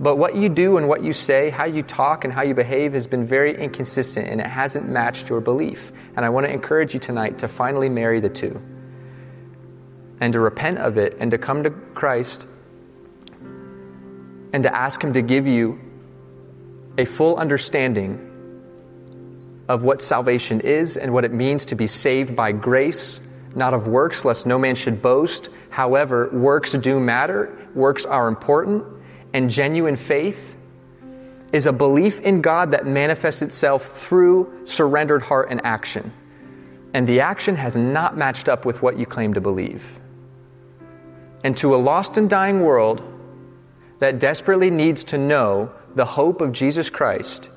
But 0.00 0.16
what 0.16 0.34
you 0.34 0.48
do 0.48 0.76
and 0.76 0.88
what 0.88 1.02
you 1.02 1.12
say, 1.12 1.50
how 1.50 1.64
you 1.64 1.82
talk 1.82 2.24
and 2.24 2.32
how 2.32 2.42
you 2.42 2.54
behave 2.54 2.92
has 2.92 3.06
been 3.06 3.24
very 3.24 3.56
inconsistent 3.56 4.28
and 4.28 4.40
it 4.40 4.46
hasn't 4.46 4.88
matched 4.88 5.28
your 5.28 5.40
belief. 5.40 5.92
And 6.16 6.24
I 6.24 6.30
want 6.30 6.46
to 6.46 6.52
encourage 6.52 6.94
you 6.94 7.00
tonight 7.00 7.38
to 7.38 7.48
finally 7.48 7.88
marry 7.88 8.20
the 8.20 8.28
two 8.28 8.60
and 10.20 10.32
to 10.32 10.40
repent 10.40 10.78
of 10.78 10.98
it 10.98 11.16
and 11.20 11.30
to 11.30 11.38
come 11.38 11.62
to 11.62 11.70
Christ 11.70 12.46
and 14.52 14.62
to 14.62 14.74
ask 14.74 15.02
Him 15.02 15.12
to 15.12 15.22
give 15.22 15.46
you 15.46 15.80
a 16.96 17.04
full 17.04 17.36
understanding 17.36 18.24
of 19.68 19.84
what 19.84 20.00
salvation 20.00 20.60
is 20.60 20.96
and 20.96 21.12
what 21.12 21.24
it 21.24 21.32
means 21.32 21.66
to 21.66 21.76
be 21.76 21.86
saved 21.86 22.34
by 22.34 22.50
grace 22.50 23.20
not 23.58 23.74
of 23.74 23.88
works, 23.88 24.24
lest 24.24 24.46
no 24.46 24.58
man 24.58 24.74
should 24.74 25.02
boast. 25.02 25.50
However, 25.68 26.30
works 26.30 26.72
do 26.72 26.98
matter, 26.98 27.54
works 27.74 28.06
are 28.06 28.28
important, 28.28 28.84
and 29.34 29.50
genuine 29.50 29.96
faith 29.96 30.56
is 31.52 31.66
a 31.66 31.72
belief 31.72 32.20
in 32.20 32.40
God 32.40 32.72
that 32.72 32.86
manifests 32.86 33.42
itself 33.42 33.82
through 33.84 34.66
surrendered 34.66 35.22
heart 35.22 35.48
and 35.50 35.60
action. 35.64 36.12
And 36.94 37.06
the 37.06 37.20
action 37.20 37.56
has 37.56 37.76
not 37.76 38.16
matched 38.16 38.48
up 38.48 38.64
with 38.64 38.82
what 38.82 38.98
you 38.98 39.06
claim 39.06 39.34
to 39.34 39.40
believe. 39.40 40.00
And 41.44 41.56
to 41.58 41.74
a 41.74 41.76
lost 41.76 42.16
and 42.16 42.28
dying 42.28 42.60
world 42.60 43.02
that 43.98 44.18
desperately 44.18 44.70
needs 44.70 45.04
to 45.04 45.18
know 45.18 45.70
the 45.94 46.04
hope 46.04 46.40
of 46.40 46.52
Jesus 46.52 46.90
Christ, 46.90 47.50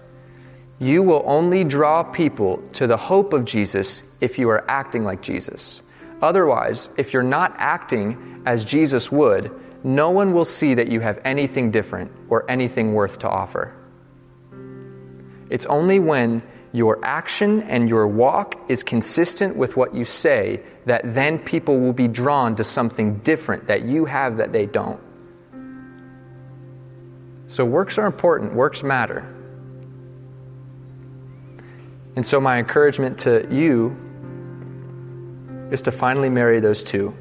you 0.79 1.03
will 1.03 1.23
only 1.25 1.63
draw 1.63 2.03
people 2.03 2.57
to 2.73 2.87
the 2.87 2.97
hope 2.97 3.33
of 3.33 3.45
Jesus 3.45 4.03
if 4.19 4.39
you 4.39 4.49
are 4.49 4.65
acting 4.69 5.03
like 5.03 5.21
Jesus. 5.21 5.83
Otherwise, 6.21 6.89
if 6.97 7.13
you're 7.13 7.23
not 7.23 7.55
acting 7.57 8.43
as 8.45 8.63
Jesus 8.63 9.11
would, 9.11 9.51
no 9.83 10.11
one 10.11 10.33
will 10.33 10.45
see 10.45 10.75
that 10.75 10.89
you 10.89 10.99
have 10.99 11.19
anything 11.25 11.71
different 11.71 12.11
or 12.29 12.49
anything 12.49 12.93
worth 12.93 13.19
to 13.19 13.29
offer. 13.29 13.73
It's 15.49 15.65
only 15.65 15.99
when 15.99 16.43
your 16.73 17.03
action 17.03 17.63
and 17.63 17.89
your 17.89 18.07
walk 18.07 18.55
is 18.69 18.83
consistent 18.83 19.55
with 19.55 19.75
what 19.75 19.93
you 19.93 20.05
say 20.05 20.63
that 20.85 21.01
then 21.03 21.39
people 21.39 21.79
will 21.79 21.93
be 21.93 22.07
drawn 22.07 22.55
to 22.55 22.63
something 22.63 23.17
different 23.19 23.67
that 23.67 23.83
you 23.83 24.05
have 24.05 24.37
that 24.37 24.53
they 24.53 24.65
don't. 24.65 24.99
So, 27.47 27.65
works 27.65 27.97
are 27.97 28.05
important, 28.05 28.53
works 28.53 28.81
matter. 28.81 29.27
And 32.15 32.25
so, 32.25 32.39
my 32.39 32.59
encouragement 32.59 33.19
to 33.19 33.45
you 33.51 33.97
is 35.71 35.81
to 35.83 35.91
finally 35.91 36.29
marry 36.29 36.59
those 36.59 36.83
two. 36.83 37.15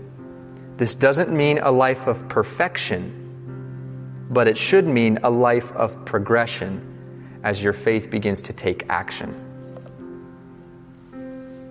This 0.76 0.94
doesn't 0.94 1.30
mean 1.30 1.58
a 1.58 1.70
life 1.70 2.06
of 2.06 2.28
perfection, 2.28 4.26
but 4.28 4.48
it 4.48 4.58
should 4.58 4.86
mean 4.86 5.20
a 5.22 5.30
life 5.30 5.72
of 5.72 6.04
progression 6.04 7.38
as 7.42 7.62
your 7.62 7.72
faith 7.72 8.10
begins 8.10 8.42
to 8.42 8.52
take 8.52 8.84
action. 8.88 9.34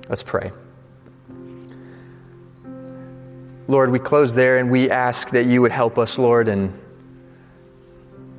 Let's 0.07 0.23
pray. 0.23 0.51
Lord, 3.67 3.91
we 3.91 3.99
close 3.99 4.34
there 4.34 4.57
and 4.57 4.71
we 4.71 4.89
ask 4.89 5.30
that 5.30 5.45
you 5.45 5.61
would 5.61 5.71
help 5.71 5.99
us, 5.99 6.17
Lord, 6.17 6.47
and 6.47 6.73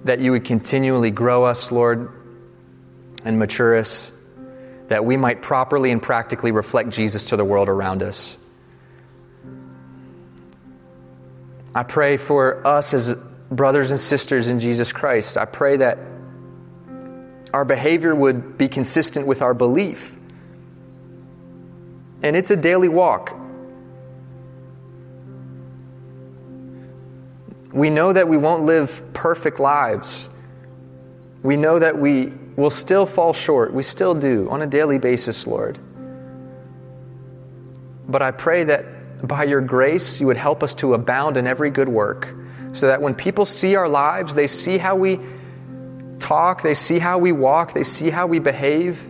that 0.02 0.18
you 0.18 0.32
would 0.32 0.44
continually 0.44 1.12
grow 1.12 1.44
us, 1.44 1.70
Lord, 1.70 2.10
and 3.24 3.38
mature 3.38 3.76
us, 3.76 4.10
that 4.90 5.04
we 5.04 5.16
might 5.16 5.40
properly 5.40 5.92
and 5.92 6.02
practically 6.02 6.50
reflect 6.50 6.90
Jesus 6.90 7.26
to 7.26 7.36
the 7.36 7.44
world 7.44 7.68
around 7.68 8.02
us. 8.02 8.36
I 11.72 11.84
pray 11.84 12.16
for 12.16 12.66
us 12.66 12.92
as 12.92 13.14
brothers 13.52 13.92
and 13.92 14.00
sisters 14.00 14.48
in 14.48 14.58
Jesus 14.58 14.92
Christ. 14.92 15.38
I 15.38 15.44
pray 15.44 15.76
that 15.76 15.98
our 17.54 17.64
behavior 17.64 18.12
would 18.12 18.58
be 18.58 18.66
consistent 18.66 19.28
with 19.28 19.42
our 19.42 19.54
belief. 19.54 20.16
And 22.24 22.34
it's 22.34 22.50
a 22.50 22.56
daily 22.56 22.88
walk. 22.88 23.38
We 27.72 27.90
know 27.90 28.12
that 28.12 28.26
we 28.26 28.38
won't 28.38 28.64
live 28.64 29.12
perfect 29.12 29.60
lives. 29.60 30.28
We 31.44 31.56
know 31.56 31.78
that 31.78 31.96
we 31.96 32.32
will 32.56 32.70
still 32.70 33.06
fall 33.06 33.32
short. 33.32 33.72
We 33.72 33.82
still 33.82 34.14
do 34.14 34.48
on 34.50 34.62
a 34.62 34.66
daily 34.66 34.98
basis, 34.98 35.46
Lord. 35.46 35.78
But 38.08 38.22
I 38.22 38.30
pray 38.30 38.64
that 38.64 39.26
by 39.26 39.44
your 39.44 39.60
grace, 39.60 40.20
you 40.20 40.26
would 40.26 40.36
help 40.36 40.62
us 40.62 40.74
to 40.76 40.94
abound 40.94 41.36
in 41.36 41.46
every 41.46 41.70
good 41.70 41.88
work, 41.88 42.34
so 42.72 42.86
that 42.86 43.02
when 43.02 43.14
people 43.14 43.44
see 43.44 43.76
our 43.76 43.88
lives, 43.88 44.34
they 44.34 44.46
see 44.46 44.78
how 44.78 44.96
we 44.96 45.20
talk, 46.18 46.62
they 46.62 46.74
see 46.74 46.98
how 46.98 47.18
we 47.18 47.32
walk, 47.32 47.72
they 47.72 47.84
see 47.84 48.10
how 48.10 48.26
we 48.26 48.38
behave, 48.38 49.08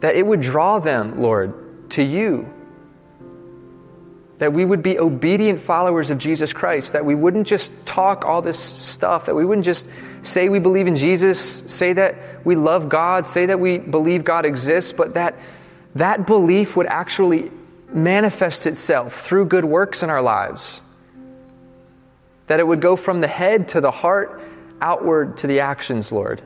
that 0.00 0.16
it 0.16 0.26
would 0.26 0.40
draw 0.40 0.78
them, 0.78 1.20
Lord, 1.20 1.90
to 1.90 2.02
you 2.02 2.52
that 4.38 4.52
we 4.52 4.64
would 4.64 4.82
be 4.82 4.98
obedient 4.98 5.60
followers 5.60 6.10
of 6.10 6.18
Jesus 6.18 6.52
Christ, 6.52 6.92
that 6.92 7.04
we 7.04 7.14
wouldn't 7.14 7.46
just 7.46 7.86
talk 7.86 8.24
all 8.24 8.42
this 8.42 8.58
stuff, 8.58 9.26
that 9.26 9.34
we 9.34 9.44
wouldn't 9.44 9.64
just 9.64 9.88
say 10.22 10.48
we 10.48 10.58
believe 10.58 10.86
in 10.86 10.96
Jesus, 10.96 11.38
say 11.40 11.92
that 11.92 12.16
we 12.44 12.56
love 12.56 12.88
God, 12.88 13.26
say 13.26 13.46
that 13.46 13.60
we 13.60 13.78
believe 13.78 14.24
God 14.24 14.44
exists, 14.44 14.92
but 14.92 15.14
that 15.14 15.38
that 15.94 16.26
belief 16.26 16.76
would 16.76 16.86
actually 16.86 17.50
manifest 17.88 18.66
itself 18.66 19.20
through 19.20 19.46
good 19.46 19.64
works 19.64 20.02
in 20.02 20.10
our 20.10 20.22
lives. 20.22 20.82
That 22.48 22.60
it 22.60 22.66
would 22.66 22.80
go 22.80 22.96
from 22.96 23.20
the 23.20 23.28
head 23.28 23.68
to 23.68 23.80
the 23.80 23.92
heart, 23.92 24.42
outward 24.80 25.36
to 25.38 25.46
the 25.46 25.60
actions, 25.60 26.10
Lord. 26.10 26.42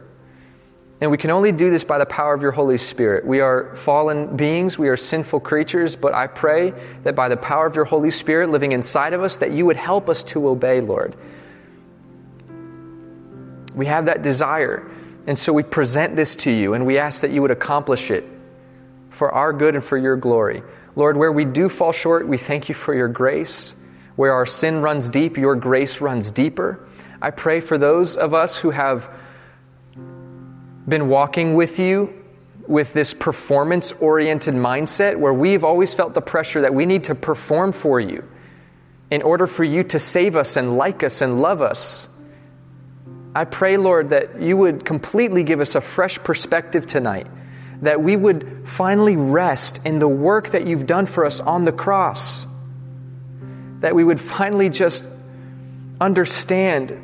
And 1.01 1.13
we 1.13 1.17
can 1.17 1.31
only 1.31 1.53
do 1.53 1.71
this 1.71 1.85
by 1.85 1.99
the 1.99 2.07
power 2.07 2.35
of 2.35 2.43
your 2.43 2.51
Holy 2.51 2.77
Spirit. 2.77 3.25
We 3.25 3.41
are 3.41 3.75
fallen 3.77 4.37
beings, 4.37 4.77
we 4.79 4.89
are 4.89 4.97
sinful 4.97 5.41
creatures, 5.41 5.95
but 5.95 6.13
I 6.13 6.27
pray 6.27 6.75
that 7.05 7.15
by 7.15 7.29
the 7.29 7.37
power 7.37 7.67
of 7.67 7.77
your 7.77 7.85
Holy 7.85 8.11
Spirit 8.11 8.51
living 8.51 8.73
inside 8.73 9.13
of 9.13 9.23
us, 9.23 9.37
that 9.37 9.53
you 9.53 9.67
would 9.67 9.77
help 9.77 10.09
us 10.09 10.25
to 10.25 10.49
obey, 10.49 10.81
Lord. 10.81 11.15
We 13.77 13.87
have 13.87 14.07
that 14.07 14.23
desire, 14.23 14.91
and 15.29 15.39
so 15.39 15.53
we 15.53 15.63
present 15.63 16.17
this 16.17 16.35
to 16.37 16.51
you, 16.51 16.75
and 16.75 16.85
we 16.85 16.99
ask 16.99 17.21
that 17.21 17.31
you 17.31 17.43
would 17.43 17.53
accomplish 17.53 18.11
it 18.11 18.25
for 19.11 19.33
our 19.33 19.53
good 19.53 19.77
and 19.77 19.85
for 19.85 19.97
your 19.97 20.17
glory. 20.17 20.65
Lord, 20.97 21.17
where 21.17 21.31
we 21.31 21.45
do 21.45 21.69
fall 21.69 21.93
short, 21.93 22.27
we 22.27 22.39
thank 22.39 22.69
you 22.69 22.75
for 22.75 22.93
your 22.93 23.07
grace. 23.07 23.73
Where 24.17 24.33
our 24.33 24.47
sin 24.47 24.81
runs 24.81 25.09
deep, 25.09 25.37
your 25.37 25.55
grace 25.55 26.01
runs 26.01 26.33
deeper. 26.33 26.85
I 27.23 27.31
pray 27.31 27.61
for 27.61 27.79
those 27.79 28.17
of 28.17 28.35
us 28.35 28.59
who 28.59 28.71
have 28.71 29.09
been 30.89 31.09
walking 31.09 31.55
with 31.55 31.79
you 31.79 32.15
with 32.67 32.93
this 32.93 33.15
performance 33.15 33.93
oriented 33.93 34.55
mindset 34.55 35.17
where 35.17 35.33
we've 35.33 35.65
always 35.65 35.95
felt 35.95 36.15
the 36.15 36.21
pressure 36.21 36.63
that 36.63 36.75
we 36.75 36.87
need 36.87 37.05
to 37.05 37.15
perform 37.15 37.73
for 37.73 37.99
you 37.99 38.23
in 39.11 39.23
order 39.23 39.47
for 39.47 39.65
you 39.65 39.83
to 39.83 39.99
save 39.99 40.37
us 40.37 40.57
and 40.57 40.77
like 40.77 41.03
us 41.03 41.23
and 41.23 41.41
love 41.41 41.63
us. 41.63 42.09
I 43.35 43.45
pray, 43.45 43.77
Lord, 43.77 44.11
that 44.11 44.41
you 44.41 44.57
would 44.57 44.85
completely 44.85 45.45
give 45.45 45.61
us 45.61 45.75
a 45.75 45.81
fresh 45.81 46.19
perspective 46.19 46.87
tonight, 46.87 47.27
that 47.83 48.03
we 48.03 48.17
would 48.17 48.69
finally 48.69 49.17
rest 49.17 49.81
in 49.87 49.99
the 49.99 50.09
work 50.09 50.51
that 50.51 50.67
you've 50.67 50.87
done 50.87 51.07
for 51.07 51.25
us 51.25 51.41
on 51.41 51.65
the 51.65 51.73
cross, 51.73 52.47
that 53.81 53.95
we 53.95 54.05
would 54.05 54.21
finally 54.21 54.69
just 54.69 55.09
understand 56.01 57.01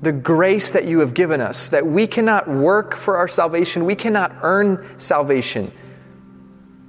the 0.00 0.12
grace 0.12 0.72
that 0.72 0.84
you 0.84 1.00
have 1.00 1.14
given 1.14 1.40
us, 1.40 1.70
that 1.70 1.86
we 1.86 2.06
cannot 2.06 2.48
work 2.48 2.94
for 2.94 3.16
our 3.16 3.28
salvation, 3.28 3.84
we 3.84 3.96
cannot 3.96 4.32
earn 4.42 4.98
salvation. 4.98 5.72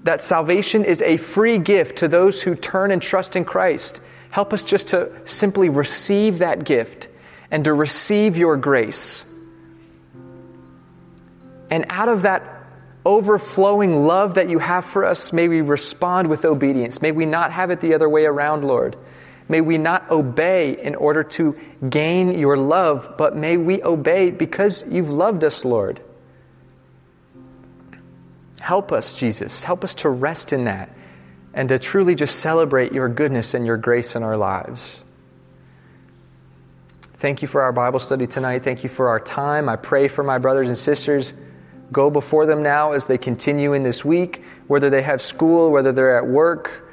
That 0.03 0.21
salvation 0.21 0.85
is 0.85 1.01
a 1.01 1.17
free 1.17 1.57
gift 1.57 1.97
to 1.97 2.07
those 2.07 2.41
who 2.41 2.55
turn 2.55 2.91
and 2.91 3.01
trust 3.01 3.35
in 3.35 3.45
Christ. 3.45 4.01
Help 4.29 4.53
us 4.53 4.63
just 4.63 4.89
to 4.89 5.11
simply 5.25 5.69
receive 5.69 6.39
that 6.39 6.63
gift 6.63 7.09
and 7.51 7.63
to 7.63 7.73
receive 7.73 8.37
your 8.37 8.57
grace. 8.57 9.25
And 11.71 11.85
out 11.89 12.09
of 12.09 12.23
that 12.23 12.43
overflowing 13.05 14.05
love 14.05 14.35
that 14.35 14.49
you 14.49 14.59
have 14.59 14.85
for 14.85 15.05
us, 15.05 15.33
may 15.33 15.47
we 15.47 15.61
respond 15.61 16.29
with 16.29 16.45
obedience. 16.45 17.01
May 17.01 17.11
we 17.11 17.25
not 17.25 17.51
have 17.51 17.71
it 17.71 17.81
the 17.81 17.93
other 17.93 18.07
way 18.07 18.25
around, 18.25 18.63
Lord. 18.63 18.95
May 19.49 19.61
we 19.61 19.79
not 19.79 20.11
obey 20.11 20.79
in 20.79 20.93
order 20.93 21.23
to 21.23 21.57
gain 21.89 22.37
your 22.37 22.55
love, 22.55 23.15
but 23.17 23.35
may 23.35 23.57
we 23.57 23.83
obey 23.83 24.29
because 24.29 24.85
you've 24.87 25.09
loved 25.09 25.43
us, 25.43 25.65
Lord. 25.65 25.99
Help 28.61 28.91
us, 28.91 29.15
Jesus. 29.15 29.63
Help 29.63 29.83
us 29.83 29.95
to 29.95 30.09
rest 30.09 30.53
in 30.53 30.65
that 30.65 30.95
and 31.55 31.67
to 31.69 31.79
truly 31.79 32.13
just 32.13 32.39
celebrate 32.41 32.91
your 32.93 33.09
goodness 33.09 33.55
and 33.55 33.65
your 33.65 33.77
grace 33.77 34.15
in 34.15 34.21
our 34.21 34.37
lives. 34.37 35.03
Thank 37.01 37.41
you 37.41 37.47
for 37.47 37.63
our 37.63 37.71
Bible 37.73 37.99
study 37.99 38.27
tonight. 38.27 38.63
Thank 38.63 38.83
you 38.83 38.89
for 38.89 39.09
our 39.09 39.19
time. 39.19 39.67
I 39.67 39.77
pray 39.77 40.09
for 40.09 40.23
my 40.23 40.37
brothers 40.37 40.67
and 40.67 40.77
sisters. 40.77 41.33
Go 41.91 42.11
before 42.11 42.45
them 42.45 42.61
now 42.61 42.91
as 42.91 43.07
they 43.07 43.17
continue 43.17 43.73
in 43.73 43.81
this 43.81 44.05
week, 44.05 44.43
whether 44.67 44.91
they 44.91 45.01
have 45.01 45.23
school, 45.23 45.71
whether 45.71 45.91
they're 45.91 46.15
at 46.15 46.27
work 46.27 46.88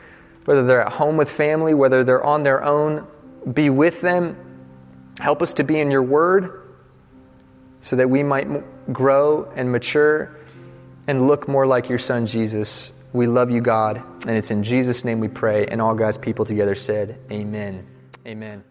whether 0.46 0.64
they're 0.64 0.80
at 0.80 0.92
home 0.92 1.16
with 1.16 1.30
family, 1.30 1.74
whether 1.74 2.02
they're 2.02 2.24
on 2.24 2.42
their 2.42 2.64
own, 2.64 3.06
be 3.52 3.68
with 3.68 4.00
them. 4.00 4.36
Help 5.20 5.42
us 5.42 5.54
to 5.54 5.64
be 5.64 5.78
in 5.78 5.90
your 5.90 6.02
word 6.02 6.62
so 7.80 7.96
that 7.96 8.08
we 8.08 8.22
might 8.22 8.48
grow 8.92 9.50
and 9.54 9.70
mature 9.70 10.36
and 11.06 11.26
look 11.26 11.46
more 11.48 11.66
like 11.66 11.88
your 11.88 11.98
son 11.98 12.26
Jesus. 12.26 12.92
We 13.12 13.26
love 13.26 13.50
you, 13.50 13.60
God, 13.60 14.02
and 14.26 14.36
it's 14.36 14.50
in 14.50 14.62
Jesus' 14.62 15.04
name 15.04 15.20
we 15.20 15.28
pray. 15.28 15.66
And 15.66 15.80
all 15.80 15.94
God's 15.94 16.18
people 16.18 16.44
together 16.44 16.74
said, 16.74 17.18
Amen. 17.30 17.86
Amen. 18.26 18.64